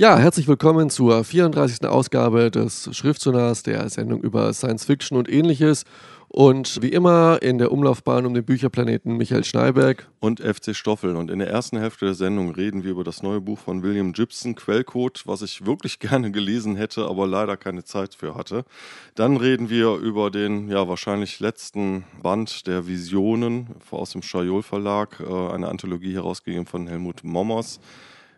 Ja, 0.00 0.16
herzlich 0.16 0.48
willkommen 0.48 0.88
zur 0.88 1.24
34. 1.24 1.86
Ausgabe 1.86 2.50
des 2.50 2.88
Schriftsonars, 2.90 3.64
der 3.64 3.86
Sendung 3.90 4.22
über 4.22 4.50
Science 4.54 4.86
Fiction 4.86 5.18
und 5.18 5.30
ähnliches. 5.30 5.84
Und 6.26 6.80
wie 6.80 6.88
immer 6.88 7.42
in 7.42 7.58
der 7.58 7.70
Umlaufbahn 7.70 8.24
um 8.24 8.32
den 8.32 8.46
Bücherplaneten 8.46 9.18
Michael 9.18 9.44
Schneiberg 9.44 10.08
und 10.18 10.40
FC 10.40 10.74
Stoffel. 10.74 11.16
Und 11.16 11.30
in 11.30 11.38
der 11.38 11.50
ersten 11.50 11.76
Hälfte 11.76 12.06
der 12.06 12.14
Sendung 12.14 12.50
reden 12.50 12.82
wir 12.82 12.92
über 12.92 13.04
das 13.04 13.22
neue 13.22 13.42
Buch 13.42 13.58
von 13.58 13.82
William 13.82 14.14
Gibson, 14.14 14.54
Quellcode, 14.54 15.20
was 15.26 15.42
ich 15.42 15.66
wirklich 15.66 15.98
gerne 15.98 16.30
gelesen 16.30 16.76
hätte, 16.76 17.04
aber 17.04 17.26
leider 17.26 17.58
keine 17.58 17.84
Zeit 17.84 18.14
für 18.14 18.34
hatte. 18.34 18.64
Dann 19.16 19.36
reden 19.36 19.68
wir 19.68 19.96
über 19.96 20.30
den 20.30 20.70
ja 20.70 20.88
wahrscheinlich 20.88 21.40
letzten 21.40 22.04
Band 22.22 22.66
der 22.66 22.86
Visionen 22.86 23.66
aus 23.90 24.12
dem 24.12 24.22
Schajol 24.22 24.62
Verlag, 24.62 25.20
äh, 25.20 25.24
eine 25.26 25.68
Anthologie 25.68 26.14
herausgegeben 26.14 26.64
von 26.64 26.86
Helmut 26.86 27.22
Mommers 27.22 27.80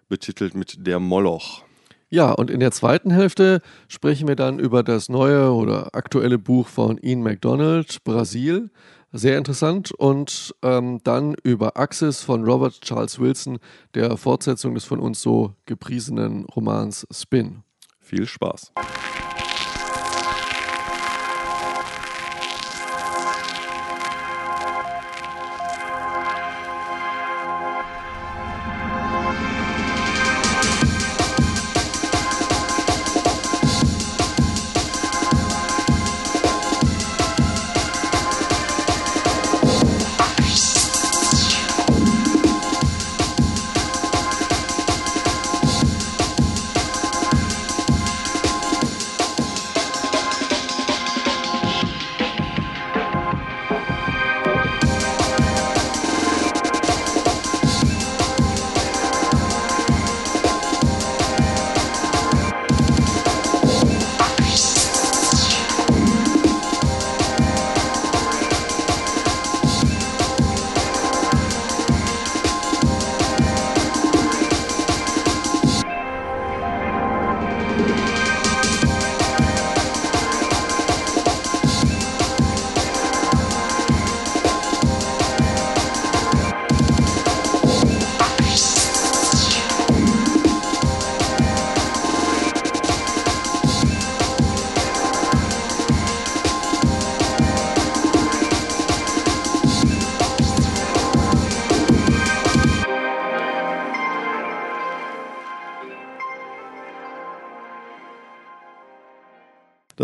betitelt 0.08 0.54
mit 0.54 0.86
Der 0.86 0.98
Moloch. 0.98 1.62
Ja, 2.10 2.30
und 2.32 2.50
in 2.50 2.60
der 2.60 2.72
zweiten 2.72 3.10
Hälfte 3.10 3.62
sprechen 3.88 4.28
wir 4.28 4.36
dann 4.36 4.58
über 4.58 4.82
das 4.82 5.08
neue 5.08 5.50
oder 5.52 5.94
aktuelle 5.94 6.38
Buch 6.38 6.68
von 6.68 6.98
Ian 6.98 7.22
MacDonald, 7.22 8.04
Brasil. 8.04 8.70
Sehr 9.12 9.38
interessant. 9.38 9.92
Und 9.92 10.54
ähm, 10.62 11.00
dann 11.04 11.34
über 11.42 11.78
Axis 11.78 12.20
von 12.20 12.44
Robert 12.44 12.80
Charles 12.82 13.18
Wilson, 13.18 13.58
der 13.94 14.18
Fortsetzung 14.18 14.74
des 14.74 14.84
von 14.84 15.00
uns 15.00 15.22
so 15.22 15.54
gepriesenen 15.64 16.44
Romans 16.44 17.06
Spin. 17.10 17.62
Viel 18.00 18.26
Spaß. 18.26 18.72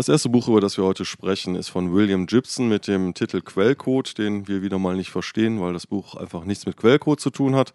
Erste 0.09 0.29
Buch, 0.29 0.47
über 0.47 0.59
das 0.59 0.77
wir 0.77 0.83
heute 0.83 1.05
sprechen, 1.05 1.55
ist 1.55 1.69
von 1.69 1.93
William 1.93 2.25
Gibson 2.25 2.67
mit 2.67 2.87
dem 2.87 3.13
Titel 3.13 3.41
Quellcode, 3.41 4.17
den 4.17 4.47
wir 4.47 4.61
wieder 4.61 4.79
mal 4.79 4.95
nicht 4.95 5.11
verstehen, 5.11 5.61
weil 5.61 5.73
das 5.73 5.87
Buch 5.87 6.15
einfach 6.15 6.45
nichts 6.45 6.65
mit 6.65 6.77
Quellcode 6.77 7.19
zu 7.19 7.29
tun 7.29 7.55
hat. 7.55 7.73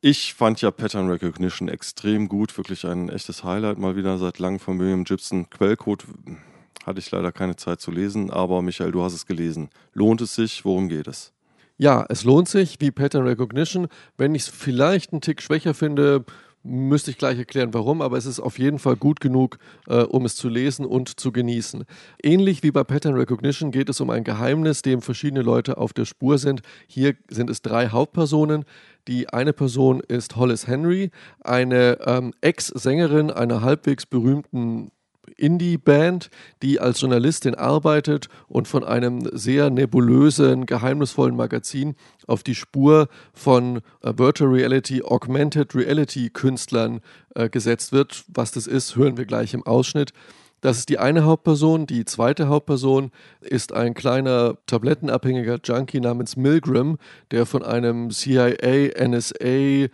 Ich 0.00 0.34
fand 0.34 0.60
ja 0.60 0.70
Pattern 0.70 1.10
Recognition 1.10 1.68
extrem 1.68 2.28
gut, 2.28 2.56
wirklich 2.56 2.86
ein 2.86 3.08
echtes 3.08 3.44
Highlight 3.44 3.78
mal 3.78 3.96
wieder 3.96 4.16
seit 4.18 4.38
langem 4.38 4.60
von 4.60 4.78
William 4.78 5.04
Gibson. 5.04 5.50
Quellcode 5.50 6.04
hatte 6.86 7.00
ich 7.00 7.10
leider 7.10 7.32
keine 7.32 7.56
Zeit 7.56 7.80
zu 7.80 7.90
lesen, 7.90 8.30
aber 8.30 8.62
Michael, 8.62 8.92
du 8.92 9.02
hast 9.02 9.12
es 9.12 9.26
gelesen. 9.26 9.68
Lohnt 9.92 10.20
es 10.20 10.34
sich? 10.34 10.64
Worum 10.64 10.88
geht 10.88 11.06
es? 11.06 11.32
Ja, 11.76 12.06
es 12.08 12.24
lohnt 12.24 12.48
sich, 12.48 12.76
wie 12.80 12.90
Pattern 12.90 13.26
Recognition. 13.26 13.88
Wenn 14.16 14.34
ich 14.34 14.42
es 14.42 14.48
vielleicht 14.48 15.12
einen 15.12 15.20
Tick 15.20 15.42
schwächer 15.42 15.74
finde, 15.74 16.24
müsste 16.68 17.10
ich 17.10 17.18
gleich 17.18 17.38
erklären, 17.38 17.72
warum, 17.72 18.02
aber 18.02 18.16
es 18.16 18.26
ist 18.26 18.40
auf 18.40 18.58
jeden 18.58 18.78
Fall 18.78 18.96
gut 18.96 19.20
genug, 19.20 19.58
äh, 19.88 20.02
um 20.02 20.24
es 20.24 20.36
zu 20.36 20.48
lesen 20.48 20.84
und 20.84 21.18
zu 21.18 21.32
genießen. 21.32 21.84
Ähnlich 22.22 22.62
wie 22.62 22.70
bei 22.70 22.84
Pattern 22.84 23.14
Recognition 23.14 23.70
geht 23.70 23.88
es 23.88 24.00
um 24.00 24.10
ein 24.10 24.24
Geheimnis, 24.24 24.82
dem 24.82 25.02
verschiedene 25.02 25.42
Leute 25.42 25.78
auf 25.78 25.92
der 25.92 26.04
Spur 26.04 26.38
sind. 26.38 26.62
Hier 26.86 27.14
sind 27.28 27.50
es 27.50 27.62
drei 27.62 27.88
Hauptpersonen. 27.88 28.64
Die 29.08 29.30
eine 29.30 29.54
Person 29.54 30.00
ist 30.00 30.36
Hollis 30.36 30.66
Henry, 30.66 31.10
eine 31.40 31.98
ähm, 32.04 32.34
Ex-Sängerin 32.42 33.30
einer 33.30 33.62
halbwegs 33.62 34.04
berühmten 34.04 34.90
Indie-Band, 35.38 36.30
die 36.62 36.80
als 36.80 37.00
Journalistin 37.00 37.54
arbeitet 37.54 38.28
und 38.48 38.68
von 38.68 38.84
einem 38.84 39.28
sehr 39.32 39.70
nebulösen, 39.70 40.66
geheimnisvollen 40.66 41.36
Magazin 41.36 41.94
auf 42.26 42.42
die 42.42 42.54
Spur 42.54 43.08
von 43.32 43.78
äh, 44.02 44.12
Virtual 44.16 44.50
Reality, 44.50 45.02
Augmented 45.02 45.74
Reality 45.74 46.28
Künstlern 46.30 47.00
äh, 47.34 47.48
gesetzt 47.48 47.92
wird. 47.92 48.24
Was 48.28 48.52
das 48.52 48.66
ist, 48.66 48.96
hören 48.96 49.16
wir 49.16 49.24
gleich 49.24 49.54
im 49.54 49.64
Ausschnitt. 49.66 50.12
Das 50.60 50.78
ist 50.78 50.88
die 50.88 50.98
eine 50.98 51.24
Hauptperson. 51.24 51.86
Die 51.86 52.04
zweite 52.04 52.48
Hauptperson 52.48 53.12
ist 53.40 53.72
ein 53.72 53.94
kleiner 53.94 54.56
tablettenabhängiger 54.66 55.58
Junkie 55.62 56.00
namens 56.00 56.36
Milgram, 56.36 56.98
der 57.30 57.46
von 57.46 57.62
einem 57.62 58.10
CIA, 58.10 59.06
NSA, 59.06 59.88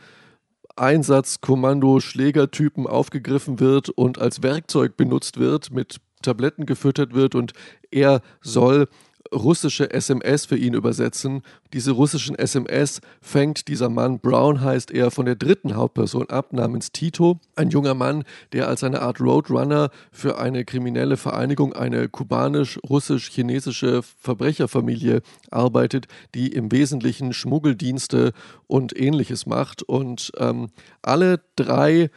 Einsatzkommando-Schlägertypen 0.77 2.87
aufgegriffen 2.87 3.61
wird 3.61 3.91
und 3.91 4.19
als 4.19 4.43
Werkzeug 4.43 4.97
benutzt 4.97 5.39
wird, 5.39 5.71
mit 5.71 6.01
Tabletten 6.23 6.67
gefüttert 6.67 7.15
wird 7.15 7.35
und 7.35 7.53
er 7.91 8.23
soll 8.41 8.89
russische 9.35 9.93
SMS 9.93 10.47
für 10.47 10.57
ihn 10.57 10.75
übersetzen. 10.75 11.43
Diese 11.73 11.91
russischen 11.91 12.37
SMS 12.37 13.01
fängt 13.21 13.69
dieser 13.69 13.89
Mann, 13.89 14.21
Brown 14.21 14.61
heißt 14.61 14.91
er, 14.91 15.11
von 15.11 15.27
der 15.27 15.35
dritten 15.35 15.75
Hauptperson 15.75 16.31
ab, 16.31 16.53
namens 16.53 16.93
Tito, 16.93 17.41
ein 17.57 17.71
junger 17.71 17.95
Mann, 17.95 18.25
der 18.53 18.69
als 18.69 18.85
eine 18.85 19.03
Art 19.03 19.21
Roadrunner 19.21 19.91
für 20.13 20.39
eine 20.39 20.65
kriminelle 20.65 21.17
Vereinigung, 21.17 21.73
eine 21.73 22.09
kubanisch-russisch-chinesische 22.09 24.03
Verbrecherfamilie 24.03 25.23
arbeitet, 25.51 26.07
die 26.35 26.49
im 26.49 26.71
Wesentlichen 26.73 27.33
Schmuggeldienste 27.33 28.33
und 28.67 28.99
ähnliches 28.99 29.47
macht. 29.47 29.83
Und 29.83 30.33
ähm, 30.39 30.69
alle 31.03 31.41
drei 31.57 32.11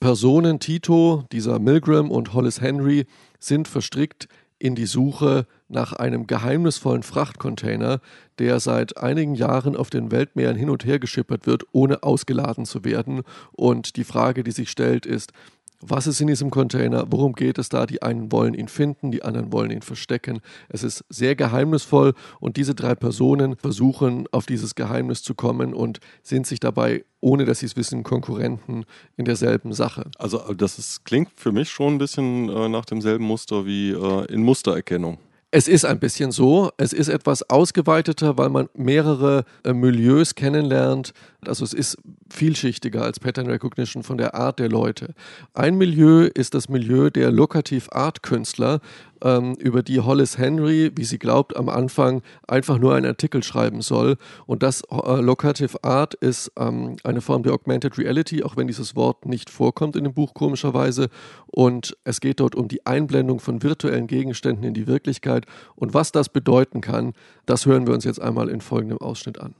Personen, 0.00 0.60
Tito, 0.60 1.24
dieser 1.32 1.58
Milgram 1.58 2.10
und 2.10 2.32
Hollis 2.32 2.60
Henry, 2.60 3.06
sind 3.40 3.66
verstrickt 3.66 4.28
in 4.58 4.74
die 4.74 4.86
Suche 4.86 5.46
nach 5.68 5.92
einem 5.92 6.26
geheimnisvollen 6.26 7.02
Frachtcontainer, 7.02 8.00
der 8.38 8.60
seit 8.60 8.96
einigen 8.96 9.34
Jahren 9.34 9.76
auf 9.76 9.90
den 9.90 10.10
Weltmeeren 10.10 10.56
hin 10.56 10.70
und 10.70 10.84
her 10.84 10.98
geschippert 10.98 11.46
wird, 11.46 11.64
ohne 11.72 12.02
ausgeladen 12.02 12.64
zu 12.64 12.84
werden. 12.84 13.22
Und 13.52 13.96
die 13.96 14.04
Frage, 14.04 14.42
die 14.42 14.50
sich 14.50 14.70
stellt, 14.70 15.06
ist, 15.06 15.32
was 15.80 16.06
ist 16.06 16.20
in 16.20 16.26
diesem 16.26 16.50
Container? 16.50 17.06
Worum 17.08 17.34
geht 17.34 17.58
es 17.58 17.68
da? 17.68 17.86
Die 17.86 18.02
einen 18.02 18.32
wollen 18.32 18.54
ihn 18.54 18.68
finden, 18.68 19.10
die 19.10 19.22
anderen 19.22 19.52
wollen 19.52 19.70
ihn 19.70 19.82
verstecken. 19.82 20.40
Es 20.68 20.82
ist 20.82 21.04
sehr 21.08 21.36
geheimnisvoll 21.36 22.14
und 22.40 22.56
diese 22.56 22.74
drei 22.74 22.94
Personen 22.94 23.56
versuchen 23.56 24.26
auf 24.32 24.46
dieses 24.46 24.74
Geheimnis 24.74 25.22
zu 25.22 25.34
kommen 25.34 25.74
und 25.74 26.00
sind 26.22 26.46
sich 26.46 26.60
dabei, 26.60 27.04
ohne 27.20 27.44
dass 27.44 27.60
sie 27.60 27.66
es 27.66 27.76
wissen, 27.76 28.02
Konkurrenten 28.02 28.84
in 29.16 29.24
derselben 29.24 29.72
Sache. 29.72 30.10
Also 30.18 30.52
das 30.54 30.78
ist, 30.78 31.04
klingt 31.04 31.30
für 31.36 31.52
mich 31.52 31.70
schon 31.70 31.94
ein 31.94 31.98
bisschen 31.98 32.48
äh, 32.48 32.68
nach 32.68 32.84
demselben 32.84 33.24
Muster 33.24 33.66
wie 33.66 33.90
äh, 33.90 34.32
in 34.32 34.42
Mustererkennung. 34.42 35.18
Es 35.50 35.66
ist 35.66 35.86
ein 35.86 35.98
bisschen 35.98 36.30
so. 36.30 36.70
Es 36.76 36.92
ist 36.92 37.08
etwas 37.08 37.48
ausgeweiteter, 37.48 38.36
weil 38.36 38.50
man 38.50 38.68
mehrere 38.74 39.44
äh, 39.64 39.72
Milieus 39.72 40.34
kennenlernt. 40.34 41.14
Also 41.46 41.64
es 41.64 41.72
ist 41.72 41.98
vielschichtiger 42.30 43.02
als 43.02 43.20
Pattern 43.20 43.46
Recognition 43.46 44.02
von 44.02 44.18
der 44.18 44.34
Art 44.34 44.58
der 44.58 44.68
Leute. 44.68 45.14
Ein 45.54 45.76
Milieu 45.76 46.28
ist 46.34 46.54
das 46.54 46.68
Milieu 46.68 47.10
der 47.10 47.30
Locative 47.30 47.94
Art 47.94 48.24
Künstler, 48.24 48.80
ähm, 49.22 49.54
über 49.54 49.82
die 49.82 50.00
Hollis 50.00 50.36
Henry, 50.38 50.90
wie 50.94 51.04
sie 51.04 51.18
glaubt, 51.18 51.56
am 51.56 51.68
Anfang 51.68 52.22
einfach 52.46 52.78
nur 52.78 52.94
einen 52.94 53.06
Artikel 53.06 53.42
schreiben 53.42 53.82
soll. 53.82 54.16
Und 54.46 54.62
das 54.62 54.82
äh, 54.90 55.20
Locative 55.20 55.82
Art 55.84 56.14
ist 56.14 56.52
ähm, 56.56 56.96
eine 57.04 57.20
Form 57.20 57.42
der 57.44 57.52
Augmented 57.52 57.98
Reality, 57.98 58.42
auch 58.42 58.56
wenn 58.56 58.66
dieses 58.66 58.96
Wort 58.96 59.26
nicht 59.26 59.48
vorkommt 59.48 59.96
in 59.96 60.04
dem 60.04 60.14
Buch 60.14 60.34
komischerweise. 60.34 61.08
Und 61.46 61.96
es 62.04 62.20
geht 62.20 62.40
dort 62.40 62.56
um 62.56 62.68
die 62.68 62.84
Einblendung 62.86 63.40
von 63.40 63.62
virtuellen 63.62 64.08
Gegenständen 64.08 64.64
in 64.64 64.74
die 64.74 64.86
Wirklichkeit. 64.86 65.46
Und 65.76 65.94
was 65.94 66.10
das 66.12 66.28
bedeuten 66.28 66.80
kann, 66.80 67.12
das 67.46 67.66
hören 67.66 67.86
wir 67.86 67.94
uns 67.94 68.04
jetzt 68.04 68.20
einmal 68.20 68.48
in 68.48 68.60
folgendem 68.60 68.98
Ausschnitt 68.98 69.40
an. 69.40 69.54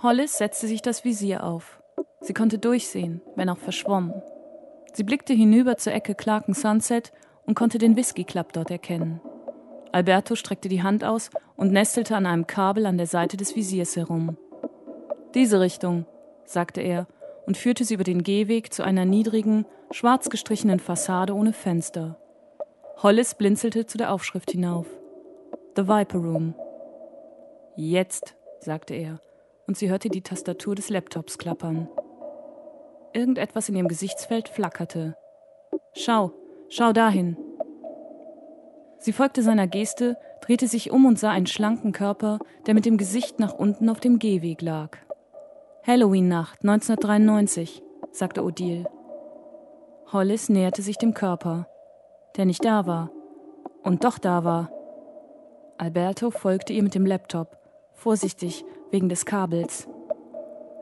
Hollis 0.00 0.38
setzte 0.38 0.68
sich 0.68 0.80
das 0.80 1.04
Visier 1.04 1.42
auf. 1.42 1.82
Sie 2.20 2.32
konnte 2.32 2.58
durchsehen, 2.58 3.20
wenn 3.34 3.48
auch 3.48 3.58
verschwommen. 3.58 4.22
Sie 4.92 5.02
blickte 5.02 5.32
hinüber 5.32 5.76
zur 5.76 5.92
Ecke 5.92 6.14
Clarken 6.14 6.54
Sunset 6.54 7.12
und 7.46 7.54
konnte 7.54 7.78
den 7.78 7.96
Whisky 7.96 8.24
Club 8.24 8.52
dort 8.52 8.70
erkennen. 8.70 9.20
Alberto 9.90 10.36
streckte 10.36 10.68
die 10.68 10.82
Hand 10.82 11.02
aus 11.02 11.30
und 11.56 11.72
nestelte 11.72 12.14
an 12.14 12.26
einem 12.26 12.46
Kabel 12.46 12.86
an 12.86 12.96
der 12.96 13.06
Seite 13.06 13.36
des 13.36 13.56
Visiers 13.56 13.96
herum. 13.96 14.36
Diese 15.34 15.60
Richtung, 15.60 16.06
sagte 16.44 16.80
er 16.80 17.06
und 17.46 17.56
führte 17.56 17.84
sie 17.84 17.94
über 17.94 18.04
den 18.04 18.22
Gehweg 18.22 18.72
zu 18.72 18.84
einer 18.84 19.04
niedrigen, 19.04 19.66
schwarz 19.90 20.30
gestrichenen 20.30 20.78
Fassade 20.78 21.34
ohne 21.34 21.52
Fenster. 21.52 22.20
Hollis 23.02 23.34
blinzelte 23.34 23.86
zu 23.86 23.98
der 23.98 24.12
Aufschrift 24.12 24.50
hinauf. 24.50 24.86
The 25.76 25.88
Viper 25.88 26.18
Room. 26.18 26.54
Jetzt, 27.76 28.36
sagte 28.60 28.94
er, 28.94 29.20
und 29.68 29.76
sie 29.76 29.90
hörte 29.90 30.08
die 30.08 30.22
Tastatur 30.22 30.74
des 30.74 30.88
Laptops 30.88 31.38
klappern. 31.38 31.88
Irgendetwas 33.12 33.68
in 33.68 33.76
ihrem 33.76 33.88
Gesichtsfeld 33.88 34.48
flackerte. 34.48 35.14
Schau, 35.94 36.32
schau 36.68 36.92
dahin. 36.92 37.36
Sie 38.98 39.12
folgte 39.12 39.42
seiner 39.42 39.66
Geste, 39.66 40.16
drehte 40.40 40.66
sich 40.66 40.90
um 40.90 41.04
und 41.04 41.18
sah 41.18 41.30
einen 41.30 41.46
schlanken 41.46 41.92
Körper, 41.92 42.38
der 42.66 42.74
mit 42.74 42.86
dem 42.86 42.96
Gesicht 42.96 43.38
nach 43.38 43.52
unten 43.52 43.88
auf 43.88 44.00
dem 44.00 44.18
Gehweg 44.18 44.62
lag. 44.62 44.96
Halloween-Nacht 45.86 46.60
1993, 46.62 47.82
sagte 48.10 48.42
Odile. 48.42 48.86
Hollis 50.12 50.48
näherte 50.48 50.82
sich 50.82 50.96
dem 50.96 51.14
Körper, 51.14 51.68
der 52.36 52.46
nicht 52.46 52.64
da 52.64 52.86
war 52.86 53.10
und 53.82 54.04
doch 54.04 54.18
da 54.18 54.44
war. 54.44 54.70
Alberto 55.76 56.30
folgte 56.30 56.72
ihr 56.72 56.82
mit 56.82 56.94
dem 56.94 57.06
Laptop, 57.06 57.58
vorsichtig 57.92 58.64
wegen 58.90 59.08
des 59.08 59.26
Kabels. 59.26 59.88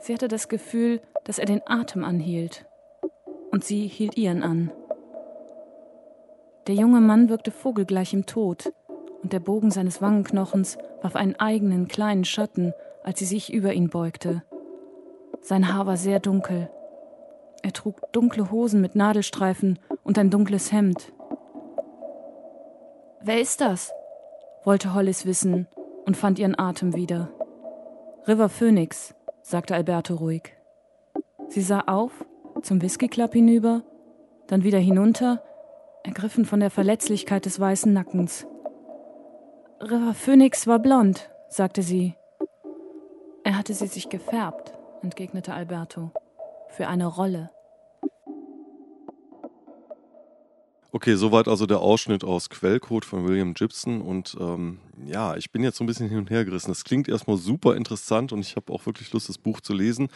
Sie 0.00 0.14
hatte 0.14 0.28
das 0.28 0.48
Gefühl, 0.48 1.00
dass 1.24 1.38
er 1.38 1.46
den 1.46 1.62
Atem 1.66 2.04
anhielt. 2.04 2.66
Und 3.50 3.64
sie 3.64 3.86
hielt 3.86 4.16
ihren 4.16 4.42
an. 4.42 4.70
Der 6.66 6.74
junge 6.74 7.00
Mann 7.00 7.28
wirkte 7.28 7.50
vogelgleich 7.50 8.12
im 8.12 8.26
Tod, 8.26 8.72
und 9.22 9.32
der 9.32 9.40
Bogen 9.40 9.70
seines 9.70 10.02
Wangenknochens 10.02 10.78
warf 11.02 11.16
einen 11.16 11.36
eigenen 11.36 11.88
kleinen 11.88 12.24
Schatten, 12.24 12.72
als 13.02 13.18
sie 13.18 13.24
sich 13.24 13.52
über 13.52 13.72
ihn 13.72 13.88
beugte. 13.88 14.42
Sein 15.40 15.72
Haar 15.72 15.86
war 15.86 15.96
sehr 15.96 16.20
dunkel. 16.20 16.68
Er 17.62 17.72
trug 17.72 18.00
dunkle 18.12 18.50
Hosen 18.50 18.80
mit 18.80 18.94
Nadelstreifen 18.94 19.78
und 20.04 20.18
ein 20.18 20.30
dunkles 20.30 20.70
Hemd. 20.72 21.12
Wer 23.20 23.40
ist 23.40 23.60
das? 23.60 23.92
wollte 24.64 24.94
Hollis 24.94 25.26
wissen 25.26 25.68
und 26.04 26.16
fand 26.16 26.38
ihren 26.38 26.58
Atem 26.58 26.94
wieder. 26.94 27.30
River 28.28 28.48
Phoenix, 28.48 29.14
sagte 29.42 29.76
Alberto 29.76 30.16
ruhig. 30.16 30.52
Sie 31.48 31.62
sah 31.62 31.84
auf, 31.86 32.24
zum 32.62 32.82
Whisky 32.82 33.06
Club 33.06 33.34
hinüber, 33.34 33.82
dann 34.48 34.64
wieder 34.64 34.80
hinunter, 34.80 35.44
ergriffen 36.02 36.44
von 36.44 36.58
der 36.58 36.70
Verletzlichkeit 36.70 37.44
des 37.44 37.60
weißen 37.60 37.92
Nackens. 37.92 38.44
River 39.80 40.12
Phoenix 40.12 40.66
war 40.66 40.80
blond, 40.80 41.30
sagte 41.48 41.82
sie. 41.82 42.16
Er 43.44 43.56
hatte 43.56 43.74
sie 43.74 43.86
sich 43.86 44.08
gefärbt, 44.08 44.74
entgegnete 45.02 45.54
Alberto. 45.54 46.10
Für 46.70 46.88
eine 46.88 47.06
Rolle. 47.06 47.50
Okay, 50.96 51.14
soweit 51.14 51.46
also 51.46 51.66
der 51.66 51.80
Ausschnitt 51.80 52.24
aus 52.24 52.48
Quellcode 52.48 53.04
von 53.04 53.28
William 53.28 53.52
Gibson. 53.52 54.00
Und 54.00 54.34
ähm, 54.40 54.78
ja, 55.04 55.36
ich 55.36 55.50
bin 55.50 55.62
jetzt 55.62 55.76
so 55.76 55.84
ein 55.84 55.86
bisschen 55.86 56.08
hin 56.08 56.16
und 56.16 56.30
her 56.30 56.46
gerissen. 56.46 56.70
Das 56.70 56.84
klingt 56.84 57.06
erstmal 57.06 57.36
super 57.36 57.76
interessant 57.76 58.32
und 58.32 58.40
ich 58.40 58.56
habe 58.56 58.72
auch 58.72 58.86
wirklich 58.86 59.12
Lust, 59.12 59.28
das 59.28 59.36
Buch 59.36 59.60
zu 59.60 59.74
lesen. 59.74 60.08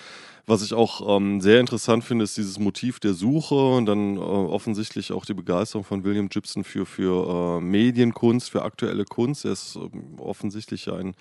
Was 0.46 0.62
ich 0.62 0.72
auch 0.72 1.18
ähm, 1.18 1.42
sehr 1.42 1.60
interessant 1.60 2.02
finde, 2.02 2.24
ist 2.24 2.38
dieses 2.38 2.58
Motiv 2.58 2.98
der 2.98 3.12
Suche 3.12 3.56
und 3.56 3.84
dann 3.84 4.16
äh, 4.16 4.20
offensichtlich 4.20 5.12
auch 5.12 5.26
die 5.26 5.34
Begeisterung 5.34 5.84
von 5.84 6.02
William 6.02 6.30
Gibson 6.30 6.64
für, 6.64 6.86
für 6.86 7.58
äh, 7.58 7.60
Medienkunst, 7.60 8.48
für 8.48 8.62
aktuelle 8.62 9.04
Kunst. 9.04 9.44
Er 9.44 9.52
ist 9.52 9.76
äh, 9.76 9.80
offensichtlich 10.18 10.90
ein 10.90 11.14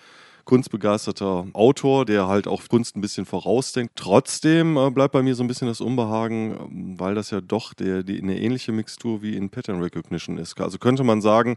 kunstbegeisterter 0.49 1.45
Autor, 1.53 2.05
der 2.05 2.27
halt 2.27 2.47
auch 2.47 2.63
Kunst 2.67 2.97
ein 2.97 3.01
bisschen 3.01 3.27
vorausdenkt. 3.27 3.95
Trotzdem 3.95 4.77
äh, 4.77 4.89
bleibt 4.89 5.11
bei 5.11 5.21
mir 5.21 5.35
so 5.35 5.43
ein 5.43 5.47
bisschen 5.47 5.67
das 5.67 5.79
Unbehagen, 5.79 6.57
ähm, 6.59 6.99
weil 6.99 7.13
das 7.13 7.29
ja 7.29 7.39
doch 7.39 7.75
der, 7.75 8.01
die, 8.01 8.19
eine 8.19 8.39
ähnliche 8.39 8.71
Mixtur 8.71 9.21
wie 9.21 9.35
in 9.35 9.51
Pattern 9.51 9.79
Recognition 9.79 10.39
ist. 10.39 10.59
Also 10.59 10.79
könnte 10.79 11.03
man 11.03 11.21
sagen, 11.21 11.55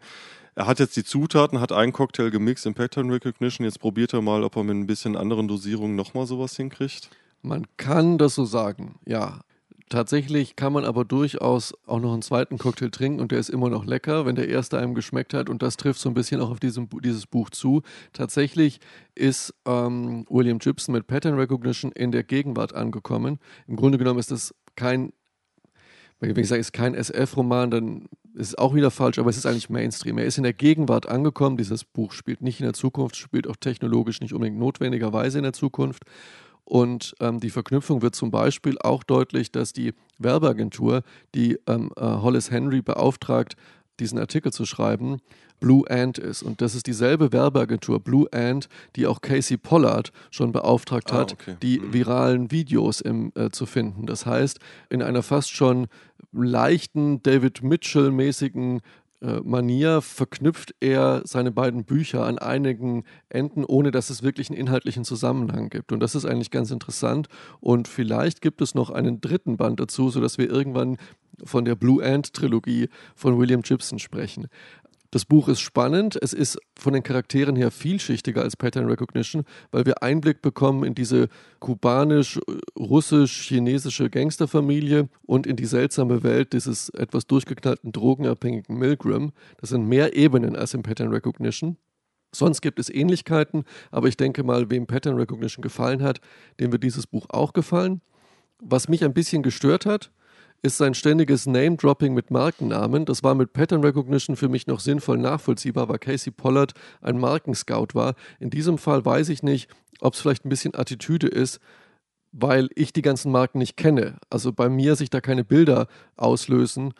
er 0.55 0.67
hat 0.67 0.79
jetzt 0.79 0.95
die 0.95 1.05
Zutaten, 1.05 1.59
hat 1.59 1.73
einen 1.73 1.93
Cocktail 1.93 2.29
gemixt 2.29 2.67
in 2.67 2.75
Pattern 2.75 3.09
Recognition. 3.09 3.65
Jetzt 3.65 3.81
probiert 3.81 4.13
er 4.13 4.21
mal, 4.21 4.45
ob 4.45 4.57
er 4.57 4.63
mit 4.63 4.77
ein 4.77 4.87
bisschen 4.87 5.17
anderen 5.17 5.49
Dosierungen 5.49 5.97
nochmal 5.97 6.27
sowas 6.27 6.55
hinkriegt. 6.55 7.09
Man 7.41 7.67
kann 7.79 8.19
das 8.19 8.35
so 8.35 8.45
sagen, 8.45 8.97
ja. 9.07 9.41
Tatsächlich 9.93 10.57
kann 10.57 10.73
man 10.73 10.87
aber 10.87 11.05
durchaus 11.05 11.75
auch 11.87 12.01
noch 12.01 12.15
einen 12.15 12.23
zweiten 12.23 12.57
Cocktail 12.57 12.89
trinken 12.89 13.21
und 13.21 13.31
der 13.31 13.39
ist 13.39 13.51
immer 13.51 13.69
noch 13.69 13.85
lecker, 13.85 14.25
wenn 14.25 14.37
der 14.37 14.49
erste 14.49 14.79
einem 14.79 14.95
geschmeckt 14.95 15.35
hat 15.35 15.51
und 15.51 15.61
das 15.61 15.77
trifft 15.77 16.01
so 16.01 16.09
ein 16.09 16.15
bisschen 16.15 16.41
auch 16.41 16.51
auf 16.51 16.61
diesem, 16.61 16.89
dieses 17.05 17.27
Buch 17.27 17.51
zu. 17.51 17.83
Tatsächlich 18.15 18.81
ist 19.15 19.53
ähm, 19.67 20.25
William 20.31 20.61
Gibson 20.61 20.95
mit 20.95 21.07
Pattern 21.07 21.35
Recognition 21.35 21.93
in 21.93 22.11
der 22.11 22.23
Gegenwart 22.23 22.75
angekommen. 22.75 23.39
Im 23.67 23.77
Grunde 23.77 23.99
genommen 23.99 24.19
ist 24.19 24.31
das 24.31 24.55
kein, 24.77 25.13
wenn 26.21 26.35
ich 26.39 26.49
sage, 26.49 26.63
ist 26.63 26.73
kein 26.73 26.95
SF-Roman, 26.95 27.71
dann 27.71 28.09
ist 28.33 28.49
es 28.49 28.55
auch 28.55 28.75
wieder 28.75 28.91
falsch, 28.91 29.19
aber 29.19 29.29
es 29.29 29.37
ist 29.37 29.45
eigentlich 29.45 29.69
Mainstream. 29.69 30.17
Er 30.17 30.25
ist 30.25 30.39
in 30.39 30.45
der 30.45 30.55
Gegenwart 30.55 31.07
angekommen. 31.07 31.59
Dieses 31.59 31.85
Buch 31.85 32.13
spielt 32.13 32.41
nicht 32.41 32.61
in 32.61 32.65
der 32.65 32.73
Zukunft, 32.73 33.17
spielt 33.17 33.47
auch 33.47 33.57
technologisch 33.57 34.23
nicht 34.23 34.33
unbedingt 34.33 34.59
notwendigerweise 34.59 35.37
in 35.37 35.45
der 35.45 35.53
Zukunft. 35.53 36.05
Und 36.65 37.15
ähm, 37.21 37.41
die 37.41 37.51
Verknüpfung 37.51 38.03
wird 38.03 38.15
zum 38.15 38.31
Beispiel 38.31 38.79
auch 38.79 39.03
deutlich, 39.03 39.53
dass 39.53 39.73
die 39.73 39.95
Werbeagentur, 40.19 41.03
die 41.35 41.59
ähm, 41.67 41.91
äh, 41.97 42.03
Hollis 42.03 42.51
Henry 42.51 42.83
beauftragt, 42.83 43.57
diesen 44.01 44.19
Artikel 44.19 44.53
zu 44.53 44.65
schreiben, 44.65 45.19
Blue 45.61 45.89
Ant 45.89 46.19
ist. 46.19 46.43
Und 46.43 46.61
das 46.61 46.75
ist 46.75 46.87
dieselbe 46.87 47.33
Werbeagentur, 47.33 48.01
Blue 48.01 48.27
Ant, 48.33 48.69
die 48.97 49.07
auch 49.07 49.21
Casey 49.21 49.57
Pollard 49.57 50.13
schon 50.31 50.51
beauftragt 50.51 51.13
ah, 51.13 51.19
hat, 51.19 51.33
okay. 51.35 51.57
die 51.63 51.79
mhm. 51.79 51.93
viralen 51.93 52.51
Videos 52.51 53.01
im, 53.01 53.33
äh, 53.37 53.51
zu 53.51 53.65
finden. 53.65 54.07
Das 54.07 54.27
heißt, 54.27 54.59
in 54.91 55.03
einer 55.03 55.23
fast 55.23 55.51
schon 55.51 55.87
leichten 56.33 57.23
David 57.23 57.63
Mitchell-mäßigen 57.63 58.81
Manier 59.45 60.01
verknüpft 60.03 60.75
er 60.81 61.23
seine 61.25 61.53
beiden 61.53 61.85
Bücher 61.85 62.27
an 62.27 62.39
einigen 62.39 63.05
Enden, 63.29 63.65
ohne 63.65 63.93
dass 63.93 64.11
es 64.11 64.25
wirklich 64.25 64.51
einen 64.51 64.59
inhaltlichen 64.59 65.05
Zusammenhang 65.05 65.71
gibt. 65.71 65.93
Und 65.93 66.01
das 66.01 66.17
ist 66.17 66.25
eigentlich 66.25 66.51
ganz 66.51 66.73
interessant. 66.73 67.29
Und 67.61 67.87
vielleicht 67.87 68.41
gibt 68.41 68.61
es 68.61 68.75
noch 68.75 68.91
einen 68.91 69.21
dritten 69.21 69.57
Band 69.57 69.79
dazu, 69.79 70.11
sodass 70.11 70.39
wir 70.39 70.51
irgendwann 70.51 70.97
von 71.45 71.65
der 71.65 71.77
Blue 71.77 72.05
Ant 72.05 72.35
Trilogie 72.35 72.89
von 73.15 73.39
William 73.39 73.63
Gibson 73.63 73.99
sprechen. 73.99 74.49
Das 75.13 75.25
Buch 75.27 75.49
ist 75.49 75.61
spannend. 75.61 76.19
Es 76.23 76.33
ist 76.33 76.59
von 76.75 76.95
den 76.95 77.03
Charakteren 77.03 77.55
her 77.55 77.71
vielschichtiger 77.71 78.41
als 78.41 78.57
Pattern 78.57 78.87
Recognition, 78.87 79.45
weil 79.71 79.85
wir 79.85 80.03
Einblick 80.03 80.41
bekommen 80.41 80.85
in 80.85 80.95
diese 80.95 81.29
kubanisch-russisch-chinesische 81.61 84.09
Gangsterfamilie 84.09 85.11
und 85.27 85.47
in 85.47 85.57
die 85.57 85.67
seltsame 85.67 86.23
Welt 86.23 86.55
dieses 86.55 86.89
etwas 86.89 87.27
durchgeknallten 87.27 87.93
drogenabhängigen 87.93 88.79
Milgram. 88.79 89.33
Das 89.59 89.69
sind 89.69 89.87
mehr 89.87 90.17
Ebenen 90.17 90.57
als 90.57 90.73
im 90.73 90.83
Pattern 90.83 91.11
Recognition. 91.11 91.77
Sonst 92.35 92.63
gibt 92.63 92.79
es 92.79 92.89
Ähnlichkeiten, 92.89 93.65
aber 93.91 94.09
ich 94.09 94.17
denke 94.17 94.45
mal, 94.45 94.71
wem 94.71 94.87
Pattern 94.87 95.17
Recognition 95.17 95.63
gefallen 95.63 96.03
hat, 96.03 96.23
dem 96.59 96.73
wird 96.73 96.85
dieses 96.85 97.07
Buch 97.07 97.27
auch 97.29 97.53
gefallen. 97.53 98.01
Was 98.63 98.89
mich 98.89 99.05
ein 99.05 99.13
bisschen 99.13 99.43
gestört 99.43 99.85
hat, 99.85 100.11
ist 100.63 100.77
sein 100.77 100.95
ständiges 100.95 101.47
Name-Dropping 101.47 102.15
mit 102.15 102.31
Markennamen. 102.31 103.05
Das 103.05 103.25
war 103.25 103.35
mit 103.35 103.53
Pattern 103.53 103.85
Recognition 103.85 104.37
für 104.37 104.49
mich 104.49 104.69
noch 104.69 104.79
sinnvoll 104.79 105.19
nachvollziehbar, 105.19 105.89
weil 105.89 105.99
Casey 105.99 106.33
Pollard 106.33 106.73
ein 107.01 107.19
Markenscout 107.19 107.89
war. 107.95 108.15
In 108.39 108.51
diesem 108.51 108.79
Fall 108.79 109.05
weiß 109.05 109.29
ich 109.29 109.43
nicht, 109.43 109.69
ob 110.01 110.15
es 110.15 110.21
vielleicht 110.21 110.45
ein 110.45 110.49
bisschen 110.49 110.75
Attitüde 110.77 111.27
ist, 111.27 111.59
weil 112.31 112.69
ich 112.77 112.93
die 112.93 113.03
ganzen 113.03 113.33
Marken 113.33 113.59
nicht 113.59 113.77
kenne. 113.77 114.19
Also 114.31 114.53
bei 114.53 114.69
mir 114.69 114.95
sich 114.95 115.11
da 115.11 115.21
keine 115.21 115.45
Bilder 115.45 115.89
auslösen. 116.17 116.95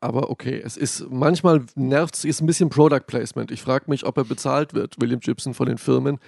aber 0.00 0.30
okay, 0.30 0.62
es 0.64 0.76
ist 0.76 1.06
manchmal 1.10 1.66
nervt 1.74 2.14
es, 2.14 2.24
ist 2.24 2.40
ein 2.40 2.46
bisschen 2.46 2.70
Product 2.70 3.04
Placement. 3.08 3.50
Ich 3.50 3.62
frage 3.62 3.86
mich, 3.88 4.06
ob 4.06 4.16
er 4.16 4.24
bezahlt 4.24 4.74
wird, 4.74 4.94
William 5.00 5.18
Gibson 5.18 5.54
von 5.54 5.66
den 5.66 5.78
Firmen. 5.78 6.18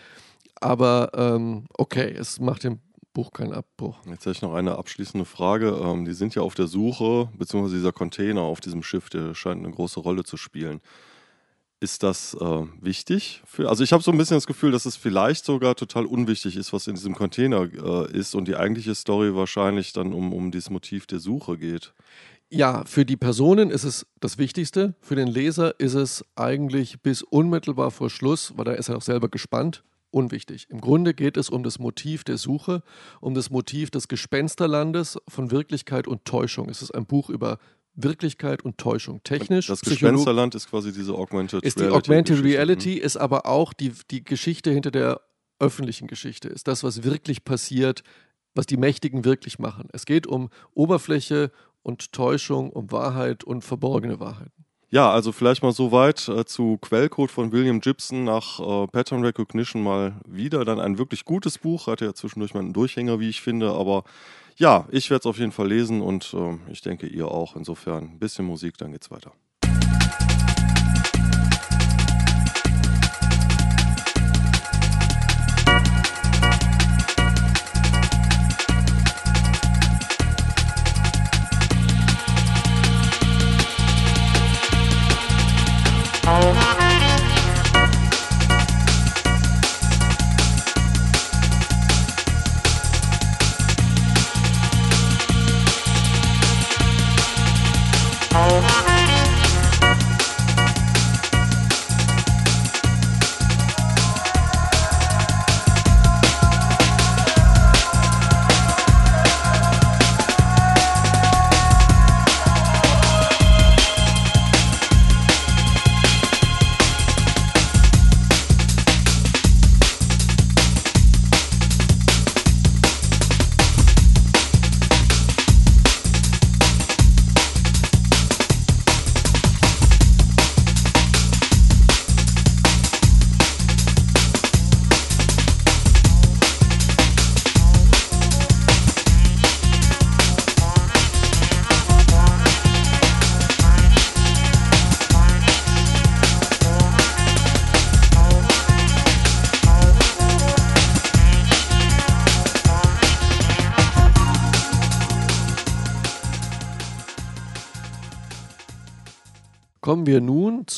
Aber 0.60 1.12
ähm, 1.14 1.66
okay, 1.78 2.12
es 2.18 2.40
macht 2.40 2.64
dem 2.64 2.80
Buch 3.20 3.32
keinen 3.32 3.52
Abbruch. 3.52 3.98
Jetzt 4.06 4.24
habe 4.24 4.32
ich 4.32 4.40
noch 4.40 4.54
eine 4.54 4.76
abschließende 4.76 5.26
Frage. 5.26 5.78
Ähm, 5.84 6.06
die 6.06 6.14
sind 6.14 6.34
ja 6.34 6.40
auf 6.40 6.54
der 6.54 6.66
Suche, 6.66 7.28
beziehungsweise 7.36 7.76
dieser 7.76 7.92
Container 7.92 8.40
auf 8.40 8.60
diesem 8.60 8.82
Schiff, 8.82 9.10
der 9.10 9.34
scheint 9.34 9.62
eine 9.62 9.74
große 9.74 10.00
Rolle 10.00 10.24
zu 10.24 10.38
spielen. 10.38 10.80
Ist 11.80 12.02
das 12.02 12.32
äh, 12.32 12.66
wichtig? 12.80 13.42
Für, 13.44 13.68
also 13.68 13.84
ich 13.84 13.92
habe 13.92 14.02
so 14.02 14.10
ein 14.10 14.16
bisschen 14.16 14.38
das 14.38 14.46
Gefühl, 14.46 14.72
dass 14.72 14.86
es 14.86 14.96
vielleicht 14.96 15.44
sogar 15.44 15.74
total 15.74 16.06
unwichtig 16.06 16.56
ist, 16.56 16.72
was 16.72 16.86
in 16.86 16.94
diesem 16.94 17.14
Container 17.14 17.68
äh, 17.70 18.10
ist 18.10 18.34
und 18.34 18.48
die 18.48 18.56
eigentliche 18.56 18.94
Story 18.94 19.34
wahrscheinlich 19.34 19.92
dann 19.92 20.14
um, 20.14 20.32
um 20.32 20.50
dieses 20.50 20.70
Motiv 20.70 21.06
der 21.06 21.18
Suche 21.18 21.58
geht. 21.58 21.92
Ja, 22.48 22.84
für 22.86 23.04
die 23.04 23.18
Personen 23.18 23.70
ist 23.70 23.84
es 23.84 24.06
das 24.20 24.38
Wichtigste. 24.38 24.94
Für 25.02 25.14
den 25.14 25.28
Leser 25.28 25.78
ist 25.78 25.94
es 25.94 26.24
eigentlich 26.36 27.02
bis 27.02 27.22
unmittelbar 27.22 27.90
vor 27.90 28.08
Schluss, 28.08 28.54
weil 28.56 28.64
da 28.64 28.72
ist 28.72 28.88
er 28.88 28.96
auch 28.96 29.02
selber 29.02 29.28
gespannt, 29.28 29.84
unwichtig. 30.10 30.68
Im 30.70 30.80
Grunde 30.80 31.14
geht 31.14 31.36
es 31.36 31.50
um 31.50 31.62
das 31.62 31.78
Motiv 31.78 32.24
der 32.24 32.36
Suche, 32.36 32.82
um 33.20 33.34
das 33.34 33.50
Motiv 33.50 33.90
des 33.90 34.08
Gespensterlandes 34.08 35.18
von 35.28 35.50
Wirklichkeit 35.50 36.08
und 36.08 36.24
Täuschung. 36.24 36.68
Es 36.68 36.82
ist 36.82 36.90
ein 36.92 37.06
Buch 37.06 37.30
über 37.30 37.58
Wirklichkeit 37.94 38.62
und 38.62 38.78
Täuschung. 38.78 39.22
Technisch. 39.22 39.66
Das 39.66 39.80
Gespensterland 39.80 40.54
ist 40.54 40.70
quasi 40.70 40.92
diese 40.92 41.14
Augmented 41.14 41.62
ist 41.62 41.78
Reality. 41.78 41.90
Die 41.90 41.96
Augmented 41.96 42.44
Reality 42.44 42.94
ist 42.94 43.16
aber 43.16 43.46
auch 43.46 43.72
die, 43.72 43.92
die 44.10 44.24
Geschichte 44.24 44.70
hinter 44.70 44.90
der 44.90 45.20
öffentlichen 45.58 46.08
Geschichte, 46.08 46.48
ist 46.48 46.68
das, 46.68 46.82
was 46.82 47.04
wirklich 47.04 47.44
passiert, 47.44 48.02
was 48.54 48.66
die 48.66 48.76
Mächtigen 48.76 49.24
wirklich 49.24 49.58
machen. 49.58 49.88
Es 49.92 50.06
geht 50.06 50.26
um 50.26 50.48
Oberfläche 50.74 51.52
und 51.82 52.12
Täuschung, 52.12 52.70
um 52.70 52.90
Wahrheit 52.90 53.44
und 53.44 53.62
verborgene 53.62 54.20
Wahrheiten. 54.20 54.59
Ja, 54.92 55.08
also 55.12 55.30
vielleicht 55.30 55.62
mal 55.62 55.70
so 55.70 55.92
weit 55.92 56.28
äh, 56.28 56.44
zu 56.44 56.76
Quellcode 56.78 57.30
von 57.30 57.52
William 57.52 57.80
Gibson 57.80 58.24
nach 58.24 58.58
äh, 58.58 58.86
Pattern 58.88 59.24
Recognition 59.24 59.84
mal 59.84 60.16
wieder. 60.26 60.64
Dann 60.64 60.80
ein 60.80 60.98
wirklich 60.98 61.24
gutes 61.24 61.58
Buch, 61.58 61.86
hatte 61.86 62.06
ja 62.06 62.12
zwischendurch 62.14 62.54
mal 62.54 62.60
einen 62.60 62.72
Durchhänger, 62.72 63.20
wie 63.20 63.28
ich 63.28 63.40
finde, 63.40 63.70
aber 63.72 64.02
ja, 64.56 64.86
ich 64.90 65.08
werde 65.10 65.20
es 65.20 65.26
auf 65.26 65.38
jeden 65.38 65.52
Fall 65.52 65.68
lesen 65.68 66.02
und 66.02 66.34
äh, 66.34 66.58
ich 66.72 66.80
denke 66.80 67.06
ihr 67.06 67.28
auch. 67.28 67.54
Insofern 67.54 68.04
ein 68.04 68.18
bisschen 68.18 68.44
Musik, 68.46 68.78
dann 68.78 68.90
geht's 68.90 69.12
weiter. 69.12 69.32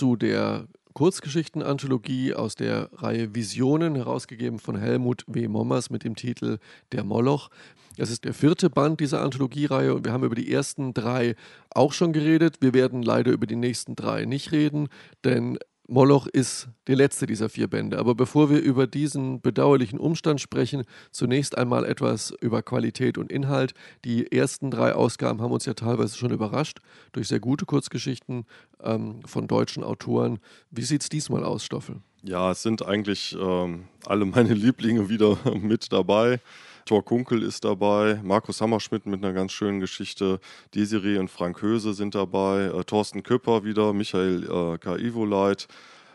Zu 0.03 0.17
der 0.17 0.67
Kurzgeschichtenanthologie 0.95 2.35
aus 2.35 2.57
der 2.57 2.91
Reihe 2.93 3.37
Visionen, 3.37 3.95
herausgegeben 3.95 4.59
von 4.59 4.75
Helmut 4.75 5.23
W. 5.29 5.47
Mommers 5.47 5.91
mit 5.91 6.03
dem 6.03 6.17
Titel 6.17 6.59
Der 6.91 7.05
Moloch. 7.05 7.51
Es 7.97 8.11
ist 8.11 8.25
der 8.25 8.35
vierte 8.35 8.69
Band 8.69 8.99
dieser 8.99 9.23
Anthologiereihe 9.23 9.95
und 9.95 10.05
wir 10.05 10.13
haben 10.13 10.25
über 10.25 10.35
die 10.35 10.53
ersten 10.53 10.93
drei 10.93 11.37
auch 11.71 11.93
schon 11.93 12.13
geredet. 12.13 12.57
Wir 12.59 12.75
werden 12.75 13.05
leider 13.05 13.31
über 13.31 13.47
die 13.47 13.55
nächsten 13.55 13.95
drei 13.95 14.25
nicht 14.25 14.51
reden, 14.51 14.89
denn 15.23 15.57
Moloch 15.93 16.27
ist 16.27 16.69
der 16.87 16.97
letzte 16.97 17.27
dieser 17.27 17.51
vier 17.51 17.69
Bände. 17.69 17.99
Aber 17.99 18.15
bevor 18.15 18.49
wir 18.49 18.61
über 18.61 18.87
diesen 18.87 19.43
bedauerlichen 19.43 19.99
Umstand 19.99 20.41
sprechen, 20.41 20.85
zunächst 21.11 21.59
einmal 21.59 21.85
etwas 21.85 22.33
über 22.41 22.63
Qualität 22.63 23.19
und 23.19 23.31
Inhalt. 23.31 23.75
Die 24.07 24.33
ersten 24.33 24.71
drei 24.71 24.95
Ausgaben 24.95 25.43
haben 25.43 25.53
uns 25.53 25.67
ja 25.67 25.75
teilweise 25.75 26.17
schon 26.17 26.31
überrascht 26.31 26.79
durch 27.13 27.29
sehr 27.29 27.41
gute 27.41 27.67
Kurzgeschichten 27.67 28.47
ähm, 28.83 29.21
von 29.27 29.47
deutschen 29.49 29.85
Autoren. 29.85 30.39
Wie 30.71 30.81
sieht 30.81 31.03
es 31.03 31.11
diesmal 31.11 31.45
aus, 31.45 31.63
Stoffel? 31.63 31.97
Ja, 32.23 32.53
es 32.53 32.63
sind 32.63 32.87
eigentlich 32.87 33.37
ähm, 33.39 33.85
alle 34.07 34.25
meine 34.25 34.55
Lieblinge 34.55 35.11
wieder 35.11 35.37
mit 35.61 35.93
dabei. 35.93 36.41
Thor 36.85 37.05
Kunkel 37.05 37.43
ist 37.43 37.65
dabei, 37.65 38.21
Markus 38.23 38.61
Hammerschmidt 38.61 39.07
mit 39.07 39.25
einer 39.25 39.33
ganz 39.33 39.53
schönen 39.53 39.81
Geschichte, 39.81 40.41
Desiree 40.75 41.19
und 41.19 41.31
Frank 41.31 41.63
Höse 41.63 41.95
sind 41.95 42.15
dabei, 42.15 42.65
äh, 42.65 42.85
Thorsten 42.85 43.23
Köpper 43.23 43.65
wieder, 43.65 43.93
Michael 43.93 44.45
äh, 44.45 44.79
K. 44.79 44.97
Ivoleit, 44.97 45.69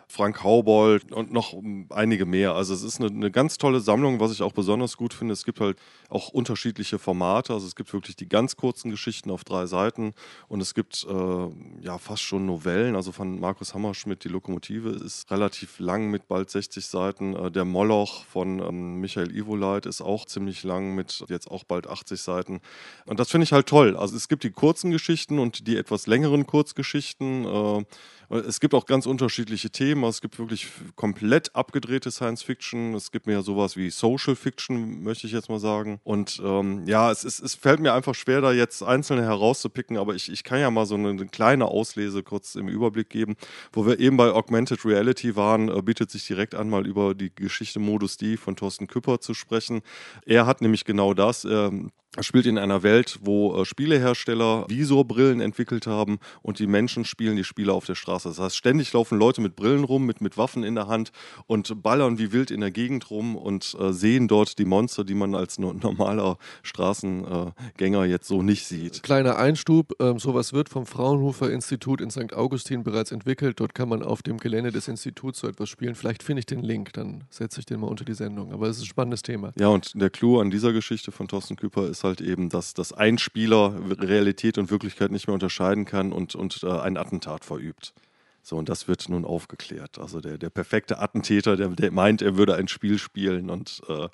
Frank 0.10 0.42
Haubold 0.42 1.12
und 1.12 1.34
noch 1.34 1.54
einige 1.90 2.26
mehr. 2.26 2.54
Also 2.54 2.74
es 2.74 2.82
ist 2.82 3.02
eine, 3.02 3.10
eine, 3.10 3.30
ganz 3.30 3.58
tolle 3.58 3.82
Sammlung, 3.82 4.22
was 4.22 4.32
ich 4.32 4.42
auch 4.42 4.54
besonders 4.54 4.96
gut 4.96 5.14
finde. 5.14 5.34
Es 5.34 5.44
gibt 5.44 5.60
halt 5.60 5.78
auch 6.10 6.30
unterschiedliche 6.30 6.98
Formate. 6.98 7.54
Also 7.54 7.68
es 7.68 7.76
gibt 7.76 7.92
wirklich 7.92 8.16
die 8.16 8.30
ganz 8.30 8.56
kurzen 8.56 8.90
Geschichten 8.90 9.30
auf 9.30 9.44
drei 9.44 9.66
Seiten 9.66 10.14
und 10.48 10.62
es 10.62 10.74
gibt 10.74 11.06
äh, 11.10 11.48
ja 11.82 11.98
fast 11.98 12.24
schon 12.24 12.46
Novellen. 12.46 12.96
Also 12.96 13.12
von 13.12 13.38
Markus 13.40 13.74
Hammerschmidt, 13.74 14.24
die 14.24 14.30
Lokomotive 14.30 14.92
ist 14.92 15.30
relativ 15.30 15.78
lang 15.80 16.10
mit 16.10 16.30
bald 16.30 16.50
60 16.50 16.86
Seiten. 16.86 17.36
Äh, 17.36 17.52
der 17.52 17.66
Moloch 17.66 18.24
von 18.24 18.60
ähm, 18.60 19.02
Michael 19.02 19.36
Ivoleit 19.36 19.86
ist 19.86 20.00
auch 20.00 20.26
ziemlich 20.26 20.64
lang 20.64 20.96
mit 20.96 21.26
jetzt 21.28 21.52
auch 21.52 21.66
bald 21.66 21.86
80 21.86 22.22
Seiten. 22.22 22.62
Und 23.06 23.20
das 23.20 23.30
finde 23.30 23.44
ich 23.44 23.52
halt 23.52 23.68
toll. 23.68 23.98
Also 23.98 24.16
es 24.16 24.30
gibt 24.30 24.46
die 24.46 24.52
kurzen 24.52 24.90
Geschichten 24.92 25.38
und 25.38 25.68
die 25.68 25.76
etwas 25.76 26.08
längeren 26.08 26.48
Kurzgeschichten. 26.48 27.44
Äh, 27.44 27.86
es 28.30 28.60
gibt 28.60 28.74
auch 28.74 28.86
ganz 28.86 29.06
unterschiedliche 29.06 29.70
Themen. 29.70 30.04
Es 30.04 30.22
gibt 30.22 30.38
wirklich 30.38 30.68
komplett 30.96 31.56
abgedrehte 31.56 32.12
Science 32.12 32.44
Fiction. 32.44 32.94
Es 32.94 33.12
gibt 33.12 33.26
mehr 33.26 33.42
sowas 33.42 33.78
wie 33.78 33.90
Social 33.90 34.36
Fiction, 34.36 35.02
möchte 35.04 35.28
ich 35.28 35.34
jetzt 35.34 35.50
mal 35.50 35.60
sagen. 35.60 36.02
Und 36.04 36.42
ähm, 36.44 36.84
ja, 36.86 37.10
es, 37.12 37.24
ist, 37.24 37.40
es 37.40 37.56
fällt 37.56 37.80
mir 37.80 37.94
einfach 37.94 38.16
schwer, 38.16 38.42
da 38.42 38.52
jetzt 38.52 38.84
einzelne 38.84 39.24
herauszupicken, 39.24 39.98
aber 39.98 40.14
ich, 40.14 40.30
ich 40.32 40.44
kann 40.44 40.60
ja 40.60 40.70
mal 40.70 40.86
so 40.86 40.96
eine, 40.96 41.10
eine 41.10 41.28
kleine 41.28 41.66
Auslese 41.66 42.22
kurz 42.22 42.56
im 42.56 42.68
Überblick 42.68 43.10
geben. 43.10 43.36
Wo 43.72 43.86
wir 43.86 44.00
eben 44.00 44.18
bei 44.18 44.32
Augmented 44.32 44.84
Reality 44.84 45.36
waren, 45.36 45.70
äh, 45.70 45.82
bietet 45.82 46.12
sich 46.12 46.28
direkt 46.28 46.54
an, 46.54 46.70
mal 46.70 46.86
über 46.86 47.16
die 47.16 47.34
Geschichte 47.34 47.80
Modus 47.80 48.18
D 48.18 48.36
von 48.36 48.58
Thorsten 48.58 48.88
Küpper 48.88 49.22
zu 49.22 49.34
sprechen. 49.34 49.82
Er 50.26 50.46
hat 50.46 50.62
nämlich 50.62 50.84
genau 50.84 51.14
das. 51.14 51.46
Ähm, 51.46 51.92
spielt 52.22 52.46
in 52.46 52.58
einer 52.58 52.84
Welt, 52.84 53.20
wo 53.22 53.62
äh, 53.62 53.66
Spielehersteller 53.66 54.66
Visorbrillen 54.70 55.40
entwickelt 55.40 55.88
haben 55.88 56.20
und 56.42 56.60
die 56.60 56.68
Menschen 56.68 57.06
spielen 57.06 57.36
die 57.36 57.44
Spiele 57.44 57.74
auf 57.74 57.86
der 57.86 57.96
Straße. 57.96 58.30
Das 58.30 58.40
heißt, 58.40 58.56
ständig 58.56 58.94
laufen 58.94 59.18
Leute 59.18 59.42
mit 59.42 59.56
Brillen 59.56 59.84
rum, 59.84 60.06
mit, 60.06 60.22
mit 60.22 60.38
Waffen 60.38 60.64
in 60.64 60.76
der 60.76 60.88
Hand 60.88 61.12
und 61.46 61.82
ballern 61.84 62.18
wie 62.18 62.32
wild 62.32 62.52
in 62.52 62.62
der 62.62 62.72
Gegend 62.72 63.10
rum 63.10 63.36
und 63.36 63.76
äh, 63.80 63.92
sehen 63.92 64.28
dort 64.28 64.58
die 64.58 64.66
Monster, 64.66 65.04
die 65.04 65.14
man 65.14 65.36
als 65.36 65.60
no 65.60 65.74
normaler 65.74 66.38
Straßengänger 66.64 68.06
jetzt 68.06 68.28
so 68.28 68.42
nicht 68.42 68.66
sieht. 68.66 69.04
Kleiner 69.04 69.38
Einstub, 69.38 69.94
ähm, 70.00 70.20
sowas 70.20 70.54
wird 70.54 70.70
vom 70.70 70.86
Fraunhofer 70.86 71.52
Institut 71.52 72.02
in 72.02 72.10
St. 72.10 72.34
Augustin 72.34 72.84
bereits 72.84 73.12
entwickelt. 73.12 73.60
Dort 73.60 73.76
kann 73.76 73.90
man 73.90 74.04
auf 74.04 74.22
dem 74.24 74.38
Gelände 74.38 74.72
des 74.72 74.88
Instituts 74.88 75.40
so 75.40 75.48
etwas 75.48 75.70
spielen. 75.70 75.96
Vielleicht 75.96 76.24
finde 76.24 76.40
ich 76.40 76.46
den 76.46 76.62
Link, 76.62 76.94
dann 76.94 77.26
setze 77.30 77.60
ich 77.60 77.66
den 77.66 77.80
mal 77.80 77.88
unter 77.88 78.06
die 78.06 78.14
Sendung. 78.14 78.54
Aber 78.54 78.68
es 78.68 78.78
ist 78.78 78.84
ein 78.84 78.88
spannendes 78.88 79.22
Thema. 79.22 79.54
Ja, 79.60 79.68
und 79.68 80.00
der 80.00 80.10
Clou 80.10 80.40
an 80.40 80.50
dieser 80.50 80.74
Geschichte 80.74 81.12
von 81.12 81.28
Thorsten 81.28 81.56
Küper 81.56 81.88
ist 81.88 82.04
halt 82.04 82.07
eben, 82.16 82.50
dass, 82.50 82.74
dass 82.74 82.94
ein 82.94 83.18
Spieler 83.18 83.74
Realität 84.00 84.58
und 84.58 84.72
Wirklichkeit 84.72 85.12
nicht 85.12 85.28
mehr 85.28 85.34
unterscheiden 85.34 85.86
kann 85.86 86.12
und, 86.12 86.36
und 86.36 86.64
äh, 86.64 86.70
ein 86.70 86.98
Attentat 86.98 87.46
verübt. 87.46 87.94
So, 88.42 88.56
und 88.56 88.70
das 88.70 88.88
wird 88.88 89.10
nun 89.10 89.26
aufgeklärt. 89.26 90.00
Also 90.00 90.22
der, 90.22 90.38
der 90.38 90.50
perfekte 90.50 91.00
Attentäter, 91.00 91.58
der, 91.58 91.70
der 91.70 91.92
meint, 91.92 92.22
er 92.22 92.38
würde 92.38 92.56
ein 92.56 92.68
Spiel 92.68 92.98
spielen 92.98 93.50
und 93.50 93.82
äh, 93.90 94.08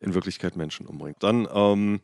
in 0.00 0.14
Wirklichkeit 0.14 0.56
Menschen 0.56 0.86
umbringt. 0.86 1.22
Dann 1.22 1.46
ähm, 1.52 2.00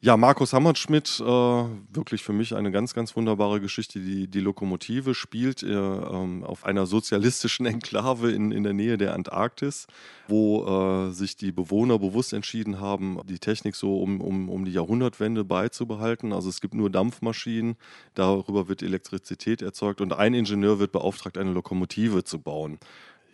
ja, 0.00 0.16
Markus 0.18 0.52
Hammerschmidt, 0.52 1.20
äh, 1.20 1.24
wirklich 1.24 2.22
für 2.22 2.34
mich 2.34 2.54
eine 2.54 2.70
ganz, 2.70 2.92
ganz 2.92 3.16
wunderbare 3.16 3.60
Geschichte. 3.62 3.98
Die, 3.98 4.28
die 4.28 4.40
Lokomotive 4.40 5.14
spielt 5.14 5.62
äh, 5.62 5.72
ähm, 5.72 6.44
auf 6.44 6.64
einer 6.66 6.84
sozialistischen 6.84 7.64
Enklave 7.66 8.30
in, 8.30 8.52
in 8.52 8.62
der 8.62 8.74
Nähe 8.74 8.98
der 8.98 9.14
Antarktis, 9.14 9.86
wo 10.28 11.06
äh, 11.08 11.12
sich 11.12 11.36
die 11.36 11.50
Bewohner 11.50 11.98
bewusst 11.98 12.34
entschieden 12.34 12.78
haben, 12.78 13.18
die 13.24 13.38
Technik 13.38 13.74
so 13.74 13.98
um, 13.98 14.20
um, 14.20 14.50
um 14.50 14.66
die 14.66 14.72
Jahrhundertwende 14.72 15.44
beizubehalten. 15.44 16.34
Also 16.34 16.50
es 16.50 16.60
gibt 16.60 16.74
nur 16.74 16.90
Dampfmaschinen, 16.90 17.76
darüber 18.12 18.68
wird 18.68 18.82
Elektrizität 18.82 19.62
erzeugt 19.62 20.02
und 20.02 20.12
ein 20.12 20.34
Ingenieur 20.34 20.78
wird 20.78 20.92
beauftragt, 20.92 21.38
eine 21.38 21.52
Lokomotive 21.52 22.22
zu 22.22 22.38
bauen 22.38 22.78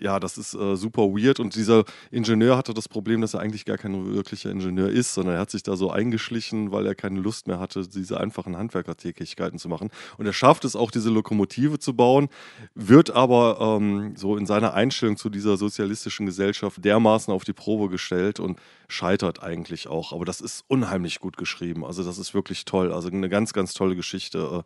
ja, 0.03 0.19
das 0.19 0.37
ist 0.37 0.55
äh, 0.55 0.77
super 0.77 1.03
weird. 1.03 1.41
Und 1.41 1.55
dieser 1.55 1.85
Ingenieur 2.11 2.57
hatte 2.57 2.75
das 2.75 2.89
Problem, 2.89 3.21
dass 3.21 3.35
er 3.35 3.41
eigentlich 3.41 3.65
gar 3.65 3.79
kein 3.79 4.15
wirklicher 4.15 4.51
Ingenieur 4.51 4.91
ist, 4.91 5.15
sondern 5.15 5.37
er 5.37 5.41
hat 5.41 5.51
sich 5.51 5.63
da 5.63 5.77
so 5.77 5.91
eingeschlichen, 5.91 6.73
weil 6.73 6.87
er 6.87 6.95
keine 6.95 7.21
Lust 7.21 7.47
mehr 7.47 7.61
hatte, 7.61 7.87
diese 7.87 8.19
einfachen 8.19 8.57
Handwerkertätigkeiten 8.57 9.59
zu 9.59 9.69
machen. 9.69 9.91
Und 10.19 10.27
er 10.27 10.33
schafft 10.33 10.65
es 10.65 10.77
auch, 10.77 10.91
diese 10.91 11.11
Lokomotive 11.11 11.79
zu 11.79 11.95
bauen, 11.95 12.29
wird 12.75 13.11
aber 13.11 13.79
ähm, 13.81 14.15
so 14.17 14.37
in 14.37 14.47
seiner 14.47 14.75
Einstellung 14.75 15.17
zu 15.17 15.31
dieser 15.31 15.57
sozialistischen 15.57 16.27
Gesellschaft 16.27 16.85
dermaßen 16.85 17.33
auf 17.33 17.45
die 17.45 17.53
Probe 17.53 17.89
gestellt 17.89 18.41
und 18.41 18.59
scheitert 18.89 19.43
eigentlich 19.43 19.87
auch. 19.87 20.13
Aber 20.13 20.25
das 20.25 20.41
ist 20.41 20.65
unheimlich 20.69 21.21
gut 21.21 21.37
geschrieben. 21.37 21.85
Also 21.85 22.03
das 22.03 22.19
ist 22.19 22.35
wirklich 22.35 22.65
toll. 22.65 22.93
Also 22.93 23.09
eine 23.09 23.29
ganz, 23.29 23.53
ganz 23.53 23.73
tolle 23.73 23.95
Geschichte. 23.95 24.65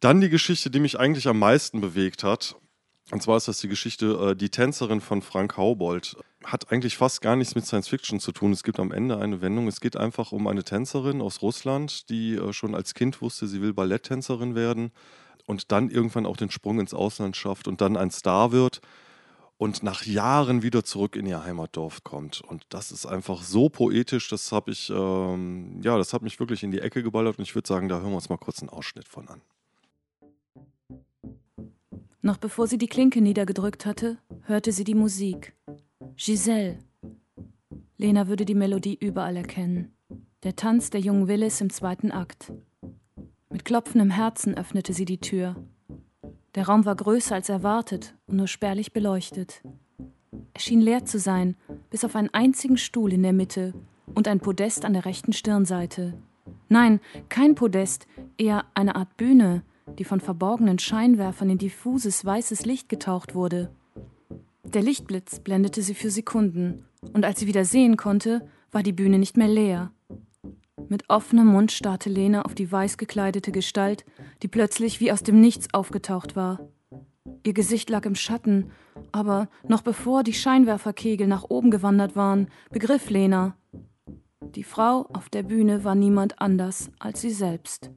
Dann 0.00 0.20
die 0.20 0.28
Geschichte, 0.28 0.70
die 0.70 0.80
mich 0.80 0.98
eigentlich 1.00 1.28
am 1.28 1.38
meisten 1.38 1.80
bewegt 1.80 2.24
hat. 2.24 2.56
Und 3.10 3.22
zwar 3.22 3.36
ist 3.36 3.48
das 3.48 3.60
die 3.60 3.68
Geschichte 3.68 4.30
äh, 4.30 4.36
Die 4.36 4.48
Tänzerin 4.48 5.00
von 5.00 5.20
Frank 5.22 5.56
Haubold. 5.56 6.16
Hat 6.42 6.72
eigentlich 6.72 6.96
fast 6.96 7.20
gar 7.20 7.36
nichts 7.36 7.54
mit 7.54 7.66
Science 7.66 7.88
Fiction 7.88 8.18
zu 8.18 8.32
tun. 8.32 8.52
Es 8.52 8.62
gibt 8.62 8.80
am 8.80 8.92
Ende 8.92 9.18
eine 9.18 9.40
Wendung. 9.40 9.68
Es 9.68 9.80
geht 9.80 9.96
einfach 9.96 10.32
um 10.32 10.46
eine 10.46 10.64
Tänzerin 10.64 11.20
aus 11.20 11.42
Russland, 11.42 12.08
die 12.08 12.34
äh, 12.34 12.52
schon 12.52 12.74
als 12.74 12.94
Kind 12.94 13.20
wusste, 13.20 13.46
sie 13.46 13.60
will 13.60 13.74
Balletttänzerin 13.74 14.54
werden 14.54 14.90
und 15.46 15.72
dann 15.72 15.90
irgendwann 15.90 16.26
auch 16.26 16.36
den 16.36 16.50
Sprung 16.50 16.80
ins 16.80 16.94
Ausland 16.94 17.36
schafft 17.36 17.68
und 17.68 17.80
dann 17.80 17.96
ein 17.96 18.10
Star 18.10 18.52
wird 18.52 18.80
und 19.56 19.82
nach 19.82 20.04
Jahren 20.04 20.62
wieder 20.62 20.84
zurück 20.84 21.16
in 21.16 21.26
ihr 21.26 21.44
Heimatdorf 21.44 22.02
kommt. 22.04 22.40
Und 22.40 22.64
das 22.70 22.90
ist 22.90 23.06
einfach 23.06 23.42
so 23.42 23.68
poetisch, 23.68 24.28
das 24.28 24.50
habe 24.52 24.72
ich, 24.72 24.90
ähm, 24.90 25.80
ja, 25.82 25.96
das 25.96 26.12
hat 26.12 26.22
mich 26.22 26.40
wirklich 26.40 26.62
in 26.62 26.70
die 26.70 26.80
Ecke 26.80 27.02
geballert 27.02 27.38
und 27.38 27.44
ich 27.44 27.54
würde 27.54 27.68
sagen, 27.68 27.88
da 27.88 28.00
hören 28.00 28.10
wir 28.10 28.16
uns 28.16 28.28
mal 28.28 28.38
kurz 28.38 28.60
einen 28.60 28.70
Ausschnitt 28.70 29.08
von 29.08 29.28
an. 29.28 29.40
Noch 32.24 32.38
bevor 32.38 32.66
sie 32.66 32.78
die 32.78 32.86
Klinke 32.86 33.20
niedergedrückt 33.20 33.84
hatte, 33.84 34.16
hörte 34.44 34.72
sie 34.72 34.84
die 34.84 34.94
Musik. 34.94 35.52
Giselle. 36.16 36.78
Lena 37.98 38.28
würde 38.28 38.46
die 38.46 38.54
Melodie 38.54 38.96
überall 38.98 39.36
erkennen. 39.36 39.92
Der 40.42 40.56
Tanz 40.56 40.88
der 40.88 41.02
jungen 41.02 41.28
Willis 41.28 41.60
im 41.60 41.68
zweiten 41.68 42.10
Akt. 42.10 42.50
Mit 43.50 43.66
klopfendem 43.66 44.08
Herzen 44.08 44.56
öffnete 44.56 44.94
sie 44.94 45.04
die 45.04 45.20
Tür. 45.20 45.54
Der 46.54 46.66
Raum 46.66 46.86
war 46.86 46.96
größer 46.96 47.34
als 47.34 47.50
erwartet 47.50 48.14
und 48.26 48.36
nur 48.36 48.48
spärlich 48.48 48.94
beleuchtet. 48.94 49.62
Er 50.54 50.60
schien 50.60 50.80
leer 50.80 51.04
zu 51.04 51.18
sein, 51.18 51.56
bis 51.90 52.06
auf 52.06 52.16
einen 52.16 52.32
einzigen 52.32 52.78
Stuhl 52.78 53.12
in 53.12 53.22
der 53.22 53.34
Mitte 53.34 53.74
und 54.14 54.28
ein 54.28 54.40
Podest 54.40 54.86
an 54.86 54.94
der 54.94 55.04
rechten 55.04 55.34
Stirnseite. 55.34 56.14
Nein, 56.70 57.00
kein 57.28 57.54
Podest, 57.54 58.06
eher 58.38 58.64
eine 58.72 58.96
Art 58.96 59.14
Bühne, 59.18 59.62
die 59.98 60.04
von 60.04 60.20
verborgenen 60.20 60.78
Scheinwerfern 60.78 61.50
in 61.50 61.58
diffuses 61.58 62.24
weißes 62.24 62.64
Licht 62.66 62.88
getaucht 62.88 63.34
wurde. 63.34 63.70
Der 64.64 64.82
Lichtblitz 64.82 65.40
blendete 65.40 65.82
sie 65.82 65.94
für 65.94 66.10
Sekunden, 66.10 66.84
und 67.12 67.24
als 67.24 67.40
sie 67.40 67.46
wieder 67.46 67.64
sehen 67.64 67.96
konnte, 67.96 68.48
war 68.72 68.82
die 68.82 68.92
Bühne 68.92 69.18
nicht 69.18 69.36
mehr 69.36 69.48
leer. 69.48 69.92
Mit 70.88 71.08
offenem 71.08 71.46
Mund 71.46 71.72
starrte 71.72 72.10
Lena 72.10 72.42
auf 72.42 72.54
die 72.54 72.70
weiß 72.70 72.98
gekleidete 72.98 73.52
Gestalt, 73.52 74.04
die 74.42 74.48
plötzlich 74.48 75.00
wie 75.00 75.12
aus 75.12 75.22
dem 75.22 75.40
Nichts 75.40 75.72
aufgetaucht 75.72 76.34
war. 76.36 76.60
Ihr 77.42 77.52
Gesicht 77.52 77.90
lag 77.90 78.04
im 78.04 78.14
Schatten, 78.14 78.70
aber 79.12 79.48
noch 79.68 79.82
bevor 79.82 80.22
die 80.22 80.32
Scheinwerferkegel 80.32 81.26
nach 81.26 81.44
oben 81.48 81.70
gewandert 81.70 82.16
waren, 82.16 82.48
begriff 82.70 83.10
Lena. 83.10 83.56
Die 84.40 84.64
Frau 84.64 85.06
auf 85.12 85.28
der 85.28 85.42
Bühne 85.42 85.84
war 85.84 85.94
niemand 85.94 86.40
anders 86.40 86.90
als 86.98 87.20
sie 87.20 87.30
selbst. 87.30 87.90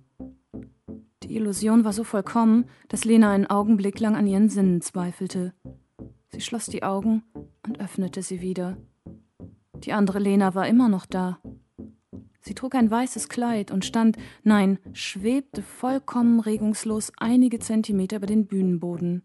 Die 1.27 1.35
Illusion 1.35 1.83
war 1.83 1.91
so 1.91 2.05
vollkommen, 2.05 2.65
dass 2.87 3.03
Lena 3.03 3.31
einen 3.31 3.47
Augenblick 3.47 3.99
lang 3.99 4.15
an 4.15 4.27
ihren 4.27 4.47
Sinnen 4.47 4.81
zweifelte. 4.81 5.53
Sie 6.29 6.39
schloss 6.39 6.67
die 6.67 6.83
Augen 6.83 7.23
und 7.65 7.81
öffnete 7.81 8.21
sie 8.21 8.39
wieder. 8.39 8.77
Die 9.83 9.91
andere 9.91 10.19
Lena 10.19 10.55
war 10.55 10.67
immer 10.67 10.87
noch 10.87 11.05
da. 11.05 11.39
Sie 12.39 12.53
trug 12.53 12.75
ein 12.75 12.89
weißes 12.89 13.27
Kleid 13.27 13.71
und 13.71 13.83
stand, 13.83 14.15
nein, 14.43 14.79
schwebte 14.93 15.61
vollkommen 15.61 16.39
regungslos 16.39 17.11
einige 17.17 17.59
Zentimeter 17.59 18.17
über 18.17 18.25
den 18.25 18.47
Bühnenboden. 18.47 19.23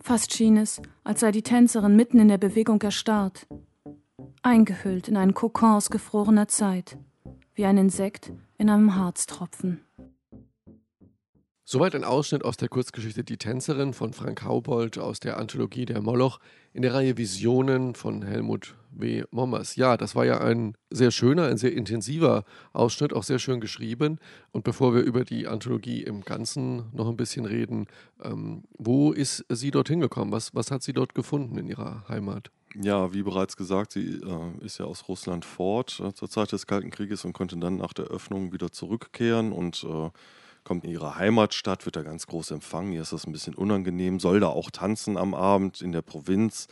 Fast 0.00 0.34
schien 0.34 0.56
es, 0.56 0.82
als 1.04 1.20
sei 1.20 1.30
die 1.30 1.42
Tänzerin 1.42 1.94
mitten 1.94 2.18
in 2.18 2.28
der 2.28 2.38
Bewegung 2.38 2.82
erstarrt, 2.82 3.46
eingehüllt 4.42 5.06
in 5.06 5.16
einen 5.16 5.34
Kokon 5.34 5.70
aus 5.70 5.88
gefrorener 5.88 6.48
Zeit, 6.48 6.98
wie 7.54 7.64
ein 7.64 7.78
Insekt 7.78 8.32
in 8.58 8.70
einem 8.70 8.96
Harztropfen. 8.96 9.85
Soweit 11.68 11.96
ein 11.96 12.04
Ausschnitt 12.04 12.44
aus 12.44 12.56
der 12.56 12.68
Kurzgeschichte 12.68 13.24
Die 13.24 13.38
Tänzerin 13.38 13.92
von 13.92 14.12
Frank 14.12 14.44
Haubold 14.44 14.98
aus 14.98 15.18
der 15.18 15.36
Anthologie 15.36 15.84
Der 15.84 16.00
Moloch 16.00 16.38
in 16.72 16.82
der 16.82 16.94
Reihe 16.94 17.18
Visionen 17.18 17.96
von 17.96 18.22
Helmut 18.22 18.76
W. 18.92 19.24
Mommers. 19.32 19.74
Ja, 19.74 19.96
das 19.96 20.14
war 20.14 20.24
ja 20.24 20.40
ein 20.40 20.76
sehr 20.90 21.10
schöner, 21.10 21.48
ein 21.48 21.56
sehr 21.56 21.72
intensiver 21.72 22.44
Ausschnitt, 22.72 23.12
auch 23.12 23.24
sehr 23.24 23.40
schön 23.40 23.60
geschrieben. 23.60 24.20
Und 24.52 24.62
bevor 24.62 24.94
wir 24.94 25.02
über 25.02 25.24
die 25.24 25.48
Anthologie 25.48 26.04
im 26.04 26.20
Ganzen 26.20 26.84
noch 26.92 27.08
ein 27.08 27.16
bisschen 27.16 27.46
reden, 27.46 27.88
ähm, 28.22 28.62
wo 28.78 29.10
ist 29.10 29.44
sie 29.48 29.72
dorthin 29.72 29.98
gekommen? 29.98 30.30
Was, 30.30 30.54
was 30.54 30.70
hat 30.70 30.84
sie 30.84 30.92
dort 30.92 31.16
gefunden 31.16 31.58
in 31.58 31.66
ihrer 31.66 32.04
Heimat? 32.08 32.52
Ja, 32.80 33.12
wie 33.12 33.24
bereits 33.24 33.56
gesagt, 33.56 33.90
sie 33.90 34.20
äh, 34.20 34.64
ist 34.64 34.78
ja 34.78 34.84
aus 34.84 35.08
Russland 35.08 35.44
fort 35.44 35.98
äh, 35.98 36.14
zur 36.14 36.30
Zeit 36.30 36.52
des 36.52 36.68
Kalten 36.68 36.90
Krieges 36.90 37.24
und 37.24 37.32
konnte 37.32 37.56
dann 37.56 37.78
nach 37.78 37.92
der 37.92 38.04
Öffnung 38.04 38.52
wieder 38.52 38.70
zurückkehren 38.70 39.50
und 39.50 39.82
äh, 39.82 40.10
kommt 40.66 40.84
in 40.84 40.90
ihre 40.90 41.16
Heimatstadt, 41.16 41.86
wird 41.86 41.96
da 41.96 42.02
ganz 42.02 42.26
groß 42.26 42.50
empfangen. 42.50 42.90
Hier 42.90 43.02
ist 43.02 43.12
das 43.12 43.26
ein 43.26 43.32
bisschen 43.32 43.54
unangenehm, 43.54 44.18
soll 44.18 44.40
da 44.40 44.48
auch 44.48 44.70
tanzen 44.70 45.16
am 45.16 45.32
Abend 45.32 45.80
in 45.80 45.92
der 45.92 46.02
Provinz. 46.02 46.66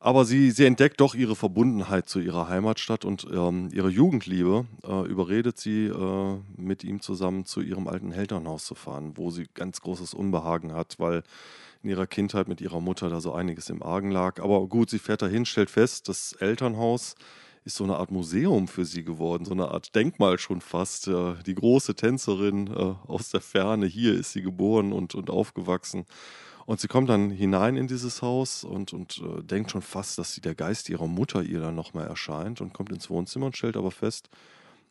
Aber 0.00 0.24
sie, 0.24 0.50
sie 0.50 0.64
entdeckt 0.64 1.00
doch 1.00 1.14
ihre 1.14 1.36
Verbundenheit 1.36 2.08
zu 2.08 2.20
ihrer 2.20 2.48
Heimatstadt 2.48 3.04
und 3.04 3.26
ähm, 3.30 3.68
ihre 3.72 3.90
Jugendliebe 3.90 4.64
äh, 4.82 5.06
überredet 5.06 5.58
sie, 5.58 5.86
äh, 5.86 6.36
mit 6.56 6.84
ihm 6.84 7.02
zusammen 7.02 7.44
zu 7.44 7.60
ihrem 7.60 7.86
alten 7.86 8.12
Elternhaus 8.12 8.64
zu 8.64 8.74
fahren, 8.74 9.12
wo 9.16 9.30
sie 9.30 9.46
ganz 9.52 9.82
großes 9.82 10.14
Unbehagen 10.14 10.72
hat, 10.72 10.94
weil 10.98 11.22
in 11.82 11.90
ihrer 11.90 12.06
Kindheit 12.06 12.48
mit 12.48 12.60
ihrer 12.60 12.80
Mutter 12.80 13.10
da 13.10 13.20
so 13.20 13.32
einiges 13.32 13.68
im 13.68 13.82
Argen 13.82 14.10
lag. 14.10 14.40
Aber 14.40 14.66
gut, 14.68 14.88
sie 14.88 14.98
fährt 14.98 15.20
dahin, 15.20 15.44
stellt 15.44 15.70
fest, 15.70 16.08
das 16.08 16.32
Elternhaus 16.32 17.14
ist 17.68 17.76
so 17.76 17.84
eine 17.84 17.96
Art 17.96 18.10
Museum 18.10 18.66
für 18.66 18.86
sie 18.86 19.04
geworden, 19.04 19.44
so 19.44 19.52
eine 19.52 19.68
Art 19.68 19.94
Denkmal 19.94 20.38
schon 20.38 20.62
fast. 20.62 21.06
Ja, 21.06 21.34
die 21.34 21.54
große 21.54 21.94
Tänzerin 21.94 22.66
äh, 22.68 22.94
aus 23.06 23.28
der 23.28 23.42
Ferne, 23.42 23.84
hier 23.84 24.14
ist 24.14 24.32
sie 24.32 24.40
geboren 24.40 24.90
und, 24.90 25.14
und 25.14 25.28
aufgewachsen. 25.28 26.06
Und 26.64 26.80
sie 26.80 26.88
kommt 26.88 27.10
dann 27.10 27.30
hinein 27.30 27.76
in 27.76 27.86
dieses 27.86 28.22
Haus 28.22 28.64
und, 28.64 28.94
und 28.94 29.22
äh, 29.22 29.42
denkt 29.42 29.70
schon 29.70 29.82
fast, 29.82 30.16
dass 30.18 30.32
sie 30.32 30.40
der 30.40 30.54
Geist 30.54 30.88
ihrer 30.88 31.06
Mutter 31.06 31.42
ihr 31.42 31.60
dann 31.60 31.74
nochmal 31.74 32.06
erscheint 32.06 32.62
und 32.62 32.72
kommt 32.72 32.90
ins 32.90 33.10
Wohnzimmer 33.10 33.46
und 33.46 33.56
stellt 33.56 33.76
aber 33.76 33.90
fest, 33.90 34.30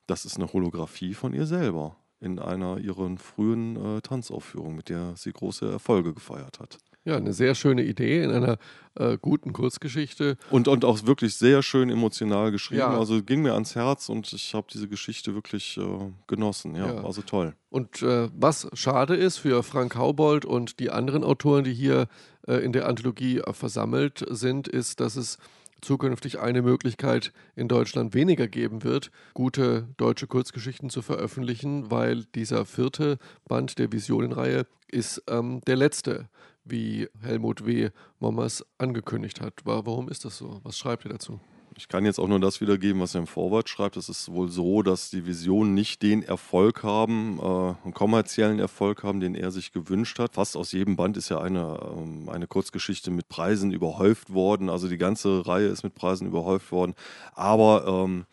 das 0.05 0.25
ist 0.25 0.37
eine 0.37 0.53
Holographie 0.53 1.15
von 1.15 1.33
ihr 1.33 1.47
selber 1.47 1.95
in 2.19 2.37
einer 2.37 2.77
ihrer 2.77 3.09
frühen 3.17 3.75
äh, 3.75 4.01
Tanzaufführungen, 4.01 4.75
mit 4.75 4.89
der 4.89 5.15
sie 5.15 5.31
große 5.31 5.67
Erfolge 5.67 6.13
gefeiert 6.13 6.59
hat. 6.59 6.77
Ja, 7.07 7.15
eine 7.15 7.31
sehr 7.31 7.55
schöne 7.55 7.85
Idee 7.85 8.21
in 8.21 8.31
einer 8.31 8.57
äh, 8.95 9.17
guten 9.17 9.53
Kurzgeschichte. 9.53 10.35
Und, 10.51 10.67
und 10.67 10.83
auch 10.83 11.05
wirklich 11.05 11.35
sehr 11.35 11.63
schön 11.63 11.89
emotional 11.89 12.51
geschrieben. 12.51 12.81
Ja. 12.81 12.99
Also 12.99 13.23
ging 13.23 13.43
mir 13.43 13.53
ans 13.53 13.75
Herz 13.75 14.09
und 14.09 14.33
ich 14.33 14.53
habe 14.53 14.67
diese 14.69 14.89
Geschichte 14.89 15.33
wirklich 15.33 15.77
äh, 15.77 16.11
genossen. 16.27 16.75
Ja, 16.75 16.95
ja, 16.95 17.05
also 17.05 17.21
toll. 17.21 17.53
Und 17.69 18.01
äh, 18.01 18.27
was 18.35 18.67
schade 18.73 19.15
ist 19.15 19.37
für 19.37 19.63
Frank 19.63 19.95
Haubold 19.95 20.43
und 20.43 20.81
die 20.81 20.89
anderen 20.89 21.23
Autoren, 21.23 21.63
die 21.63 21.73
hier 21.73 22.09
äh, 22.45 22.55
in 22.55 22.73
der 22.73 22.89
Anthologie 22.89 23.37
äh, 23.37 23.53
versammelt 23.53 24.25
sind, 24.29 24.67
ist, 24.67 24.99
dass 24.99 25.15
es 25.15 25.37
zukünftig 25.81 26.39
eine 26.39 26.61
Möglichkeit 26.61 27.31
in 27.55 27.69
Deutschland 27.69 28.15
weniger 28.15 28.49
geben 28.49 28.83
wird, 28.83 29.11
gute 29.33 29.87
deutsche 29.95 30.27
Kurzgeschichten 30.27 30.89
zu 30.89 31.01
veröffentlichen, 31.01 31.89
weil 31.89 32.25
dieser 32.35 32.65
vierte 32.65 33.17
Band 33.47 33.79
der 33.79 33.93
Visionenreihe 33.93 34.65
ist 34.91 35.23
ähm, 35.29 35.61
der 35.67 35.77
letzte 35.77 36.27
wie 36.69 37.07
Helmut 37.21 37.65
W. 37.65 37.89
Mommers 38.19 38.65
angekündigt 38.77 39.41
hat. 39.41 39.53
Warum 39.63 40.09
ist 40.09 40.25
das 40.25 40.37
so? 40.37 40.59
Was 40.63 40.77
schreibt 40.77 41.05
ihr 41.05 41.11
dazu? 41.11 41.39
Ich 41.79 41.87
kann 41.89 42.05
jetzt 42.05 42.19
auch 42.19 42.27
nur 42.27 42.39
das 42.39 42.59
wiedergeben, 42.59 42.99
was 42.99 43.13
er 43.13 43.21
im 43.21 43.27
Vorwort 43.27 43.69
schreibt. 43.69 43.97
Es 43.97 44.09
ist 44.09 44.31
wohl 44.31 44.49
so, 44.49 44.81
dass 44.81 45.11
die 45.11 45.27
Visionen 45.27 45.75
nicht 45.75 46.01
den 46.01 46.23
Erfolg 46.23 46.81
haben, 46.81 47.37
äh, 47.39 47.43
einen 47.83 47.93
kommerziellen 47.93 48.57
Erfolg 48.57 49.03
haben, 49.03 49.19
den 49.19 49.35
er 49.35 49.51
sich 49.51 49.71
gewünscht 49.71 50.17
hat. 50.17 50.33
Fast 50.33 50.57
aus 50.57 50.71
jedem 50.71 50.95
Band 50.95 51.17
ist 51.17 51.29
ja 51.29 51.39
eine, 51.39 51.79
ähm, 51.95 52.29
eine 52.29 52.47
Kurzgeschichte 52.47 53.11
mit 53.11 53.29
Preisen 53.29 53.71
überhäuft 53.71 54.33
worden. 54.33 54.69
Also 54.69 54.87
die 54.87 54.97
ganze 54.97 55.45
Reihe 55.45 55.67
ist 55.67 55.83
mit 55.83 55.93
Preisen 55.93 56.25
überhäuft 56.25 56.71
worden. 56.71 56.95
Aber 57.35 57.85
ähm, 57.85 58.25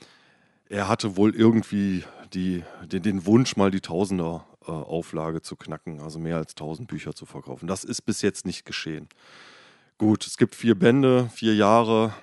er 0.71 0.89
hatte 0.89 1.19
wohl 1.19 1.35
irgendwie 1.35 2.03
die, 2.33 2.63
den, 2.91 3.03
den 3.03 3.27
Wunsch, 3.27 3.57
mal 3.57 3.71
die 3.71 3.83
Tausender 3.83 4.47
äh, 4.67 4.71
Auflage 4.71 5.43
zu 5.43 5.57
knacken, 5.57 6.01
also 6.01 6.19
mehr 6.19 6.37
als 6.37 6.53
1000 6.53 6.89
Bücher 6.89 7.15
zu 7.15 7.27
verkaufen. 7.27 7.67
Das 7.67 7.85
ist 7.85 8.03
bis 8.03 8.23
jetzt 8.23 8.47
nicht 8.47 8.65
geschehen. 8.65 9.09
Gut, 9.99 10.27
es 10.27 10.37
gibt 10.37 10.55
vier 10.55 10.75
Bände, 10.75 11.29
vier 11.33 11.55
Jahre. 11.55 12.15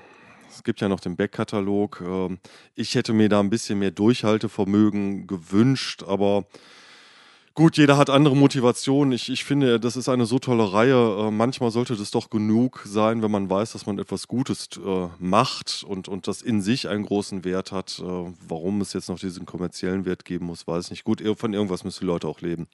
Es 0.49 0.63
gibt 0.63 0.81
ja 0.81 0.89
noch 0.89 0.99
den 0.99 1.15
Backkatalog. 1.15 2.01
Ähm, 2.05 2.39
ich 2.75 2.95
hätte 2.95 3.13
mir 3.13 3.29
da 3.29 3.39
ein 3.39 3.49
bisschen 3.49 3.79
mehr 3.79 3.91
Durchhaltevermögen 3.91 5.27
gewünscht, 5.27 6.03
aber 6.03 6.45
gut, 7.53 7.77
jeder 7.77 7.97
hat 7.97 8.09
andere 8.09 8.35
Motivationen. 8.35 9.13
Ich, 9.13 9.29
ich 9.29 9.43
finde, 9.43 9.79
das 9.79 9.95
ist 9.95 10.09
eine 10.09 10.25
so 10.25 10.39
tolle 10.39 10.73
Reihe. 10.73 11.27
Äh, 11.27 11.31
manchmal 11.31 11.71
sollte 11.71 11.95
das 11.95 12.11
doch 12.11 12.29
genug 12.29 12.83
sein, 12.85 13.21
wenn 13.21 13.31
man 13.31 13.49
weiß, 13.49 13.73
dass 13.73 13.85
man 13.85 13.99
etwas 13.99 14.27
Gutes 14.27 14.69
äh, 14.77 15.07
macht 15.19 15.83
und, 15.87 16.07
und 16.07 16.27
das 16.27 16.41
in 16.41 16.61
sich 16.61 16.87
einen 16.87 17.05
großen 17.05 17.43
Wert 17.43 17.71
hat. 17.71 17.99
Äh, 17.99 18.33
warum 18.47 18.81
es 18.81 18.93
jetzt 18.93 19.09
noch 19.09 19.19
diesen 19.19 19.45
kommerziellen 19.45 20.05
Wert 20.05 20.25
geben 20.25 20.45
muss, 20.45 20.67
weiß 20.67 20.85
ich 20.85 20.91
nicht. 20.91 21.03
Gut, 21.03 21.21
von 21.37 21.53
irgendwas 21.53 21.83
müssen 21.83 22.01
die 22.01 22.07
Leute 22.07 22.27
auch 22.27 22.41
leben. 22.41 22.67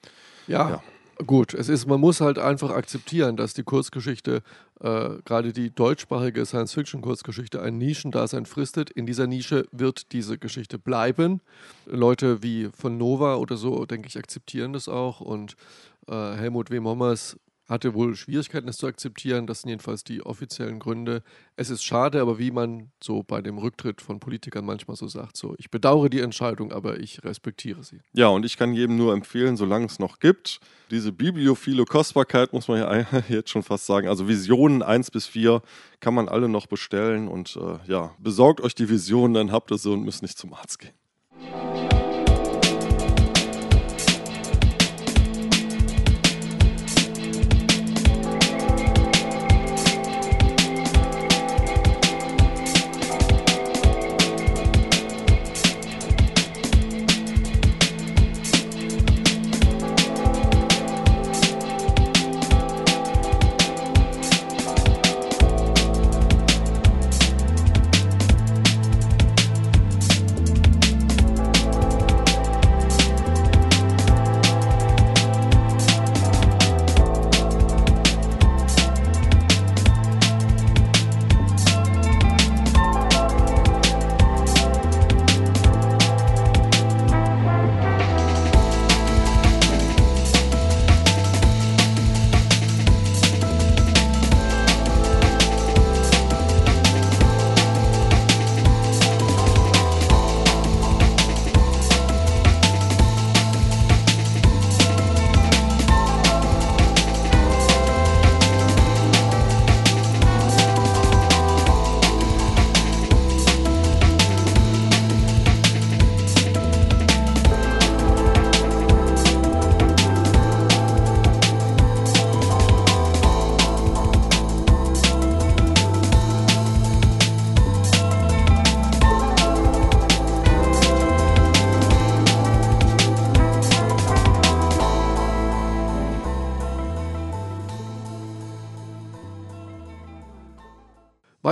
ja. 0.47 0.69
ja. 0.69 0.83
Gut, 1.25 1.55
es 1.55 1.67
ist, 1.67 1.87
man 1.87 1.99
muss 1.99 2.21
halt 2.21 2.37
einfach 2.37 2.69
akzeptieren, 2.69 3.37
dass 3.37 3.55
die 3.55 3.63
Kurzgeschichte, 3.63 4.43
äh, 4.81 5.09
gerade 5.25 5.51
die 5.51 5.73
deutschsprachige 5.73 6.45
Science-Fiction-Kurzgeschichte, 6.45 7.59
ein 7.59 7.79
Nischendasein 7.79 8.45
fristet. 8.45 8.91
In 8.91 9.07
dieser 9.07 9.25
Nische 9.25 9.65
wird 9.71 10.11
diese 10.11 10.37
Geschichte 10.37 10.77
bleiben. 10.77 11.41
Leute 11.87 12.43
wie 12.43 12.69
von 12.71 12.97
Nova 12.97 13.35
oder 13.35 13.57
so, 13.57 13.85
denke 13.85 14.07
ich, 14.07 14.17
akzeptieren 14.17 14.73
das 14.73 14.87
auch. 14.87 15.19
Und 15.19 15.55
äh, 16.07 16.33
Helmut 16.35 16.69
W. 16.69 16.79
Mommers 16.79 17.37
hatte 17.67 17.93
wohl 17.93 18.15
Schwierigkeiten, 18.15 18.67
es 18.67 18.77
zu 18.77 18.87
akzeptieren. 18.87 19.47
Das 19.47 19.61
sind 19.61 19.69
jedenfalls 19.69 20.03
die 20.03 20.25
offiziellen 20.25 20.79
Gründe. 20.79 21.21
Es 21.55 21.69
ist 21.69 21.83
schade, 21.83 22.21
aber 22.21 22.39
wie 22.39 22.51
man 22.51 22.91
so 23.03 23.23
bei 23.23 23.41
dem 23.41 23.57
Rücktritt 23.57 24.01
von 24.01 24.19
Politikern 24.19 24.65
manchmal 24.65 24.95
so 24.95 25.07
sagt, 25.07 25.37
so 25.37 25.55
ich 25.57 25.69
bedauere 25.69 26.09
die 26.09 26.21
Entscheidung, 26.21 26.71
aber 26.71 26.99
ich 26.99 27.23
respektiere 27.23 27.83
sie. 27.83 27.99
Ja, 28.13 28.27
und 28.27 28.45
ich 28.45 28.57
kann 28.57 28.73
jedem 28.73 28.97
nur 28.97 29.13
empfehlen, 29.13 29.57
solange 29.57 29.85
es 29.87 29.99
noch 29.99 30.19
gibt, 30.19 30.59
diese 30.91 31.11
bibliophile 31.11 31.85
Kostbarkeit, 31.85 32.53
muss 32.53 32.67
man 32.67 32.79
ja 32.79 33.05
jetzt 33.29 33.49
schon 33.49 33.63
fast 33.63 33.85
sagen. 33.85 34.07
Also 34.07 34.27
Visionen 34.27 34.81
1 34.81 35.11
bis 35.11 35.27
4 35.27 35.61
kann 35.99 36.13
man 36.13 36.29
alle 36.29 36.47
noch 36.47 36.67
bestellen 36.67 37.27
und 37.27 37.57
äh, 37.57 37.91
ja, 37.91 38.15
besorgt 38.19 38.61
euch 38.61 38.75
die 38.75 38.89
Visionen, 38.89 39.33
dann 39.33 39.51
habt 39.51 39.71
ihr 39.71 39.77
sie 39.77 39.91
und 39.91 40.03
müsst 40.03 40.21
nicht 40.21 40.37
zum 40.37 40.53
Arzt 40.53 40.79
gehen. 40.79 40.93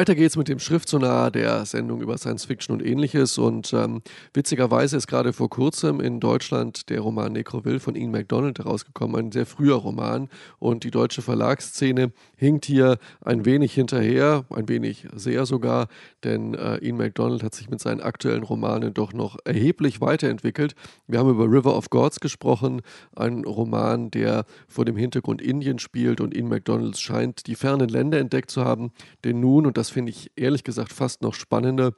Weiter 0.05 0.13
geht's 0.13 0.37
mit 0.37 0.49
dem 0.49 0.59
Schriftsonar 0.59 1.31
der 1.31 1.65
Sendung 1.65 1.99
über 1.99 2.19
Science 2.19 2.45
Fiction 2.45 2.75
und 2.75 2.85
ähnliches. 2.85 3.39
Und 3.39 3.73
ähm, 3.73 4.03
witzigerweise 4.35 4.97
ist 4.97 5.07
gerade 5.07 5.33
vor 5.33 5.49
kurzem 5.49 5.99
in 5.99 6.19
Deutschland 6.19 6.91
der 6.91 6.99
Roman 6.99 7.33
Necroville 7.33 7.79
von 7.79 7.95
Ian 7.95 8.11
MacDonald 8.11 8.59
herausgekommen, 8.59 9.15
ein 9.15 9.31
sehr 9.31 9.47
früher 9.47 9.73
Roman. 9.77 10.29
Und 10.59 10.83
die 10.83 10.91
deutsche 10.91 11.23
Verlagsszene 11.23 12.11
hinkt 12.37 12.65
hier 12.65 12.99
ein 13.21 13.45
wenig 13.45 13.73
hinterher, 13.73 14.45
ein 14.51 14.69
wenig 14.69 15.07
sehr 15.15 15.47
sogar, 15.47 15.87
denn 16.23 16.53
äh, 16.53 16.77
Ian 16.85 16.97
MacDonald 16.97 17.41
hat 17.41 17.55
sich 17.55 17.71
mit 17.71 17.79
seinen 17.79 18.01
aktuellen 18.01 18.43
Romanen 18.43 18.93
doch 18.93 19.11
noch 19.11 19.37
erheblich 19.43 20.01
weiterentwickelt. 20.01 20.75
Wir 21.07 21.17
haben 21.17 21.31
über 21.31 21.45
River 21.45 21.75
of 21.75 21.89
Gods 21.89 22.19
gesprochen, 22.19 22.83
ein 23.15 23.43
Roman, 23.43 24.11
der 24.11 24.45
vor 24.67 24.85
dem 24.85 24.97
Hintergrund 24.97 25.41
Indien 25.41 25.79
spielt 25.79 26.21
und 26.21 26.37
Ian 26.37 26.49
MacDonald 26.49 26.95
scheint 26.99 27.47
die 27.47 27.55
fernen 27.55 27.89
Länder 27.89 28.19
entdeckt 28.19 28.51
zu 28.51 28.63
haben, 28.63 28.91
denn 29.23 29.39
nun, 29.39 29.65
und 29.65 29.77
das 29.77 29.94
finde 29.95 30.11
ich 30.11 30.29
ehrlich 30.35 30.65
gesagt 30.65 30.91
fast 30.91 31.21
noch 31.21 31.33
spannender, 31.33 31.93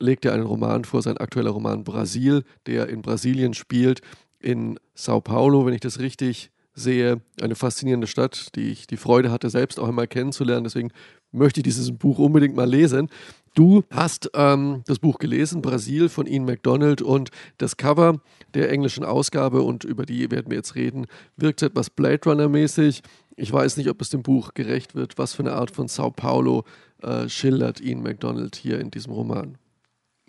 legt 0.00 0.24
er 0.24 0.32
einen 0.32 0.46
Roman 0.46 0.84
vor, 0.84 1.02
sein 1.02 1.18
aktueller 1.18 1.50
Roman 1.50 1.84
Brasil, 1.84 2.42
der 2.66 2.88
in 2.88 3.02
Brasilien 3.02 3.52
spielt, 3.52 4.00
in 4.40 4.80
Sao 4.94 5.20
Paulo, 5.20 5.66
wenn 5.66 5.74
ich 5.74 5.82
das 5.82 5.98
richtig 5.98 6.50
sehe. 6.72 7.20
Eine 7.42 7.54
faszinierende 7.54 8.06
Stadt, 8.06 8.48
die 8.54 8.70
ich 8.70 8.86
die 8.86 8.96
Freude 8.96 9.30
hatte, 9.30 9.50
selbst 9.50 9.78
auch 9.78 9.86
einmal 9.86 10.08
kennenzulernen. 10.08 10.64
Deswegen 10.64 10.90
möchte 11.32 11.60
ich 11.60 11.64
dieses 11.64 11.92
Buch 11.92 12.18
unbedingt 12.18 12.56
mal 12.56 12.68
lesen. 12.68 13.10
Du 13.54 13.84
hast 13.90 14.30
ähm, 14.34 14.82
das 14.86 14.98
Buch 14.98 15.18
gelesen, 15.18 15.62
Brasil 15.62 16.08
von 16.08 16.26
Ian 16.26 16.44
MacDonald 16.44 17.02
und 17.02 17.30
das 17.58 17.76
Cover 17.76 18.20
der 18.52 18.70
englischen 18.70 19.04
Ausgabe 19.04 19.62
und 19.62 19.84
über 19.84 20.04
die 20.04 20.28
werden 20.32 20.50
wir 20.50 20.56
jetzt 20.56 20.74
reden, 20.74 21.06
wirkt 21.36 21.62
etwas 21.62 21.88
Blade 21.88 22.20
Runner 22.26 22.48
mäßig. 22.48 23.02
Ich 23.36 23.52
weiß 23.52 23.76
nicht, 23.76 23.88
ob 23.88 24.00
es 24.00 24.10
dem 24.10 24.24
Buch 24.24 24.54
gerecht 24.54 24.96
wird, 24.96 25.18
was 25.18 25.34
für 25.34 25.44
eine 25.44 25.52
Art 25.52 25.70
von 25.70 25.86
Sao 25.86 26.10
Paulo 26.10 26.64
äh, 27.02 27.28
schildert 27.28 27.80
Ian 27.80 28.02
MacDonald 28.02 28.56
hier 28.56 28.80
in 28.80 28.90
diesem 28.90 29.12
Roman. 29.12 29.56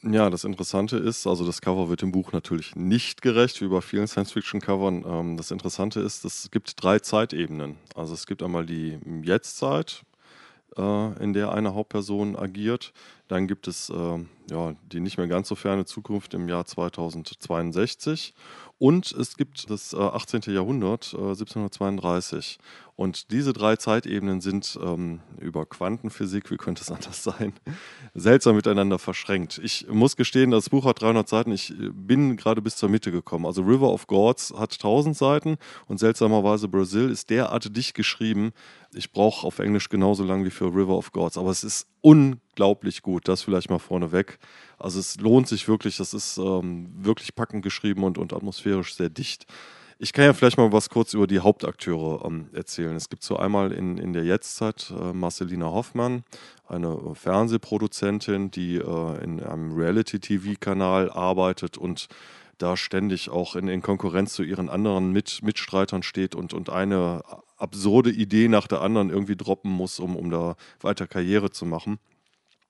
Ja, 0.04 0.30
das 0.30 0.44
Interessante 0.44 0.98
ist, 0.98 1.26
also 1.26 1.48
das 1.48 1.62
Cover 1.62 1.90
wird 1.90 2.04
dem 2.04 2.12
Buch 2.12 2.32
natürlich 2.32 2.76
nicht 2.76 3.24
gerecht, 3.24 3.60
wie 3.60 3.68
bei 3.68 3.82
vielen 3.82 4.06
Science-Fiction-Covern. 4.06 5.04
Ähm, 5.04 5.38
das 5.38 5.50
Interessante 5.50 6.00
ist, 6.00 6.26
es 6.26 6.52
gibt 6.52 6.84
drei 6.84 7.00
Zeitebenen. 7.00 7.78
Also 7.96 8.14
es 8.14 8.28
gibt 8.28 8.44
einmal 8.44 8.68
die 8.68 9.00
Jetztzeit, 9.24 10.04
äh, 10.78 11.24
in 11.24 11.34
der 11.34 11.52
eine 11.52 11.74
Hauptperson 11.74 12.36
agiert. 12.36 12.94
Dann 13.28 13.48
gibt 13.48 13.68
es 13.68 13.90
äh, 13.90 14.20
ja, 14.52 14.76
die 14.92 15.00
nicht 15.00 15.18
mehr 15.18 15.28
ganz 15.28 15.48
so 15.48 15.56
ferne 15.56 15.86
Zukunft 15.86 16.34
im 16.34 16.48
Jahr 16.48 16.66
2062. 16.66 18.34
Und 18.78 19.12
es 19.14 19.38
gibt 19.38 19.70
das 19.70 19.94
äh, 19.94 19.98
18. 19.98 20.42
Jahrhundert, 20.54 21.14
äh, 21.14 21.18
1732. 21.18 22.60
Und 22.96 23.32
diese 23.32 23.52
drei 23.52 23.76
Zeitebenen 23.76 24.40
sind 24.42 24.80
ähm, 24.82 25.20
über 25.40 25.66
Quantenphysik, 25.66 26.50
wie 26.50 26.58
könnte 26.58 26.82
es 26.82 26.92
anders 26.92 27.24
sein, 27.24 27.54
seltsam 28.14 28.56
miteinander 28.56 29.00
verschränkt. 29.00 29.60
Ich 29.64 29.88
muss 29.90 30.16
gestehen, 30.16 30.52
das 30.52 30.70
Buch 30.70 30.86
hat 30.86 31.02
300 31.02 31.28
Seiten. 31.28 31.52
Ich 31.52 31.72
äh, 31.72 31.90
bin 31.92 32.38
gerade 32.38 32.62
bis 32.62 32.78
zur 32.78 32.90
Mitte 32.90 33.12
gekommen. 33.12 33.46
Also 33.46 33.64
River 33.64 33.92
of 33.92 34.08
Gods 34.08 34.54
hat 34.58 34.74
1000 34.74 35.18
Seiten 35.18 35.58
und 35.88 36.00
seltsamerweise 36.00 36.68
Brazil 36.68 37.10
ist 37.10 37.30
derart 37.30 37.76
dicht 37.76 37.96
geschrieben. 37.96 38.54
Ich 38.94 39.12
brauche 39.12 39.46
auf 39.46 39.60
Englisch 39.60 39.90
genauso 39.90 40.24
lang 40.24 40.46
wie 40.46 40.50
für 40.50 40.68
River 40.68 40.98
of 40.98 41.12
Gods. 41.12 41.38
Aber 41.38 41.50
es 41.50 41.64
ist 41.64 41.88
unglaublich 42.02 42.46
unglaublich 42.56 43.02
gut. 43.02 43.28
Das 43.28 43.42
vielleicht 43.42 43.70
mal 43.70 43.80
vorneweg. 43.80 44.40
Also 44.80 45.00
es 45.00 45.20
lohnt 45.20 45.48
sich 45.48 45.68
wirklich. 45.68 45.98
Das 45.98 46.14
ist 46.14 46.38
ähm, 46.38 46.90
wirklich 46.98 47.36
packend 47.36 47.64
geschrieben 47.64 48.04
und, 48.04 48.18
und 48.18 48.34
atmosphärisch 48.34 48.96
sehr 48.96 49.10
dicht. 49.10 49.46
Ich 49.98 50.12
kann 50.12 50.26
ja 50.26 50.34
vielleicht 50.34 50.58
mal 50.58 50.74
was 50.74 50.90
kurz 50.90 51.14
über 51.14 51.26
die 51.26 51.40
Hauptakteure 51.40 52.26
ähm, 52.26 52.50
erzählen. 52.52 52.98
Es 52.98 53.08
gibt 53.08 53.24
so 53.24 53.38
einmal 53.38 53.72
in, 53.72 53.98
in 53.98 54.12
der 54.12 54.26
Jetztzeit 54.26 54.92
äh, 54.92 55.14
Marcelina 55.14 55.68
Hoffmann, 55.68 56.26
eine 56.68 57.16
Fernsehproduzentin, 57.16 58.52
die 58.52 58.76
äh, 58.76 59.24
in 59.24 59.42
einem 59.42 59.72
Reality-TV-Kanal 59.72 61.10
arbeitet 61.10 61.78
und 61.78 62.08
da 62.58 62.76
ständig 62.76 63.30
auch 63.30 63.56
in, 63.56 63.70
in 63.70 63.82
Konkurrenz 63.82 64.34
zu 64.34 64.44
ihren 64.44 64.70
anderen 64.70 65.12
Mit 65.12 65.42
Mitstreitern 65.44 66.04
steht 66.04 66.36
und, 66.36 66.54
und 66.54 66.70
eine 66.70 67.22
absurde 67.58 68.12
Idee 68.12 68.50
nach 68.50 68.68
der 68.68 68.82
anderen 68.82 69.10
irgendwie 69.10 69.38
droppen 69.38 69.72
muss, 69.72 70.00
um, 70.00 70.18
um 70.18 70.30
da 70.30 70.56
weiter 70.82 71.08
Karriere 71.08 71.52
zu 71.52 71.66
machen. 71.66 72.00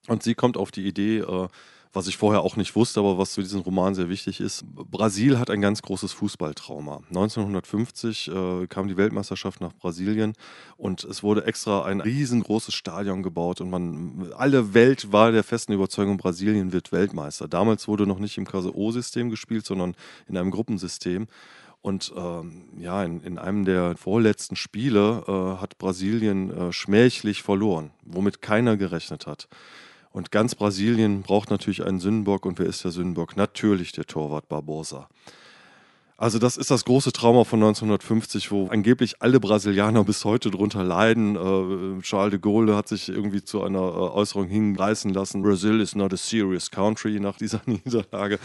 Und 0.06 0.22
sie 0.22 0.36
kommt 0.36 0.56
auf 0.56 0.70
die 0.70 0.86
Idee, 0.86 1.18
äh, 1.18 1.48
was 1.96 2.08
ich 2.08 2.18
vorher 2.18 2.42
auch 2.42 2.56
nicht 2.56 2.76
wusste, 2.76 3.00
aber 3.00 3.16
was 3.16 3.36
für 3.36 3.42
diesen 3.42 3.62
Roman 3.62 3.94
sehr 3.94 4.10
wichtig 4.10 4.40
ist. 4.40 4.66
Brasil 4.66 5.38
hat 5.38 5.48
ein 5.48 5.62
ganz 5.62 5.80
großes 5.80 6.12
Fußballtrauma. 6.12 7.00
1950 7.08 8.28
äh, 8.28 8.66
kam 8.66 8.86
die 8.86 8.98
Weltmeisterschaft 8.98 9.62
nach 9.62 9.72
Brasilien 9.72 10.34
und 10.76 11.04
es 11.04 11.22
wurde 11.22 11.46
extra 11.46 11.86
ein 11.86 12.02
riesengroßes 12.02 12.74
Stadion 12.74 13.22
gebaut 13.22 13.62
und 13.62 13.70
man, 13.70 14.30
alle 14.36 14.74
Welt 14.74 15.10
war 15.10 15.32
der 15.32 15.42
festen 15.42 15.72
Überzeugung, 15.72 16.18
Brasilien 16.18 16.74
wird 16.74 16.92
Weltmeister. 16.92 17.48
Damals 17.48 17.88
wurde 17.88 18.06
noch 18.06 18.18
nicht 18.18 18.36
im 18.36 18.46
KSO-System 18.46 19.30
gespielt, 19.30 19.64
sondern 19.64 19.96
in 20.28 20.36
einem 20.36 20.50
Gruppensystem. 20.50 21.28
Und 21.80 22.12
ähm, 22.14 22.64
ja, 22.78 23.04
in, 23.04 23.22
in, 23.22 23.38
einem 23.38 23.64
der 23.64 23.96
vorletzten 23.96 24.56
Spiele 24.56 25.24
äh, 25.26 25.62
hat 25.62 25.78
Brasilien 25.78 26.50
äh, 26.50 26.72
schmählich 26.74 27.42
verloren, 27.42 27.90
womit 28.04 28.42
keiner 28.42 28.76
gerechnet 28.76 29.26
hat. 29.26 29.48
Und 30.16 30.30
ganz 30.30 30.54
Brasilien 30.54 31.20
braucht 31.20 31.50
natürlich 31.50 31.84
einen 31.84 32.00
Sündenbock. 32.00 32.46
Und 32.46 32.58
wer 32.58 32.64
ist 32.64 32.82
der 32.82 32.90
Sündenbock? 32.90 33.36
Natürlich 33.36 33.92
der 33.92 34.06
Torwart 34.06 34.48
Barbosa. 34.48 35.10
Also 36.18 36.38
das 36.38 36.56
ist 36.56 36.70
das 36.70 36.86
große 36.86 37.12
Trauma 37.12 37.44
von 37.44 37.58
1950, 37.58 38.50
wo 38.50 38.68
angeblich 38.68 39.20
alle 39.20 39.38
Brasilianer 39.38 40.02
bis 40.02 40.24
heute 40.24 40.50
drunter 40.50 40.82
leiden. 40.82 41.36
Äh, 41.36 42.00
Charles 42.00 42.30
de 42.30 42.40
Gaulle 42.40 42.74
hat 42.74 42.88
sich 42.88 43.10
irgendwie 43.10 43.44
zu 43.44 43.62
einer 43.62 43.80
äh, 43.80 43.82
Äußerung 43.82 44.46
hinreißen 44.46 45.12
lassen. 45.12 45.42
Brazil 45.42 45.78
is 45.78 45.94
not 45.94 46.14
a 46.14 46.16
serious 46.16 46.70
country 46.70 47.20
nach 47.20 47.36
dieser 47.36 47.60
Niederlage. 47.66 48.38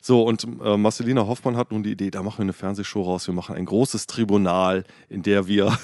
So, 0.00 0.22
und 0.22 0.46
äh, 0.64 0.78
Marcelina 0.78 1.26
Hoffmann 1.26 1.58
hat 1.58 1.72
nun 1.72 1.82
die 1.82 1.92
Idee, 1.92 2.10
da 2.10 2.22
machen 2.22 2.38
wir 2.38 2.44
eine 2.44 2.52
Fernsehshow 2.54 3.02
raus. 3.02 3.26
Wir 3.26 3.34
machen 3.34 3.54
ein 3.54 3.66
großes 3.66 4.06
Tribunal, 4.06 4.84
in 5.10 5.22
der 5.22 5.46
wir, 5.46 5.78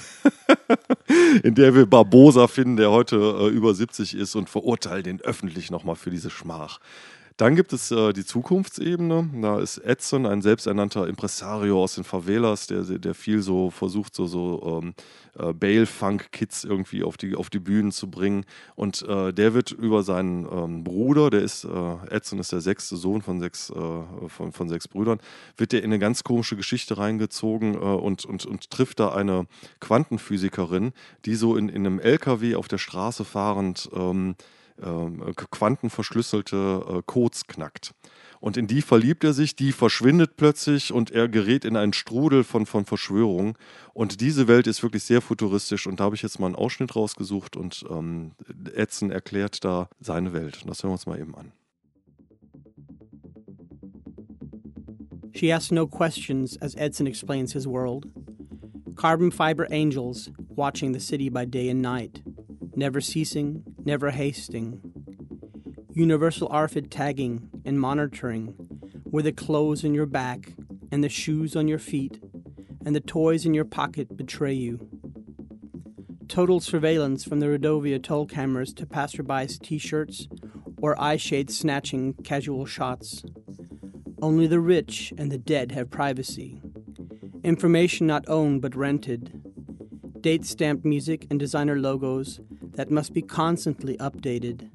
in 1.43 1.53
der 1.53 1.75
wir 1.75 1.85
Barbosa 1.85 2.47
finden, 2.47 2.77
der 2.77 2.89
heute 2.89 3.15
äh, 3.15 3.47
über 3.49 3.75
70 3.75 4.15
ist 4.15 4.33
und 4.33 4.49
verurteilen 4.49 5.03
den 5.03 5.21
öffentlich 5.21 5.69
nochmal 5.69 5.97
für 5.97 6.09
diese 6.09 6.31
Schmach. 6.31 6.79
Dann 7.37 7.55
gibt 7.55 7.71
es 7.71 7.91
äh, 7.91 8.13
die 8.13 8.25
Zukunftsebene. 8.25 9.29
Da 9.43 9.59
ist 9.59 9.77
Edson, 9.77 10.25
ein 10.25 10.41
selbsternannter 10.41 11.07
Impresario 11.07 11.83
aus 11.83 11.93
den 11.93 12.03
Favelas, 12.03 12.65
der, 12.65 12.81
der 12.81 13.13
viel 13.13 13.43
so 13.43 13.69
versucht, 13.69 14.15
so, 14.15 14.25
so 14.25 14.81
ähm, 14.81 14.95
äh, 15.37 15.53
Bale-Funk-Kids 15.53 16.63
irgendwie 16.63 17.03
auf 17.03 17.15
die, 17.15 17.35
auf 17.35 17.51
die 17.51 17.59
Bühnen 17.59 17.91
zu 17.91 18.09
bringen. 18.09 18.43
Und 18.75 19.03
äh, 19.03 19.31
der 19.33 19.53
wird 19.53 19.71
über 19.71 20.01
seinen 20.01 20.47
ähm, 20.51 20.83
Bruder, 20.83 21.29
der 21.29 21.43
ist, 21.43 21.63
äh, 21.63 21.95
Edson 22.09 22.39
ist 22.39 22.51
der 22.51 22.61
sechste 22.61 22.97
Sohn 22.97 23.21
von 23.21 23.39
sechs, 23.39 23.69
äh, 23.69 24.29
von, 24.29 24.51
von 24.51 24.67
sechs 24.67 24.87
Brüdern, 24.87 25.19
wird 25.57 25.73
der 25.73 25.83
in 25.83 25.91
eine 25.91 25.99
ganz 25.99 26.23
komische 26.23 26.55
Geschichte 26.55 26.97
reingezogen 26.97 27.75
äh, 27.75 27.77
und, 27.77 28.25
und, 28.25 28.47
und 28.47 28.71
trifft 28.71 28.99
da 28.99 29.13
eine 29.13 29.45
Quantenphysikerin, 29.79 30.91
die 31.25 31.35
so 31.35 31.55
in, 31.55 31.69
in 31.69 31.85
einem 31.85 31.99
LKW 31.99 32.55
auf 32.55 32.67
der 32.67 32.79
Straße 32.79 33.25
fahrend 33.25 33.91
ähm, 33.93 34.31
äh, 34.31 34.56
quantenverschlüsselte 34.79 36.85
äh, 36.87 37.01
Codes 37.05 37.47
knackt. 37.47 37.93
Und 38.39 38.55
in 38.55 38.67
die 38.67 38.83
verliebt 38.83 39.23
er 39.23 39.33
sich, 39.33 39.55
die 39.55 39.71
verschwindet 39.71 40.37
plötzlich 40.37 40.93
und 40.93 41.09
er 41.09 41.27
gerät 41.27 41.65
in 41.65 41.75
einen 41.75 41.93
Strudel 41.93 42.43
von, 42.43 42.67
von 42.67 42.85
Verschwörungen. 42.85 43.55
Und 43.93 44.21
diese 44.21 44.47
Welt 44.47 44.67
ist 44.67 44.83
wirklich 44.83 45.03
sehr 45.03 45.21
futuristisch 45.21 45.87
und 45.87 45.99
da 45.99 46.05
habe 46.05 46.15
ich 46.15 46.21
jetzt 46.21 46.39
mal 46.39 46.45
einen 46.45 46.55
Ausschnitt 46.55 46.95
rausgesucht 46.95 47.57
und 47.57 47.83
ähm, 47.89 48.33
Edson 48.75 49.09
erklärt 49.09 49.63
da 49.63 49.89
seine 49.99 50.33
Welt. 50.33 50.63
Das 50.67 50.83
hören 50.83 50.91
wir 50.91 50.93
uns 50.93 51.07
mal 51.07 51.19
eben 51.19 51.35
an. 51.35 51.51
She 55.33 55.51
asks 55.51 55.71
no 55.71 55.87
questions 55.87 56.59
as 56.61 56.75
Edson 56.75 57.07
explains 57.07 57.53
his 57.53 57.67
world. 57.67 58.05
Carbon 58.95 59.31
fiber 59.31 59.67
angels 59.71 60.31
watching 60.55 60.93
the 60.93 60.99
city 60.99 61.29
by 61.29 61.45
day 61.45 61.69
and 61.69 61.81
night. 61.81 62.23
never 62.77 63.01
ceasing, 63.01 63.63
never 63.87 64.11
hasting. 64.11 64.81
Universal 65.93 66.49
ARFID 66.49 66.91
tagging 66.91 67.49
and 67.63 67.79
monitoring, 67.79 68.47
where 69.05 69.23
the 69.23 69.31
clothes 69.31 69.85
on 69.85 69.93
your 69.93 70.05
back 70.05 70.51
and 70.91 71.01
the 71.01 71.07
shoes 71.07 71.55
on 71.55 71.69
your 71.69 71.79
feet 71.79 72.21
and 72.85 72.93
the 72.93 72.99
toys 72.99 73.45
in 73.45 73.53
your 73.53 73.63
pocket 73.63 74.17
betray 74.17 74.51
you. 74.51 74.89
Total 76.27 76.59
surveillance 76.59 77.23
from 77.23 77.39
the 77.39 77.45
Rodovia 77.45 78.03
toll 78.03 78.25
cameras 78.25 78.73
to 78.73 78.85
passerbys' 78.85 79.57
t 79.57 79.77
shirts 79.77 80.27
or 80.81 81.01
eye 81.01 81.15
shades 81.15 81.57
snatching 81.57 82.13
casual 82.25 82.65
shots. 82.65 83.23
Only 84.21 84.47
the 84.47 84.59
rich 84.59 85.13
and 85.17 85.31
the 85.31 85.37
dead 85.37 85.71
have 85.71 85.89
privacy. 85.89 86.61
Information 87.41 88.05
not 88.05 88.25
owned 88.27 88.61
but 88.61 88.75
rented. 88.75 89.41
Date 90.19 90.45
stamped 90.45 90.83
music 90.83 91.25
and 91.29 91.39
designer 91.39 91.79
logos 91.79 92.41
that 92.77 92.91
must 92.91 93.11
be 93.11 93.23
constantly 93.23 93.97
updated. 93.97 94.69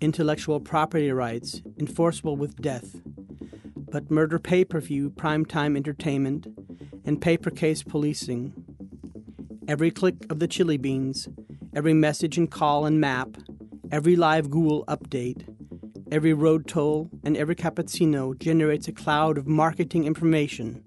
Intellectual 0.00 0.58
property 0.58 1.12
rights 1.12 1.60
enforceable 1.78 2.36
with 2.36 2.56
death, 2.56 3.02
but 3.76 4.10
murder 4.10 4.38
pay 4.38 4.64
per 4.64 4.80
view 4.80 5.10
primetime 5.10 5.76
entertainment 5.76 6.46
and 7.04 7.20
paper 7.20 7.50
case 7.50 7.82
policing. 7.82 8.54
Every 9.68 9.90
click 9.90 10.24
of 10.30 10.38
the 10.38 10.48
chili 10.48 10.78
beans, 10.78 11.28
every 11.76 11.92
message 11.92 12.38
and 12.38 12.50
call 12.50 12.86
and 12.86 12.98
map, 12.98 13.36
every 13.92 14.16
live 14.16 14.50
Google 14.50 14.82
update, 14.86 15.46
every 16.10 16.32
road 16.32 16.66
toll, 16.66 17.10
and 17.22 17.36
every 17.36 17.54
cappuccino 17.54 18.36
generates 18.38 18.88
a 18.88 18.92
cloud 18.92 19.36
of 19.36 19.46
marketing 19.46 20.06
information, 20.06 20.82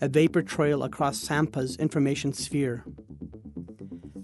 a 0.00 0.08
vapor 0.08 0.40
trail 0.40 0.82
across 0.82 1.18
Sampa's 1.18 1.76
information 1.76 2.32
sphere 2.32 2.82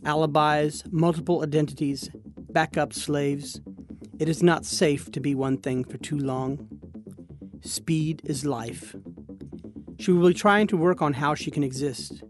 alibis, 0.07 0.85
multiple 0.93 1.43
identities, 1.43 2.11
backup 2.51 2.93
slaves. 2.93 3.61
It 4.21 4.29
is 4.29 4.43
not 4.43 4.65
safe 4.65 5.11
to 5.11 5.21
be 5.21 5.35
one 5.35 5.59
thing 5.59 5.85
for 5.85 5.99
too 5.99 6.17
long. 6.17 6.69
Speed 7.61 8.23
is 8.25 8.47
life. 8.47 8.95
She 9.99 10.13
will 10.13 10.29
be 10.29 10.35
trying 10.35 10.69
to 10.69 10.77
work 10.77 11.03
on 11.03 11.15
how 11.15 11.35
she 11.35 11.51
can 11.51 11.65
exist, 11.65 12.23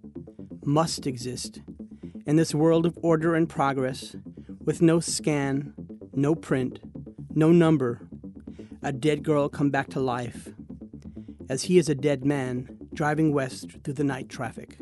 must 0.64 1.06
exist, 1.06 1.60
in 2.26 2.36
this 2.36 2.54
world 2.54 2.86
of 2.86 2.98
order 3.02 3.34
and 3.34 3.48
progress, 3.48 4.16
with 4.64 4.80
no 4.80 4.98
scan, 4.98 5.74
no 6.14 6.34
print, 6.34 6.80
no 7.34 7.52
number. 7.52 8.08
A 8.82 8.92
dead 8.92 9.22
girl 9.22 9.48
come 9.50 9.70
back 9.70 9.90
to 9.90 10.00
life, 10.00 10.48
as 11.50 11.64
he 11.64 11.76
is 11.76 11.88
a 11.88 11.94
dead 11.94 12.24
man 12.24 12.78
driving 12.94 13.34
west 13.34 13.82
through 13.84 13.94
the 13.94 14.04
night 14.04 14.30
traffic. 14.30 14.78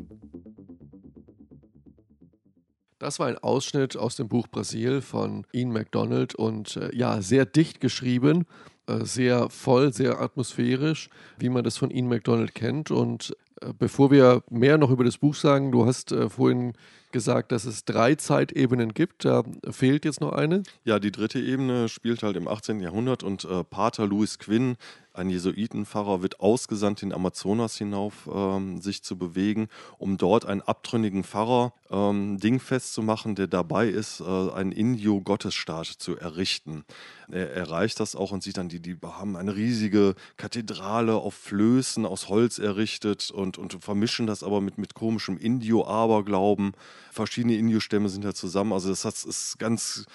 Das 3.05 3.19
war 3.19 3.27
ein 3.27 3.37
Ausschnitt 3.37 3.95
aus 3.95 4.15
dem 4.15 4.27
Buch 4.27 4.47
Brasil 4.47 4.99
von 4.99 5.45
Ian 5.51 5.71
MacDonald 5.71 6.33
und 6.33 6.75
äh, 6.77 6.89
ja, 6.91 7.21
sehr 7.21 7.45
dicht 7.45 7.79
geschrieben, 7.79 8.47
äh, 8.87 9.05
sehr 9.05 9.51
voll, 9.51 9.93
sehr 9.93 10.19
atmosphärisch, 10.19 11.11
wie 11.37 11.49
man 11.49 11.63
das 11.63 11.77
von 11.77 11.91
Ian 11.91 12.07
MacDonald 12.07 12.55
kennt. 12.55 12.89
Und 12.89 13.37
äh, 13.61 13.73
bevor 13.77 14.09
wir 14.09 14.41
mehr 14.49 14.79
noch 14.79 14.89
über 14.89 15.03
das 15.03 15.19
Buch 15.19 15.35
sagen, 15.35 15.71
du 15.71 15.85
hast 15.85 16.13
äh, 16.13 16.29
vorhin 16.29 16.73
gesagt, 17.15 17.53
dass 17.53 17.63
es 17.63 17.85
drei 17.85 18.15
Zeitebenen 18.15 18.93
gibt. 18.93 19.23
Da 19.23 19.43
fehlt 19.71 20.03
jetzt 20.03 20.19
noch 20.19 20.33
eine. 20.33 20.63
Ja, 20.83 20.99
die 20.99 21.13
dritte 21.13 21.39
Ebene 21.39 21.87
spielt 21.87 22.23
halt 22.23 22.35
im 22.35 22.49
18. 22.49 22.81
Jahrhundert 22.81 23.23
und 23.23 23.45
äh, 23.45 23.63
Pater 23.63 24.05
Louis 24.05 24.37
Quinn 24.37 24.75
ein 25.15 25.29
Jesuitenpfarrer 25.29 26.21
wird 26.21 26.39
ausgesandt, 26.39 27.01
den 27.01 27.13
Amazonas 27.13 27.77
hinauf 27.77 28.29
ähm, 28.31 28.81
sich 28.81 29.01
zu 29.01 29.17
bewegen, 29.17 29.69
um 29.97 30.17
dort 30.17 30.45
einen 30.45 30.61
abtrünnigen 30.61 31.23
Pfarrer 31.23 31.73
ähm, 31.89 32.37
dingfest 32.37 32.93
zu 32.93 33.01
machen, 33.01 33.35
der 33.35 33.47
dabei 33.47 33.87
ist, 33.87 34.19
äh, 34.19 34.51
einen 34.51 34.71
Indio-Gottesstaat 34.71 35.87
zu 35.87 36.17
errichten. 36.17 36.83
Er 37.31 37.51
erreicht 37.53 37.99
das 37.99 38.15
auch 38.15 38.31
und 38.31 38.43
sieht 38.43 38.57
dann, 38.57 38.69
die, 38.69 38.81
die 38.81 38.97
haben 39.01 39.35
eine 39.37 39.55
riesige 39.55 40.15
Kathedrale 40.37 41.15
auf 41.15 41.33
Flößen 41.33 42.05
aus 42.05 42.29
Holz 42.29 42.59
errichtet 42.59 43.31
und, 43.31 43.57
und 43.57 43.81
vermischen 43.83 44.27
das 44.27 44.43
aber 44.43 44.61
mit, 44.61 44.77
mit 44.77 44.95
komischem 44.95 45.37
Indio-Aberglauben. 45.37 46.73
Verschiedene 47.15 47.55
Indio-Stämme 47.55 48.09
sind 48.09 48.25
da 48.25 48.33
zusammen. 48.33 48.73
Also 48.73 48.89
das 48.89 49.25
ist 49.25 49.57
ganz 49.57 50.05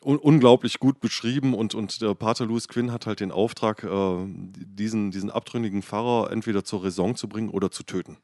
un 0.00 0.18
unglaublich 0.18 0.78
gut 0.78 1.00
beschrieben 1.00 1.52
und, 1.52 1.74
und 1.74 2.00
der 2.00 2.14
Pater 2.14 2.46
Louis 2.46 2.68
Quinn 2.68 2.92
hat 2.92 3.06
halt 3.06 3.18
den 3.18 3.32
Auftrag, 3.32 3.82
äh, 3.82 4.26
diesen, 4.28 5.10
diesen 5.10 5.30
abtrünnigen 5.30 5.82
Pfarrer 5.82 6.30
entweder 6.30 6.62
zur 6.64 6.84
Raison 6.84 7.16
zu 7.16 7.28
bringen 7.28 7.50
oder 7.50 7.72
zu 7.72 7.82
töten. 7.82 8.16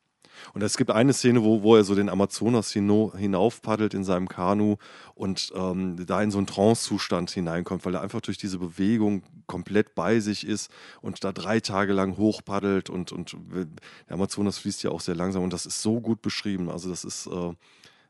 Und 0.54 0.62
es 0.62 0.76
gibt 0.76 0.90
eine 0.90 1.12
Szene, 1.12 1.42
wo, 1.42 1.62
wo 1.62 1.76
er 1.76 1.84
so 1.84 1.94
den 1.94 2.08
Amazonas 2.08 2.72
hinaufpaddelt 2.72 3.94
in 3.94 4.04
seinem 4.04 4.28
Kanu 4.28 4.76
und 5.14 5.52
ähm, 5.54 5.96
da 6.06 6.22
in 6.22 6.30
so 6.30 6.38
einen 6.38 6.46
Trance-Zustand 6.46 7.30
hineinkommt, 7.30 7.84
weil 7.84 7.94
er 7.94 8.00
einfach 8.00 8.20
durch 8.20 8.38
diese 8.38 8.58
Bewegung 8.58 9.22
komplett 9.46 9.94
bei 9.94 10.20
sich 10.20 10.46
ist 10.46 10.70
und 11.00 11.22
da 11.24 11.32
drei 11.32 11.60
Tage 11.60 11.92
lang 11.92 12.16
hochpaddelt 12.16 12.90
und, 12.90 13.12
und 13.12 13.36
der 13.52 14.14
Amazonas 14.14 14.58
fließt 14.58 14.82
ja 14.82 14.90
auch 14.90 15.00
sehr 15.00 15.14
langsam 15.14 15.42
und 15.42 15.52
das 15.52 15.66
ist 15.66 15.82
so 15.82 16.00
gut 16.00 16.22
beschrieben. 16.22 16.70
Also 16.70 16.88
das 16.90 17.04
ist 17.04 17.26
äh, 17.26 17.52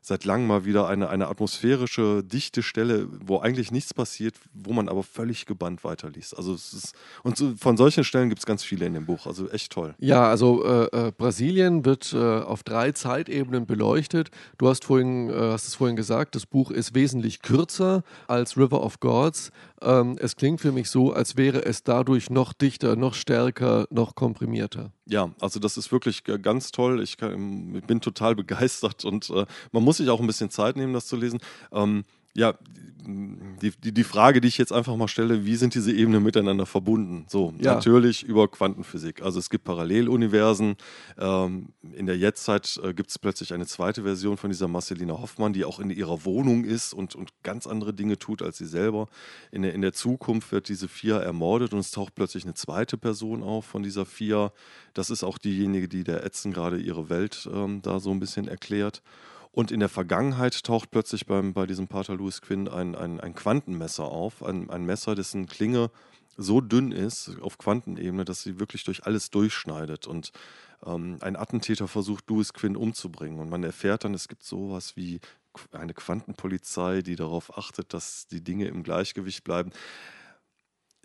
seit 0.03 0.25
langem 0.25 0.47
mal 0.47 0.65
wieder 0.65 0.87
eine, 0.87 1.09
eine 1.09 1.29
atmosphärische, 1.29 2.23
dichte 2.23 2.61
Stelle, 2.61 3.07
wo 3.25 3.39
eigentlich 3.39 3.71
nichts 3.71 3.93
passiert, 3.93 4.35
wo 4.53 4.73
man 4.73 4.89
aber 4.89 5.01
völlig 5.01 5.45
gebannt 5.45 5.85
weiterliest. 5.85 6.37
Also 6.37 6.53
es 6.53 6.73
ist, 6.73 6.95
und 7.23 7.37
so, 7.37 7.53
von 7.57 7.77
solchen 7.77 8.03
Stellen 8.03 8.27
gibt 8.27 8.39
es 8.39 8.45
ganz 8.45 8.63
viele 8.63 8.85
in 8.85 8.93
dem 8.93 9.05
Buch, 9.05 9.25
also 9.25 9.49
echt 9.49 9.71
toll. 9.71 9.95
Ja, 9.99 10.27
also 10.27 10.65
äh, 10.65 11.07
äh, 11.07 11.11
Brasilien 11.17 11.85
wird 11.85 12.11
äh, 12.13 12.17
auf 12.17 12.63
drei 12.63 12.91
Zeitebenen 12.91 13.65
beleuchtet. 13.65 14.29
Du 14.57 14.67
hast 14.67 14.83
vorhin, 14.83 15.29
äh, 15.29 15.33
hast 15.33 15.67
es 15.67 15.75
vorhin 15.75 15.95
gesagt, 15.95 16.35
das 16.35 16.45
Buch 16.45 16.69
ist 16.69 16.93
wesentlich 16.93 17.41
kürzer 17.41 18.03
als 18.27 18.57
River 18.57 18.83
of 18.83 18.99
Gods. 18.99 19.51
Ähm, 19.83 20.17
es 20.19 20.35
klingt 20.35 20.61
für 20.61 20.71
mich 20.71 20.89
so, 20.89 21.13
als 21.13 21.37
wäre 21.37 21.65
es 21.65 21.83
dadurch 21.83 22.29
noch 22.29 22.53
dichter, 22.53 22.95
noch 22.95 23.13
stärker, 23.13 23.85
noch 23.89 24.15
komprimierter. 24.15 24.91
Ja, 25.05 25.31
also 25.39 25.59
das 25.59 25.77
ist 25.77 25.91
wirklich 25.91 26.23
ganz 26.23 26.71
toll. 26.71 27.01
Ich, 27.01 27.17
kann, 27.17 27.75
ich 27.75 27.83
bin 27.83 28.01
total 28.01 28.35
begeistert 28.43 29.05
und 29.05 29.29
äh, 29.29 29.45
man 29.71 29.83
muss 29.83 29.97
sich 29.97 30.09
auch 30.09 30.19
ein 30.19 30.27
bisschen 30.27 30.49
Zeit 30.49 30.75
nehmen, 30.75 30.93
das 30.93 31.07
zu 31.07 31.15
lesen. 31.15 31.39
Ähm, 31.71 32.03
ja, 32.33 32.55
die, 33.05 33.71
die, 33.83 33.93
die 33.93 34.03
Frage, 34.03 34.41
die 34.41 34.47
ich 34.47 34.57
jetzt 34.57 34.71
einfach 34.71 34.95
mal 34.95 35.07
stelle, 35.07 35.45
wie 35.45 35.55
sind 35.55 35.75
diese 35.75 35.91
Ebenen 35.91 36.23
miteinander 36.23 36.65
verbunden? 36.65 37.25
So, 37.27 37.53
ja. 37.59 37.75
natürlich 37.75 38.23
über 38.23 38.47
Quantenphysik. 38.47 39.21
Also 39.21 39.39
es 39.39 39.49
gibt 39.49 39.65
Paralleluniversen. 39.65 40.75
Ähm, 41.17 41.69
in 41.93 42.05
der 42.05 42.17
Jetztzeit 42.17 42.79
äh, 42.83 42.93
gibt 42.93 43.09
es 43.09 43.19
plötzlich 43.19 43.53
eine 43.53 43.65
zweite 43.65 44.03
Version 44.03 44.37
von 44.37 44.49
dieser 44.49 44.67
Marcelina 44.67 45.13
Hoffmann, 45.13 45.53
die 45.53 45.65
auch 45.65 45.79
in 45.79 45.89
ihrer 45.89 46.23
Wohnung 46.25 46.63
ist 46.63 46.93
und, 46.93 47.15
und 47.15 47.31
ganz 47.43 47.67
andere 47.67 47.93
Dinge 47.93 48.17
tut 48.17 48.41
als 48.41 48.57
sie 48.57 48.65
selber. 48.65 49.07
In 49.51 49.63
der, 49.63 49.73
in 49.73 49.81
der 49.81 49.93
Zukunft 49.93 50.51
wird 50.51 50.69
diese 50.69 50.87
Fia 50.87 51.19
ermordet 51.19 51.73
und 51.73 51.79
es 51.79 51.91
taucht 51.91 52.15
plötzlich 52.15 52.45
eine 52.45 52.53
zweite 52.53 52.97
Person 52.97 53.43
auf 53.43 53.65
von 53.65 53.83
dieser 53.83 54.05
Fia. 54.05 54.51
Das 54.93 55.09
ist 55.09 55.23
auch 55.23 55.37
diejenige, 55.37 55.87
die 55.87 56.03
der 56.03 56.23
Ätzen 56.23 56.53
gerade 56.53 56.77
ihre 56.79 57.09
Welt 57.09 57.49
ähm, 57.53 57.81
da 57.81 57.99
so 57.99 58.11
ein 58.11 58.19
bisschen 58.19 58.47
erklärt. 58.47 59.01
Und 59.53 59.71
in 59.71 59.79
der 59.79 59.89
Vergangenheit 59.89 60.63
taucht 60.63 60.89
plötzlich 60.89 61.27
beim, 61.27 61.53
bei 61.53 61.67
diesem 61.67 61.87
Pater 61.87 62.15
Louis 62.15 62.41
Quinn 62.41 62.67
ein, 62.67 62.95
ein, 62.95 63.19
ein 63.19 63.35
Quantenmesser 63.35 64.05
auf, 64.05 64.43
ein, 64.43 64.71
ein 64.71 64.83
Messer, 64.83 65.13
dessen 65.13 65.45
Klinge 65.45 65.91
so 66.35 66.59
dünn 66.59 66.91
ist 66.91 67.39
auf 67.39 67.59
Quantenebene, 67.59 68.25
dass 68.25 68.41
sie 68.41 68.59
wirklich 68.59 68.83
durch 68.83 69.05
alles 69.05 69.29
durchschneidet. 69.29 70.07
Und 70.07 70.31
ähm, 70.83 71.19
ein 71.21 71.35
Attentäter 71.35 71.87
versucht, 71.87 72.27
Louis 72.31 72.51
Quinn 72.53 72.75
umzubringen. 72.75 73.39
Und 73.39 73.49
man 73.49 73.63
erfährt 73.63 74.05
dann, 74.05 74.15
es 74.15 74.27
gibt 74.27 74.43
sowas 74.43 74.95
wie 74.95 75.19
eine 75.71 75.93
Quantenpolizei, 75.93 77.03
die 77.03 77.15
darauf 77.15 77.55
achtet, 77.55 77.93
dass 77.93 78.25
die 78.25 78.43
Dinge 78.43 78.65
im 78.65 78.81
Gleichgewicht 78.81 79.43
bleiben. 79.43 79.71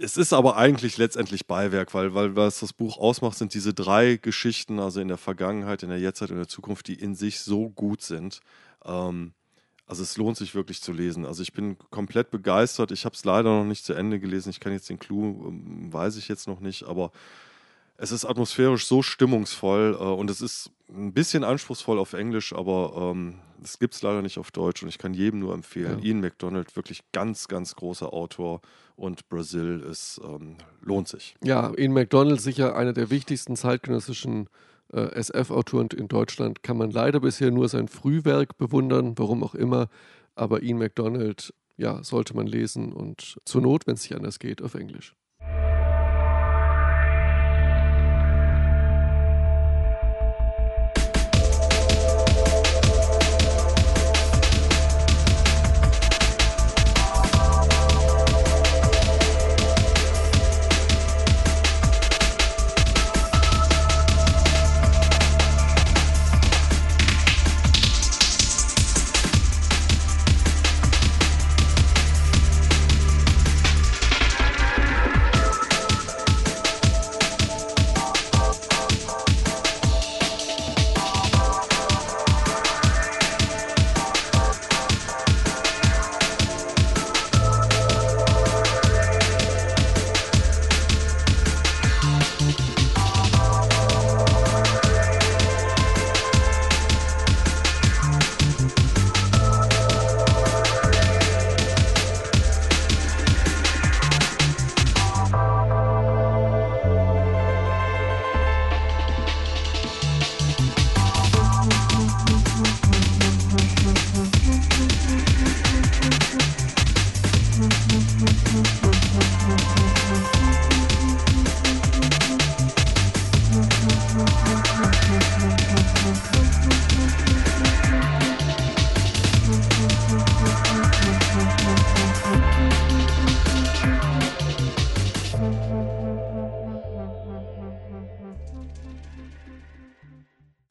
Es 0.00 0.16
ist 0.16 0.32
aber 0.32 0.56
eigentlich 0.56 0.96
letztendlich 0.96 1.48
Beiwerk, 1.48 1.92
weil, 1.92 2.14
weil 2.14 2.36
was 2.36 2.60
das 2.60 2.72
Buch 2.72 2.98
ausmacht, 2.98 3.36
sind 3.36 3.52
diese 3.52 3.74
drei 3.74 4.16
Geschichten, 4.16 4.78
also 4.78 5.00
in 5.00 5.08
der 5.08 5.16
Vergangenheit, 5.16 5.82
in 5.82 5.88
der 5.88 5.98
Jetztzeit 5.98 6.30
und 6.30 6.36
in 6.36 6.42
der 6.42 6.48
Zukunft, 6.48 6.86
die 6.86 6.94
in 6.94 7.16
sich 7.16 7.40
so 7.40 7.68
gut 7.70 8.02
sind. 8.02 8.40
Ähm, 8.84 9.32
also 9.86 10.04
es 10.04 10.16
lohnt 10.16 10.36
sich 10.36 10.54
wirklich 10.54 10.82
zu 10.82 10.92
lesen. 10.92 11.26
Also 11.26 11.42
ich 11.42 11.52
bin 11.52 11.76
komplett 11.90 12.30
begeistert. 12.30 12.92
Ich 12.92 13.04
habe 13.06 13.16
es 13.16 13.24
leider 13.24 13.50
noch 13.50 13.64
nicht 13.64 13.84
zu 13.84 13.92
Ende 13.92 14.20
gelesen. 14.20 14.50
Ich 14.50 14.60
kann 14.60 14.72
jetzt 14.72 14.88
den 14.88 15.00
Clou, 15.00 15.48
ähm, 15.48 15.92
weiß 15.92 16.16
ich 16.16 16.28
jetzt 16.28 16.46
noch 16.46 16.60
nicht, 16.60 16.84
aber 16.84 17.10
es 17.98 18.12
ist 18.12 18.24
atmosphärisch 18.24 18.86
so 18.86 19.02
stimmungsvoll 19.02 19.96
äh, 20.00 20.04
und 20.04 20.30
es 20.30 20.40
ist 20.40 20.70
ein 20.88 21.12
bisschen 21.12 21.44
anspruchsvoll 21.44 21.98
auf 21.98 22.14
Englisch, 22.14 22.54
aber 22.54 23.12
ähm, 23.12 23.34
das 23.60 23.78
gibt 23.78 23.94
es 23.94 24.02
leider 24.02 24.22
nicht 24.22 24.38
auf 24.38 24.50
Deutsch 24.52 24.82
und 24.82 24.88
ich 24.88 24.98
kann 24.98 25.12
jedem 25.12 25.40
nur 25.40 25.52
empfehlen. 25.52 25.98
Ja. 25.98 26.04
Ian 26.04 26.20
McDonald, 26.20 26.74
wirklich 26.76 27.02
ganz, 27.12 27.48
ganz 27.48 27.74
großer 27.74 28.12
Autor 28.12 28.62
und 28.96 29.28
Brasil 29.28 29.80
ist, 29.80 30.20
ähm, 30.24 30.56
lohnt 30.80 31.08
sich. 31.08 31.34
Ja, 31.42 31.72
Ian 31.76 31.92
McDonald 31.92 32.40
sicher 32.40 32.76
einer 32.76 32.92
der 32.92 33.10
wichtigsten 33.10 33.56
zeitgenössischen 33.56 34.48
äh, 34.92 35.20
SF-Autoren 35.20 35.88
in 35.96 36.08
Deutschland. 36.08 36.62
Kann 36.62 36.78
man 36.78 36.90
leider 36.90 37.20
bisher 37.20 37.50
nur 37.50 37.68
sein 37.68 37.88
Frühwerk 37.88 38.56
bewundern, 38.58 39.18
warum 39.18 39.42
auch 39.42 39.54
immer, 39.56 39.88
aber 40.36 40.62
Ian 40.62 40.78
McDonald, 40.78 41.52
ja, 41.76 42.02
sollte 42.04 42.34
man 42.34 42.46
lesen 42.46 42.92
und 42.92 43.38
zur 43.44 43.60
Not, 43.60 43.86
wenn 43.88 43.94
es 43.94 44.02
nicht 44.02 44.16
anders 44.16 44.38
geht, 44.38 44.62
auf 44.62 44.74
Englisch. 44.74 45.16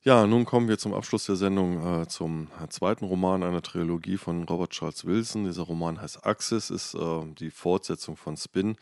Ja, 0.07 0.25
nun 0.25 0.45
kommen 0.45 0.69
wir 0.69 0.77
zum 0.77 0.93
Abschluss 0.93 1.25
der 1.25 1.35
Sendung 1.35 2.03
äh, 2.03 2.07
zum 2.07 2.47
zweiten 2.69 3.03
Roman 3.03 3.43
einer 3.43 3.61
Trilogie 3.61 4.15
von 4.15 4.43
Robert 4.43 4.69
Charles 4.69 5.03
Wilson. 5.03 5.43
Dieser 5.43 5.63
Roman 5.63 5.99
heißt 5.99 6.25
Axis, 6.25 6.69
ist 6.69 6.93
äh, 6.95 7.25
die 7.37 7.51
Fortsetzung 7.51 8.15
von 8.15 8.37
Spin. 8.37 8.77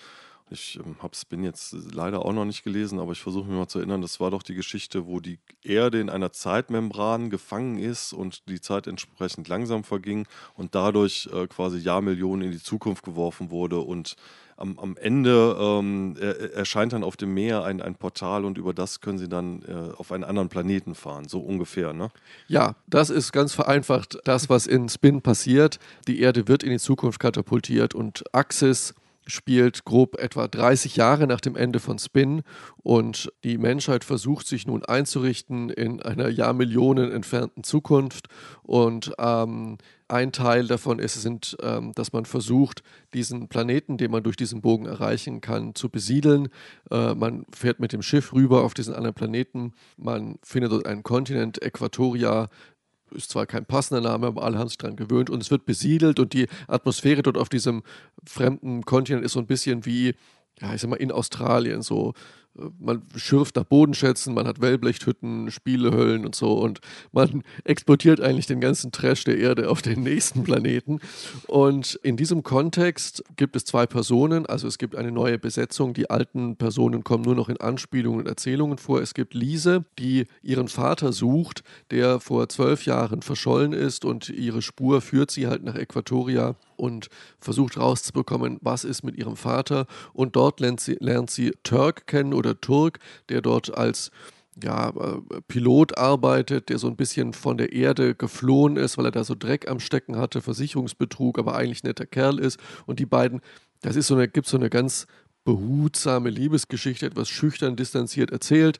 Ich 0.52 0.80
ähm, 0.80 0.96
habe 1.02 1.16
Spin 1.16 1.44
jetzt 1.44 1.76
leider 1.94 2.24
auch 2.24 2.34
noch 2.34 2.46
nicht 2.46 2.64
gelesen, 2.64 3.00
aber 3.00 3.14
ich 3.14 3.22
versuche 3.22 3.48
mich 3.48 3.58
mal 3.58 3.68
zu 3.68 3.80
erinnern, 3.80 4.02
das 4.02 4.20
war 4.20 4.30
doch 4.30 4.44
die 4.44 4.54
Geschichte, 4.54 5.08
wo 5.08 5.20
die 5.20 5.40
Erde 5.64 6.00
in 6.00 6.10
einer 6.10 6.32
Zeitmembran 6.32 7.32
gefangen 7.32 7.80
ist 7.80 8.14
und 8.14 8.48
die 8.48 8.62
Zeit 8.62 8.86
entsprechend 8.86 9.48
langsam 9.48 9.84
verging 9.84 10.28
und 10.54 10.76
dadurch 10.76 11.28
äh, 11.34 11.48
quasi 11.48 11.80
Jahrmillionen 11.80 12.46
in 12.46 12.52
die 12.52 12.62
Zukunft 12.62 13.04
geworfen 13.04 13.50
wurde 13.50 13.80
und 13.80 14.16
am, 14.58 14.80
am 14.80 14.96
Ende 14.98 15.58
ähm, 15.60 16.16
er, 16.20 16.54
erscheint 16.54 16.94
dann 16.94 17.04
auf 17.04 17.18
dem 17.18 17.34
Meer 17.34 17.64
ein, 17.64 17.82
ein 17.82 17.96
Portal 17.96 18.46
und 18.46 18.58
über 18.58 18.74
das 18.74 19.02
können 19.02 19.18
sie 19.18 19.28
dann 19.28 19.64
äh, 19.64 19.94
auf 19.98 20.12
einen 20.12 20.24
anderen 20.24 20.50
Planeten 20.50 20.96
fahren, 20.96 21.28
so 21.28 21.40
ungefähr, 21.40 21.94
ne? 21.94 22.12
Ja, 22.48 22.76
das 22.88 23.10
ist 23.10 23.32
ganz 23.32 23.54
vereinfacht 23.54 24.20
das, 24.24 24.50
was 24.50 24.68
in 24.68 24.90
Spin 24.90 25.22
passiert. 25.22 25.80
Die 26.08 26.20
Erde 26.22 26.48
wird 26.48 26.64
in 26.64 26.70
die 26.70 26.80
Zukunft 26.80 27.20
katapultiert 27.20 27.96
und 27.96 28.24
Axis 28.34 28.94
spielt 29.28 29.86
grob 29.86 30.20
etwa 30.20 30.48
30 30.48 30.96
Jahre 30.96 31.28
nach 31.28 31.42
dem 31.42 31.56
Ende 31.56 31.80
von 31.80 32.00
Spin 32.00 32.44
und 32.78 33.32
die 33.44 33.58
Menschheit 33.58 34.04
versucht 34.04 34.48
sich 34.48 34.68
nun 34.68 34.86
einzurichten 34.86 35.70
in 35.70 36.02
einer 36.02 36.30
Jahrmillionen 36.30 37.12
entfernten 37.12 37.64
Zukunft 37.64 38.28
und 38.64 39.14
ähm, 39.18 39.78
ein 40.08 40.32
Teil 40.32 40.68
davon 40.68 41.00
ist, 41.00 41.20
sind, 41.20 41.58
ähm, 41.64 41.92
dass 41.96 42.14
man 42.14 42.26
versucht, 42.26 42.84
diesen 43.14 43.48
Planeten, 43.48 43.98
den 43.98 44.12
man 44.12 44.22
durch 44.22 44.36
diesen 44.36 44.62
Bogen 44.62 44.86
erreichen 44.86 45.42
kann, 45.42 45.74
zu 45.74 45.90
besiedeln. 45.90 46.50
Äh, 46.92 47.16
man 47.16 47.46
fährt 47.52 47.80
mit 47.80 47.92
dem 47.92 48.04
Schiff 48.04 48.32
rüber 48.34 48.64
auf 48.64 48.76
diesen 48.76 48.94
anderen 48.94 49.16
Planeten. 49.16 49.74
Man 49.98 50.38
findet 50.44 50.72
dort 50.72 50.86
einen 50.86 51.02
Kontinent, 51.02 51.62
Äquatoria, 51.64 52.50
ist 53.12 53.30
zwar 53.30 53.46
kein 53.46 53.66
passender 53.66 54.02
Name, 54.02 54.28
aber 54.28 54.44
alle 54.44 54.58
haben 54.58 54.68
sich 54.68 54.78
daran 54.78 54.96
gewöhnt 54.96 55.30
und 55.30 55.42
es 55.42 55.52
wird 55.52 55.66
besiedelt 55.66 56.20
und 56.20 56.34
die 56.34 56.48
Atmosphäre 56.68 57.22
dort 57.22 57.38
auf 57.38 57.50
diesem 57.50 57.84
fremden 58.26 58.84
Kontinent 58.84 59.26
ist 59.26 59.34
so 59.34 59.40
ein 59.40 59.48
bisschen 59.48 59.86
wie, 59.86 60.16
ja, 60.60 60.74
ich 60.74 60.82
sag 60.82 60.90
mal, 60.90 60.96
in 60.98 61.12
Australien, 61.12 61.82
so 61.82 62.14
man 62.80 63.02
schürft 63.16 63.56
nach 63.56 63.66
Bodenschätzen, 63.66 64.34
man 64.34 64.48
hat 64.48 64.62
Wellblechthütten, 64.62 65.52
Spielehöllen 65.52 66.26
und 66.26 66.36
so 66.36 66.54
und 66.54 66.80
man 67.12 67.44
exportiert 67.64 68.22
eigentlich 68.22 68.48
den 68.48 68.62
ganzen 68.62 68.92
Trash 68.92 69.24
der 69.26 69.38
Erde 69.38 69.70
auf 69.70 69.82
den 69.82 70.04
nächsten 70.04 70.44
Planeten. 70.44 71.00
Und 71.48 71.96
in 72.04 72.18
diesem 72.18 72.44
Kontext 72.44 73.24
gibt 73.36 73.56
es 73.56 73.66
zwei 73.66 73.86
Personen, 73.86 74.46
also 74.46 74.68
es 74.68 74.78
gibt 74.78 74.96
eine 74.96 75.12
neue 75.12 75.38
Besetzung, 75.38 75.94
die 75.94 76.10
alten 76.10 76.56
Personen 76.56 77.04
kommen 77.04 77.24
nur 77.24 77.36
noch 77.36 77.50
in 77.50 77.58
Anspielungen 77.58 78.22
und 78.22 78.28
Erzählungen 78.28 78.78
vor. 78.78 79.02
Es 79.02 79.14
gibt 79.14 79.34
Lise, 79.34 79.86
die 80.00 80.26
ihren 80.42 80.68
Vater 80.68 81.12
sucht, 81.12 81.64
der 81.92 82.20
vor 82.20 82.48
zwölf 82.50 82.86
Jahren 82.86 83.22
verschollen 83.22 83.74
ist 83.74 84.06
und 84.06 84.30
ihre 84.30 84.62
Spur 84.62 85.02
führt 85.02 85.32
sie 85.32 85.48
halt 85.48 85.64
nach 85.64 85.76
Äquatoria 85.76 86.56
und 86.78 87.10
versucht 87.40 87.78
rauszubekommen, 87.78 88.58
was 88.62 88.84
ist 88.84 89.04
mit 89.04 89.16
ihrem 89.16 89.36
Vater. 89.36 89.88
Und 90.14 90.36
dort 90.36 90.60
lernt 90.60 90.80
sie, 90.80 90.98
lernt 91.00 91.30
sie 91.32 91.54
Turk 91.64 92.08
kennen 92.08 92.34
oder 92.34 92.60
Turk, 92.60 93.00
der 93.30 93.42
dort 93.42 93.76
als 93.78 94.12
ja, 94.62 94.90
äh, 94.90 95.42
Pilot 95.48 95.98
arbeitet, 95.98 96.70
der 96.70 96.78
so 96.78 96.88
ein 96.88 96.96
bisschen 96.96 97.34
von 97.34 97.58
der 97.58 97.74
Erde 97.74 98.16
geflohen 98.16 98.78
ist, 98.78 98.98
weil 98.98 99.06
er 99.06 99.12
da 99.12 99.24
so 99.24 99.36
Dreck 99.36 99.70
am 99.70 99.80
Stecken 99.80 100.18
hatte, 100.18 100.42
Versicherungsbetrug, 100.42 101.38
aber 101.40 101.56
eigentlich 101.56 101.84
netter 101.84 102.06
Kerl 102.06 102.40
ist. 102.40 102.60
Und 102.86 103.00
die 103.00 103.06
beiden, 103.06 103.42
das 103.82 103.96
ist 103.96 104.08
so 104.08 104.16
eine, 104.16 104.28
gibt 104.28 104.48
so 104.48 104.58
eine 104.58 104.70
ganz 104.70 105.08
behutsame 105.44 106.30
Liebesgeschichte, 106.30 107.06
etwas 107.06 107.30
schüchtern, 107.30 107.76
distanziert 107.76 108.32
erzählt. 108.32 108.80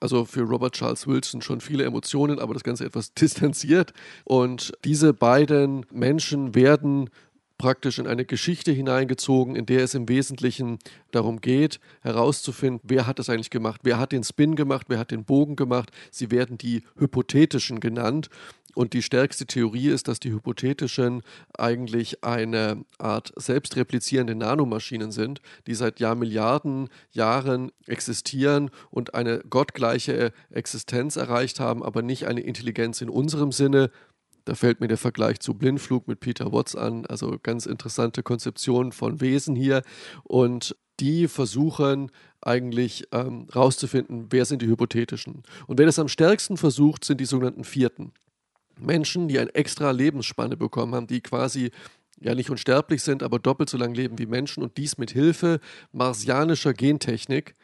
Also 0.00 0.24
für 0.24 0.42
Robert 0.42 0.74
Charles 0.74 1.06
Wilson 1.06 1.42
schon 1.42 1.60
viele 1.60 1.84
Emotionen, 1.84 2.38
aber 2.38 2.54
das 2.54 2.64
Ganze 2.64 2.84
etwas 2.84 3.14
distanziert. 3.14 3.92
Und 4.24 4.72
diese 4.84 5.12
beiden 5.12 5.86
Menschen 5.92 6.54
werden 6.54 7.10
praktisch 7.60 7.98
in 7.98 8.06
eine 8.06 8.24
Geschichte 8.24 8.72
hineingezogen, 8.72 9.54
in 9.54 9.66
der 9.66 9.84
es 9.84 9.92
im 9.92 10.08
Wesentlichen 10.08 10.78
darum 11.10 11.42
geht, 11.42 11.78
herauszufinden, 12.00 12.80
wer 12.84 13.06
hat 13.06 13.18
das 13.18 13.28
eigentlich 13.28 13.50
gemacht, 13.50 13.82
wer 13.84 13.98
hat 13.98 14.12
den 14.12 14.24
Spin 14.24 14.56
gemacht, 14.56 14.86
wer 14.88 14.98
hat 14.98 15.10
den 15.10 15.24
Bogen 15.24 15.56
gemacht. 15.56 15.90
Sie 16.10 16.30
werden 16.30 16.56
die 16.56 16.84
Hypothetischen 16.96 17.78
genannt. 17.78 18.30
Und 18.74 18.92
die 18.92 19.02
stärkste 19.02 19.46
Theorie 19.46 19.88
ist, 19.88 20.08
dass 20.08 20.20
die 20.20 20.32
Hypothetischen 20.32 21.22
eigentlich 21.56 22.24
eine 22.24 22.84
Art 22.98 23.32
selbstreplizierende 23.36 24.34
Nanomaschinen 24.34 25.12
sind, 25.12 25.40
die 25.66 25.74
seit 25.74 26.00
Jahrmilliarden 26.00 26.88
Jahren 27.10 27.72
existieren 27.86 28.70
und 28.90 29.14
eine 29.14 29.40
gottgleiche 29.48 30.32
Existenz 30.50 31.16
erreicht 31.16 31.60
haben, 31.60 31.82
aber 31.82 32.02
nicht 32.02 32.26
eine 32.26 32.40
Intelligenz 32.40 33.00
in 33.00 33.08
unserem 33.08 33.52
Sinne, 33.52 33.90
da 34.44 34.54
fällt 34.54 34.80
mir 34.80 34.88
der 34.88 34.96
Vergleich 34.96 35.40
zu 35.40 35.54
Blindflug 35.54 36.08
mit 36.08 36.20
Peter 36.20 36.52
Watts 36.52 36.74
an. 36.74 37.06
Also 37.06 37.36
ganz 37.42 37.66
interessante 37.66 38.22
Konzeption 38.22 38.92
von 38.92 39.20
Wesen 39.20 39.54
hier. 39.54 39.82
Und 40.24 40.76
die 40.98 41.28
versuchen 41.28 42.10
eigentlich 42.40 43.08
ähm, 43.12 43.46
rauszufinden, 43.54 44.26
wer 44.30 44.44
sind 44.44 44.62
die 44.62 44.66
hypothetischen. 44.66 45.42
Und 45.66 45.78
wer 45.78 45.86
das 45.86 45.98
am 45.98 46.08
stärksten 46.08 46.56
versucht, 46.56 47.04
sind 47.04 47.20
die 47.20 47.26
sogenannten 47.26 47.64
Vierten. 47.64 48.12
Menschen, 48.80 49.28
die 49.28 49.38
eine 49.38 49.54
extra 49.54 49.90
Lebensspanne 49.90 50.56
bekommen 50.56 50.94
haben, 50.94 51.06
die 51.06 51.20
quasi 51.20 51.70
ja 52.20 52.34
nicht 52.34 52.50
unsterblich 52.50 53.02
sind, 53.02 53.22
aber 53.22 53.38
doppelt 53.38 53.70
so 53.70 53.78
lang 53.78 53.94
leben 53.94 54.18
wie 54.18 54.26
Menschen 54.26 54.62
und 54.62 54.76
dies 54.76 54.98
mit 54.98 55.10
Hilfe 55.10 55.60
marsianischer 55.92 56.74
Gentechnik 56.74 57.54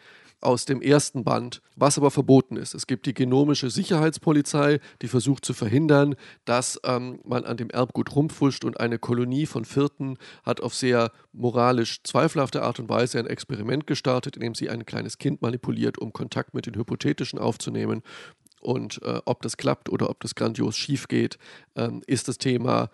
aus 0.41 0.65
dem 0.67 0.83
ersten 0.83 1.25
Band, 1.25 1.63
was 1.77 1.97
aber 1.99 2.11
verboten 2.11 2.57
ist. 2.57 2.75
Es 2.75 2.87
gibt 2.87 3.07
die 3.07 3.15
genomische 3.15 3.71
Sicherheitspolizei, 3.71 4.81
die 5.03 5.09
versucht 5.09 5.45
zu 5.45 5.55
verhindern, 5.55 6.15
dass 6.45 6.79
ähm, 6.85 7.21
man 7.25 7.45
an 7.45 7.57
dem 7.57 7.71
Erbgut 7.71 8.15
rumfuscht 8.15 8.65
und 8.65 8.79
eine 8.79 8.99
Kolonie 8.99 9.47
von 9.47 9.65
Vierten 9.65 10.19
hat 10.45 10.61
auf 10.61 10.75
sehr 10.75 11.11
moralisch 11.33 12.03
zweifelhafte 12.03 12.63
Art 12.63 12.79
und 12.79 12.89
Weise 12.89 13.19
ein 13.19 13.27
Experiment 13.27 13.87
gestartet, 13.87 14.37
in 14.37 14.43
dem 14.43 14.55
sie 14.55 14.69
ein 14.69 14.85
kleines 14.85 15.19
Kind 15.19 15.43
manipuliert, 15.43 15.99
um 15.99 16.13
Kontakt 16.13 16.55
mit 16.55 16.67
den 16.67 16.77
Hypothetischen 16.77 17.39
aufzunehmen. 17.39 18.03
Und 18.61 19.01
äh, 19.03 19.21
ob 19.25 19.43
das 19.43 19.57
klappt 19.57 19.89
oder 19.89 20.11
ob 20.11 20.21
das 20.21 20.35
grandios 20.35 20.77
schief 20.77 21.09
geht, 21.09 21.39
ähm, 21.77 22.03
ist 22.07 22.29
das 22.29 22.39
Thema 22.39 22.91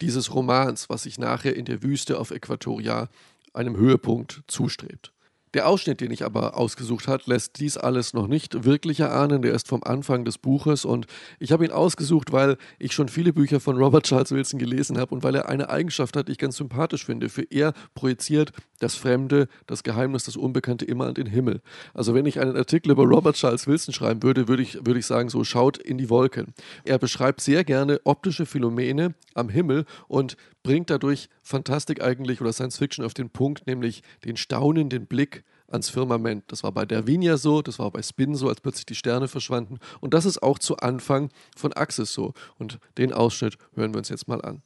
dieses 0.00 0.34
Romans, 0.34 0.88
was 0.88 1.02
sich 1.02 1.18
nachher 1.18 1.56
in 1.56 1.64
der 1.64 1.82
Wüste 1.82 2.18
auf 2.18 2.30
Äquatoria 2.30 3.08
einem 3.52 3.76
Höhepunkt 3.76 4.42
zustrebt. 4.46 5.12
Der 5.52 5.66
Ausschnitt, 5.66 6.00
den 6.00 6.12
ich 6.12 6.24
aber 6.24 6.56
ausgesucht 6.56 7.08
habe, 7.08 7.24
lässt 7.26 7.58
dies 7.58 7.76
alles 7.76 8.14
noch 8.14 8.28
nicht 8.28 8.64
wirklich 8.64 9.00
erahnen. 9.00 9.42
Der 9.42 9.52
ist 9.52 9.66
vom 9.66 9.82
Anfang 9.82 10.24
des 10.24 10.38
Buches 10.38 10.84
und 10.84 11.06
ich 11.40 11.50
habe 11.50 11.64
ihn 11.64 11.72
ausgesucht, 11.72 12.30
weil 12.30 12.56
ich 12.78 12.92
schon 12.92 13.08
viele 13.08 13.32
Bücher 13.32 13.58
von 13.58 13.76
Robert 13.76 14.06
Charles 14.06 14.30
Wilson 14.30 14.60
gelesen 14.60 14.96
habe 14.96 15.12
und 15.12 15.24
weil 15.24 15.34
er 15.34 15.48
eine 15.48 15.68
Eigenschaft 15.68 16.16
hat, 16.16 16.28
die 16.28 16.32
ich 16.32 16.38
ganz 16.38 16.56
sympathisch 16.56 17.04
finde. 17.04 17.28
Für 17.28 17.42
er 17.42 17.72
projiziert 17.94 18.52
das 18.78 18.94
Fremde, 18.94 19.48
das 19.66 19.82
Geheimnis, 19.82 20.24
das 20.24 20.36
Unbekannte 20.36 20.84
immer 20.84 21.06
an 21.06 21.14
den 21.14 21.26
Himmel. 21.26 21.62
Also 21.94 22.14
wenn 22.14 22.26
ich 22.26 22.38
einen 22.38 22.56
Artikel 22.56 22.92
über 22.92 23.04
Robert 23.04 23.34
Charles 23.34 23.66
Wilson 23.66 23.92
schreiben 23.92 24.22
würde, 24.22 24.46
würde 24.46 24.62
ich, 24.62 24.74
würde 24.86 25.00
ich 25.00 25.06
sagen, 25.06 25.30
so 25.30 25.42
schaut 25.42 25.78
in 25.78 25.98
die 25.98 26.10
Wolken. 26.10 26.54
Er 26.84 26.98
beschreibt 26.98 27.40
sehr 27.40 27.64
gerne 27.64 28.00
optische 28.04 28.46
Phänomene 28.46 29.14
am 29.34 29.48
Himmel 29.48 29.84
und 30.06 30.36
bringt 30.62 30.90
dadurch 30.90 31.28
Fantastik 31.42 32.02
eigentlich 32.02 32.40
oder 32.40 32.52
Science 32.52 32.78
Fiction 32.78 33.04
auf 33.04 33.14
den 33.14 33.30
Punkt, 33.30 33.66
nämlich 33.66 34.02
den 34.24 34.36
staunenden 34.36 35.06
Blick 35.06 35.44
ans 35.68 35.88
Firmament. 35.88 36.44
Das 36.48 36.62
war 36.62 36.72
bei 36.72 36.84
Darwin 36.84 37.36
so, 37.36 37.62
das 37.62 37.78
war 37.78 37.90
bei 37.90 38.02
Spin 38.02 38.34
so, 38.34 38.48
als 38.48 38.60
plötzlich 38.60 38.86
die 38.86 38.94
Sterne 38.94 39.28
verschwanden. 39.28 39.78
Und 40.00 40.14
das 40.14 40.26
ist 40.26 40.42
auch 40.42 40.58
zu 40.58 40.76
Anfang 40.78 41.30
von 41.56 41.72
Axis 41.72 42.12
so. 42.12 42.34
Und 42.58 42.78
den 42.98 43.12
Ausschnitt 43.12 43.56
hören 43.74 43.94
wir 43.94 43.98
uns 43.98 44.08
jetzt 44.08 44.28
mal 44.28 44.42
an. 44.42 44.62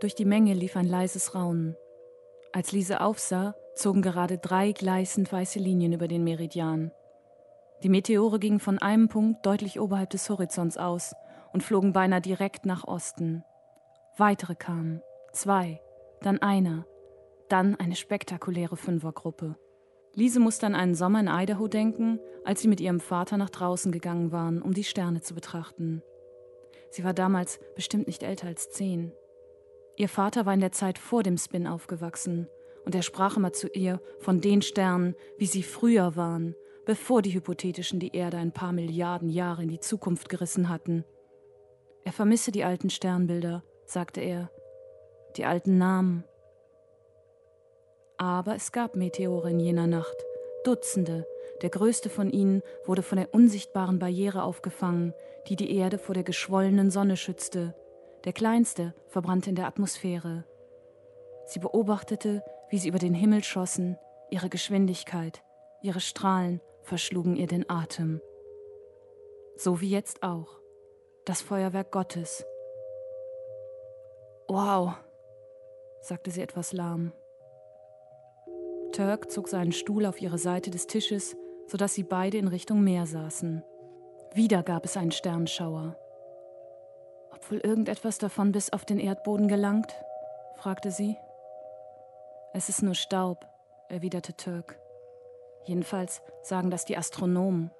Durch 0.00 0.14
die 0.14 0.24
Menge 0.24 0.54
lief 0.54 0.76
ein 0.76 0.86
leises 0.86 1.34
Raunen. 1.34 1.76
Als 2.52 2.72
Lise 2.72 3.00
aufsah, 3.00 3.54
zogen 3.74 4.00
gerade 4.00 4.38
drei 4.38 4.72
gleißend 4.72 5.32
weiße 5.32 5.58
Linien 5.58 5.92
über 5.92 6.08
den 6.08 6.24
Meridian. 6.24 6.92
Die 7.82 7.88
Meteore 7.88 8.40
gingen 8.40 8.58
von 8.58 8.78
einem 8.78 9.08
Punkt 9.08 9.46
deutlich 9.46 9.78
oberhalb 9.78 10.10
des 10.10 10.28
Horizonts 10.28 10.76
aus 10.76 11.14
und 11.52 11.62
flogen 11.62 11.92
beinahe 11.92 12.20
direkt 12.20 12.66
nach 12.66 12.84
Osten. 12.84 13.44
Weitere 14.16 14.56
kamen, 14.56 15.00
zwei, 15.32 15.80
dann 16.20 16.42
einer, 16.42 16.86
dann 17.48 17.76
eine 17.76 17.94
spektakuläre 17.94 18.76
Fünfergruppe. 18.76 19.56
Lise 20.14 20.40
musste 20.40 20.66
an 20.66 20.74
einen 20.74 20.96
Sommer 20.96 21.20
in 21.20 21.28
Idaho 21.28 21.68
denken, 21.68 22.18
als 22.44 22.62
sie 22.62 22.68
mit 22.68 22.80
ihrem 22.80 22.98
Vater 22.98 23.36
nach 23.36 23.50
draußen 23.50 23.92
gegangen 23.92 24.32
waren, 24.32 24.60
um 24.60 24.74
die 24.74 24.82
Sterne 24.82 25.20
zu 25.20 25.34
betrachten. 25.34 26.02
Sie 26.90 27.04
war 27.04 27.14
damals 27.14 27.60
bestimmt 27.76 28.08
nicht 28.08 28.24
älter 28.24 28.48
als 28.48 28.70
zehn. 28.70 29.12
Ihr 29.96 30.08
Vater 30.08 30.46
war 30.46 30.54
in 30.54 30.60
der 30.60 30.72
Zeit 30.72 30.98
vor 30.98 31.22
dem 31.22 31.38
Spin 31.38 31.68
aufgewachsen, 31.68 32.48
und 32.84 32.94
er 32.94 33.02
sprach 33.02 33.36
immer 33.36 33.52
zu 33.52 33.68
ihr 33.68 34.00
von 34.18 34.40
den 34.40 34.62
Sternen, 34.62 35.14
wie 35.36 35.46
sie 35.46 35.62
früher 35.62 36.16
waren 36.16 36.56
bevor 36.88 37.20
die 37.20 37.34
Hypothetischen 37.34 38.00
die 38.00 38.16
Erde 38.16 38.38
ein 38.38 38.50
paar 38.50 38.72
Milliarden 38.72 39.28
Jahre 39.28 39.62
in 39.62 39.68
die 39.68 39.78
Zukunft 39.78 40.30
gerissen 40.30 40.70
hatten. 40.70 41.04
Er 42.02 42.12
vermisse 42.12 42.50
die 42.50 42.64
alten 42.64 42.88
Sternbilder, 42.88 43.62
sagte 43.84 44.22
er, 44.22 44.50
die 45.36 45.44
alten 45.44 45.76
Namen. 45.76 46.24
Aber 48.16 48.54
es 48.54 48.72
gab 48.72 48.96
Meteore 48.96 49.50
in 49.50 49.60
jener 49.60 49.86
Nacht, 49.86 50.16
Dutzende, 50.64 51.26
der 51.60 51.68
größte 51.68 52.08
von 52.08 52.30
ihnen 52.30 52.62
wurde 52.86 53.02
von 53.02 53.18
der 53.18 53.34
unsichtbaren 53.34 53.98
Barriere 53.98 54.42
aufgefangen, 54.42 55.12
die 55.46 55.56
die 55.56 55.76
Erde 55.76 55.98
vor 55.98 56.14
der 56.14 56.24
geschwollenen 56.24 56.90
Sonne 56.90 57.18
schützte. 57.18 57.74
Der 58.24 58.32
kleinste 58.32 58.94
verbrannte 59.08 59.50
in 59.50 59.56
der 59.56 59.66
Atmosphäre. 59.66 60.46
Sie 61.44 61.58
beobachtete, 61.58 62.42
wie 62.70 62.78
sie 62.78 62.88
über 62.88 62.98
den 62.98 63.12
Himmel 63.12 63.44
schossen, 63.44 63.98
ihre 64.30 64.48
Geschwindigkeit, 64.48 65.42
ihre 65.82 66.00
Strahlen 66.00 66.62
verschlugen 66.88 67.36
ihr 67.36 67.46
den 67.46 67.68
Atem. 67.70 68.20
So 69.56 69.80
wie 69.80 69.90
jetzt 69.90 70.22
auch. 70.22 70.58
Das 71.24 71.42
Feuerwerk 71.42 71.92
Gottes. 71.92 72.44
Wow, 74.48 74.94
sagte 76.00 76.30
sie 76.30 76.40
etwas 76.40 76.72
lahm. 76.72 77.12
Turk 78.92 79.30
zog 79.30 79.48
seinen 79.48 79.72
Stuhl 79.72 80.06
auf 80.06 80.20
ihre 80.20 80.38
Seite 80.38 80.70
des 80.70 80.86
Tisches, 80.86 81.36
sodass 81.66 81.92
sie 81.94 82.02
beide 82.02 82.38
in 82.38 82.48
Richtung 82.48 82.82
Meer 82.82 83.06
saßen. 83.06 83.62
Wieder 84.32 84.62
gab 84.62 84.86
es 84.86 84.96
einen 84.96 85.12
Sternschauer. 85.12 85.96
Ob 87.32 87.50
wohl 87.50 87.58
irgendetwas 87.58 88.18
davon 88.18 88.52
bis 88.52 88.72
auf 88.72 88.86
den 88.86 88.98
Erdboden 88.98 89.48
gelangt? 89.48 89.92
fragte 90.56 90.90
sie. 90.90 91.16
Es 92.54 92.70
ist 92.70 92.82
nur 92.82 92.94
Staub, 92.94 93.46
erwiderte 93.88 94.34
Turk. 94.34 94.80
Jedenfalls 95.68 96.22
sagen 96.40 96.70
das 96.70 96.86
die 96.86 96.96
Astronomen. 96.96 97.70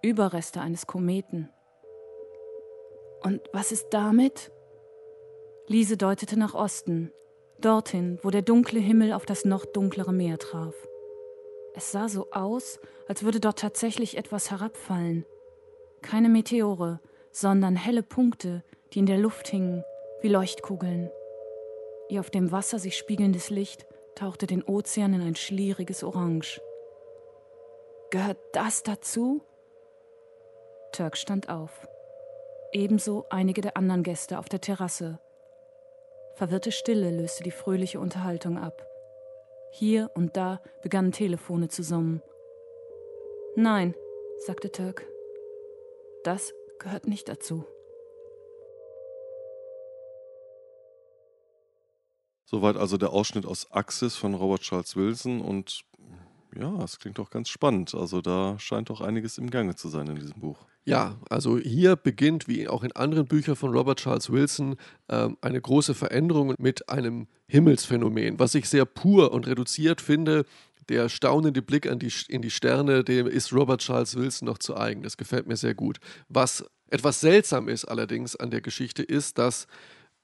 Überreste 0.00 0.60
eines 0.60 0.86
Kometen. 0.86 1.50
Und 3.20 3.40
was 3.52 3.72
ist 3.72 3.88
damit? 3.90 4.52
Lise 5.66 5.96
deutete 5.96 6.38
nach 6.38 6.54
Osten, 6.54 7.12
dorthin, 7.60 8.20
wo 8.22 8.30
der 8.30 8.42
dunkle 8.42 8.78
Himmel 8.78 9.12
auf 9.12 9.26
das 9.26 9.44
noch 9.44 9.64
dunklere 9.64 10.12
Meer 10.12 10.38
traf. 10.38 10.74
Es 11.74 11.90
sah 11.90 12.08
so 12.08 12.30
aus, 12.30 12.78
als 13.08 13.24
würde 13.24 13.40
dort 13.40 13.58
tatsächlich 13.58 14.16
etwas 14.16 14.52
herabfallen. 14.52 15.26
Keine 16.02 16.28
Meteore, 16.28 17.00
sondern 17.32 17.74
helle 17.74 18.04
Punkte, 18.04 18.62
die 18.92 19.00
in 19.00 19.06
der 19.06 19.18
Luft 19.18 19.48
hingen, 19.48 19.82
wie 20.20 20.28
Leuchtkugeln. 20.28 21.10
Ihr 22.08 22.20
auf 22.20 22.30
dem 22.30 22.52
Wasser 22.52 22.78
sich 22.78 22.96
spiegelndes 22.96 23.50
Licht 23.50 23.84
tauchte 24.14 24.46
den 24.46 24.62
Ozean 24.62 25.12
in 25.12 25.22
ein 25.22 25.34
schlieriges 25.34 26.04
Orange. 26.04 26.60
Gehört 28.10 28.38
das 28.52 28.82
dazu? 28.82 29.42
Turk 30.92 31.16
stand 31.16 31.48
auf. 31.48 31.88
Ebenso 32.72 33.26
einige 33.30 33.60
der 33.60 33.76
anderen 33.76 34.02
Gäste 34.02 34.38
auf 34.38 34.48
der 34.48 34.60
Terrasse. 34.60 35.18
Verwirrte 36.34 36.72
Stille 36.72 37.10
löste 37.10 37.42
die 37.42 37.50
fröhliche 37.50 37.98
Unterhaltung 37.98 38.58
ab. 38.58 38.86
Hier 39.70 40.10
und 40.14 40.36
da 40.36 40.60
begannen 40.82 41.12
Telefone 41.12 41.68
zu 41.68 41.82
summen. 41.82 42.22
Nein, 43.56 43.94
sagte 44.38 44.70
Turk. 44.70 45.06
Das 46.24 46.54
gehört 46.78 47.06
nicht 47.06 47.28
dazu. 47.28 47.64
Soweit 52.44 52.76
also 52.76 52.96
der 52.96 53.10
Ausschnitt 53.10 53.44
aus 53.44 53.72
Axis 53.72 54.14
von 54.14 54.34
Robert 54.34 54.60
Charles 54.60 54.94
Wilson 54.94 55.40
und 55.40 55.84
ja, 56.58 56.82
es 56.82 56.98
klingt 56.98 57.18
doch 57.18 57.30
ganz 57.30 57.48
spannend. 57.48 57.94
Also 57.94 58.20
da 58.20 58.58
scheint 58.58 58.90
doch 58.90 59.00
einiges 59.00 59.38
im 59.38 59.50
Gange 59.50 59.74
zu 59.74 59.88
sein 59.88 60.06
in 60.08 60.16
diesem 60.16 60.40
Buch. 60.40 60.58
Ja, 60.84 61.16
also 61.28 61.58
hier 61.58 61.96
beginnt, 61.96 62.46
wie 62.46 62.68
auch 62.68 62.84
in 62.84 62.92
anderen 62.92 63.26
Büchern 63.26 63.56
von 63.56 63.72
Robert 63.72 63.98
Charles 63.98 64.30
Wilson, 64.30 64.76
äh, 65.08 65.28
eine 65.40 65.60
große 65.60 65.94
Veränderung 65.94 66.54
mit 66.58 66.88
einem 66.88 67.26
Himmelsphänomen, 67.48 68.38
was 68.38 68.54
ich 68.54 68.68
sehr 68.68 68.84
pur 68.84 69.32
und 69.32 69.46
reduziert 69.46 70.00
finde. 70.00 70.44
Der 70.88 71.08
staunende 71.08 71.62
Blick 71.62 71.90
die, 71.98 72.12
in 72.28 72.42
die 72.42 72.50
Sterne, 72.50 73.02
dem 73.02 73.26
ist 73.26 73.52
Robert 73.52 73.80
Charles 73.80 74.14
Wilson 74.16 74.46
noch 74.46 74.58
zu 74.58 74.76
eigen. 74.76 75.02
Das 75.02 75.16
gefällt 75.16 75.48
mir 75.48 75.56
sehr 75.56 75.74
gut. 75.74 75.98
Was 76.28 76.64
etwas 76.88 77.20
seltsam 77.20 77.68
ist 77.68 77.84
allerdings 77.86 78.36
an 78.36 78.50
der 78.50 78.60
Geschichte, 78.60 79.02
ist, 79.02 79.38
dass 79.38 79.64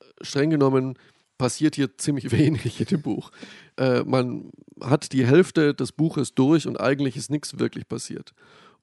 äh, 0.01 0.05
streng 0.25 0.51
genommen 0.51 0.97
passiert 1.39 1.75
hier 1.75 1.97
ziemlich 1.99 2.31
wenig 2.33 2.81
in 2.81 2.87
dem 2.87 3.03
Buch. 3.03 3.31
Äh, 3.77 4.03
man 4.05 4.51
hat 4.81 5.13
die 5.13 5.27
Hälfte 5.27 5.75
des 5.75 5.93
Buches 5.93 6.35
durch 6.35 6.67
und 6.67 6.81
eigentlich 6.81 7.17
ist 7.17 7.31
nichts 7.31 7.59
wirklich 7.59 7.89
passiert. 7.89 8.33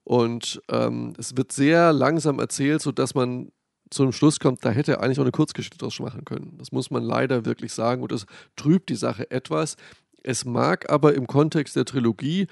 Und 0.04 0.62
ähm, 0.70 1.14
es 1.18 1.38
wird 1.38 1.52
sehr 1.52 1.94
langsam 1.94 2.40
erzählt, 2.40 2.82
sodass 2.82 3.14
man 3.14 3.52
zum 3.92 4.12
Schluss 4.12 4.40
kommt, 4.40 4.64
da 4.66 4.70
hätte 4.70 4.94
er 4.94 5.02
eigentlich 5.02 5.20
auch 5.20 5.24
eine 5.24 5.32
Kurzgeschichte 5.32 5.78
draus 5.78 6.00
machen 6.00 6.26
können. 6.26 6.56
Das 6.58 6.72
muss 6.72 6.92
man 6.92 7.04
leider 7.04 7.46
wirklich 7.46 7.74
sagen 7.74 8.02
und 8.02 8.12
das 8.12 8.26
trübt 8.56 8.90
die 8.90 8.96
Sache 8.96 9.30
etwas. 9.32 9.78
Es 10.24 10.46
mag 10.46 10.92
aber 10.92 11.16
im 11.16 11.28
Kontext 11.28 11.76
der 11.76 11.86
Trilogie, 11.86 12.48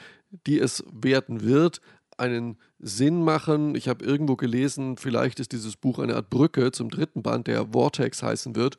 die 0.45 0.59
es 0.59 0.83
werden 0.91 1.43
wird, 1.43 1.81
einen 2.17 2.57
Sinn 2.79 3.23
machen. 3.23 3.75
Ich 3.75 3.87
habe 3.87 4.03
irgendwo 4.03 4.35
gelesen, 4.35 4.97
vielleicht 4.97 5.39
ist 5.39 5.51
dieses 5.51 5.77
Buch 5.77 5.99
eine 5.99 6.15
Art 6.15 6.29
Brücke 6.29 6.71
zum 6.71 6.89
dritten 6.89 7.21
Band, 7.21 7.47
der 7.47 7.67
Vortex 7.67 8.23
heißen 8.23 8.55
wird 8.55 8.77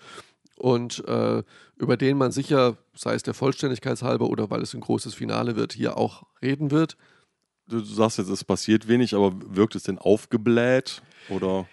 und 0.58 1.06
äh, 1.06 1.42
über 1.76 1.96
den 1.96 2.18
man 2.18 2.32
sicher, 2.32 2.76
sei 2.94 3.14
es 3.14 3.22
der 3.22 3.34
Vollständigkeit 3.34 4.02
halber 4.02 4.28
oder 4.28 4.50
weil 4.50 4.62
es 4.62 4.74
ein 4.74 4.80
großes 4.80 5.14
Finale 5.14 5.56
wird, 5.56 5.72
hier 5.72 5.96
auch 5.96 6.24
reden 6.42 6.70
wird. 6.70 6.96
Du 7.68 7.80
sagst 7.80 8.18
jetzt, 8.18 8.30
es 8.30 8.44
passiert 8.44 8.88
wenig, 8.88 9.14
aber 9.14 9.32
wirkt 9.54 9.74
es 9.74 9.82
denn 9.82 9.98
aufgebläht 9.98 11.02
oder? 11.28 11.66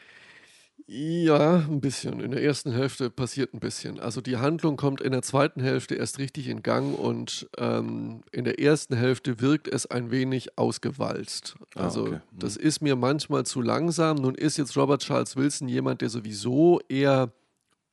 Ja, 0.88 1.66
ein 1.68 1.82
bisschen. 1.82 2.20
In 2.20 2.30
der 2.30 2.44
ersten 2.44 2.72
Hälfte 2.72 3.10
passiert 3.10 3.56
ein 3.56 3.60
bisschen. 3.60 4.00
Also 4.00 4.22
die 4.22 4.38
Handlung 4.38 4.78
kommt 4.78 5.02
in 5.02 5.14
der 5.14 5.24
zweiten 5.24 5.60
Hälfte 5.60 5.96
erst 5.96 6.20
richtig 6.20 6.48
in 6.48 6.62
Gang 6.62 6.98
und 6.98 7.50
ähm, 7.58 8.22
in 8.32 8.44
der 8.44 8.60
ersten 8.60 8.96
Hälfte 8.96 9.42
wirkt 9.42 9.68
es 9.68 9.88
ein 9.88 10.12
wenig 10.12 10.60
ausgewalzt. 10.60 11.56
Ah, 11.74 11.86
also 11.86 12.02
ah, 12.02 12.08
okay. 12.08 12.16
mhm. 12.32 12.40
das 12.40 12.56
ist 12.56 12.82
mir 12.82 12.96
manchmal 12.96 13.48
zu 13.48 13.62
langsam. 13.62 14.18
Nun 14.18 14.36
ist 14.36 14.58
jetzt 14.58 14.78
Robert 14.78 15.02
Charles 15.02 15.36
Wilson 15.36 15.68
jemand, 15.68 16.02
der 16.02 16.10
sowieso 16.10 16.80
eher 16.88 17.32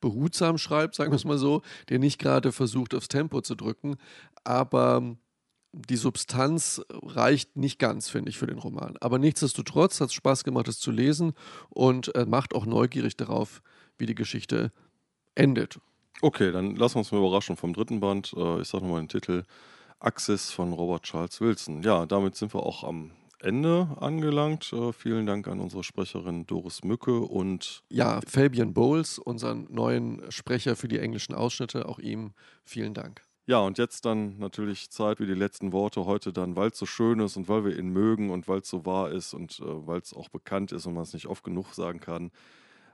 behutsam 0.03 0.57
schreibt, 0.57 0.95
sagen 0.95 1.11
wir 1.11 1.15
es 1.15 1.23
mal 1.23 1.37
so, 1.37 1.61
der 1.89 1.97
nicht 1.97 2.19
gerade 2.19 2.51
versucht, 2.51 2.93
aufs 2.93 3.07
Tempo 3.07 3.41
zu 3.41 3.55
drücken, 3.55 3.95
aber 4.43 5.15
die 5.71 5.95
Substanz 5.95 6.81
reicht 6.91 7.55
nicht 7.55 7.79
ganz, 7.79 8.09
finde 8.09 8.29
ich, 8.29 8.37
für 8.37 8.45
den 8.45 8.59
Roman. 8.59 8.95
Aber 8.99 9.17
nichtsdestotrotz 9.17 10.01
hat 10.01 10.09
es 10.09 10.13
Spaß 10.13 10.43
gemacht, 10.43 10.67
es 10.67 10.79
zu 10.79 10.91
lesen 10.91 11.33
und 11.69 12.13
äh, 12.15 12.25
macht 12.25 12.53
auch 12.53 12.65
neugierig 12.65 13.17
darauf, 13.17 13.63
wie 13.97 14.05
die 14.05 14.13
Geschichte 14.13 14.71
endet. 15.33 15.79
Okay, 16.21 16.51
dann 16.51 16.75
lassen 16.75 16.95
wir 16.95 16.99
uns 16.99 17.11
mal 17.11 17.17
überraschen 17.17 17.55
vom 17.55 17.73
dritten 17.73 18.01
Band. 18.01 18.33
Äh, 18.35 18.61
ich 18.61 18.67
sage 18.67 18.83
nochmal 18.83 19.01
den 19.01 19.09
Titel 19.09 19.43
Axis 19.99 20.51
von 20.51 20.73
Robert 20.73 21.03
Charles 21.03 21.39
Wilson. 21.41 21.81
Ja, 21.81 22.05
damit 22.05 22.35
sind 22.35 22.53
wir 22.53 22.61
auch 22.61 22.83
am 22.83 23.11
Ende 23.43 23.95
angelangt. 23.99 24.71
Äh, 24.73 24.93
vielen 24.93 25.25
Dank 25.25 25.47
an 25.47 25.59
unsere 25.59 25.83
Sprecherin 25.83 26.45
Doris 26.45 26.83
Mücke 26.83 27.19
und 27.19 27.83
ja, 27.89 28.19
Fabian 28.27 28.73
Bowles, 28.73 29.19
unseren 29.19 29.67
neuen 29.69 30.31
Sprecher 30.31 30.75
für 30.75 30.87
die 30.87 30.99
englischen 30.99 31.35
Ausschnitte. 31.35 31.87
Auch 31.87 31.99
ihm 31.99 32.33
vielen 32.63 32.93
Dank. 32.93 33.21
Ja, 33.45 33.59
und 33.59 33.77
jetzt 33.77 34.05
dann 34.05 34.37
natürlich 34.37 34.89
Zeit 34.89 35.19
wie 35.19 35.25
die 35.25 35.33
letzten 35.33 35.73
Worte 35.73 36.05
heute 36.05 36.31
dann, 36.31 36.55
weil 36.55 36.69
es 36.69 36.77
so 36.77 36.85
schön 36.85 37.19
ist 37.19 37.35
und 37.35 37.49
weil 37.49 37.65
wir 37.65 37.77
ihn 37.77 37.89
mögen 37.89 38.29
und 38.29 38.47
weil 38.47 38.59
es 38.59 38.69
so 38.69 38.85
wahr 38.85 39.11
ist 39.11 39.33
und 39.33 39.59
äh, 39.59 39.87
weil 39.87 39.99
es 39.99 40.13
auch 40.13 40.29
bekannt 40.29 40.71
ist 40.71 40.85
und 40.85 40.93
man 40.93 41.03
es 41.03 41.13
nicht 41.13 41.27
oft 41.27 41.43
genug 41.43 41.73
sagen 41.73 41.99
kann. 41.99 42.31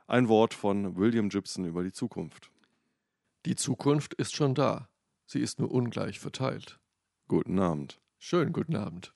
Ein 0.07 0.27
Wort 0.27 0.55
von 0.55 0.95
William 0.97 1.29
Gibson 1.29 1.65
über 1.65 1.83
die 1.83 1.91
Zukunft. 1.91 2.49
Die 3.45 3.55
Zukunft 3.55 4.15
ist 4.15 4.35
schon 4.35 4.55
da. 4.55 4.89
Sie 5.27 5.39
ist 5.39 5.59
nur 5.59 5.71
ungleich 5.71 6.19
verteilt. 6.19 6.79
Guten 7.27 7.59
Abend. 7.59 8.01
Schönen 8.17 8.51
guten 8.51 8.75
Abend. 8.75 9.13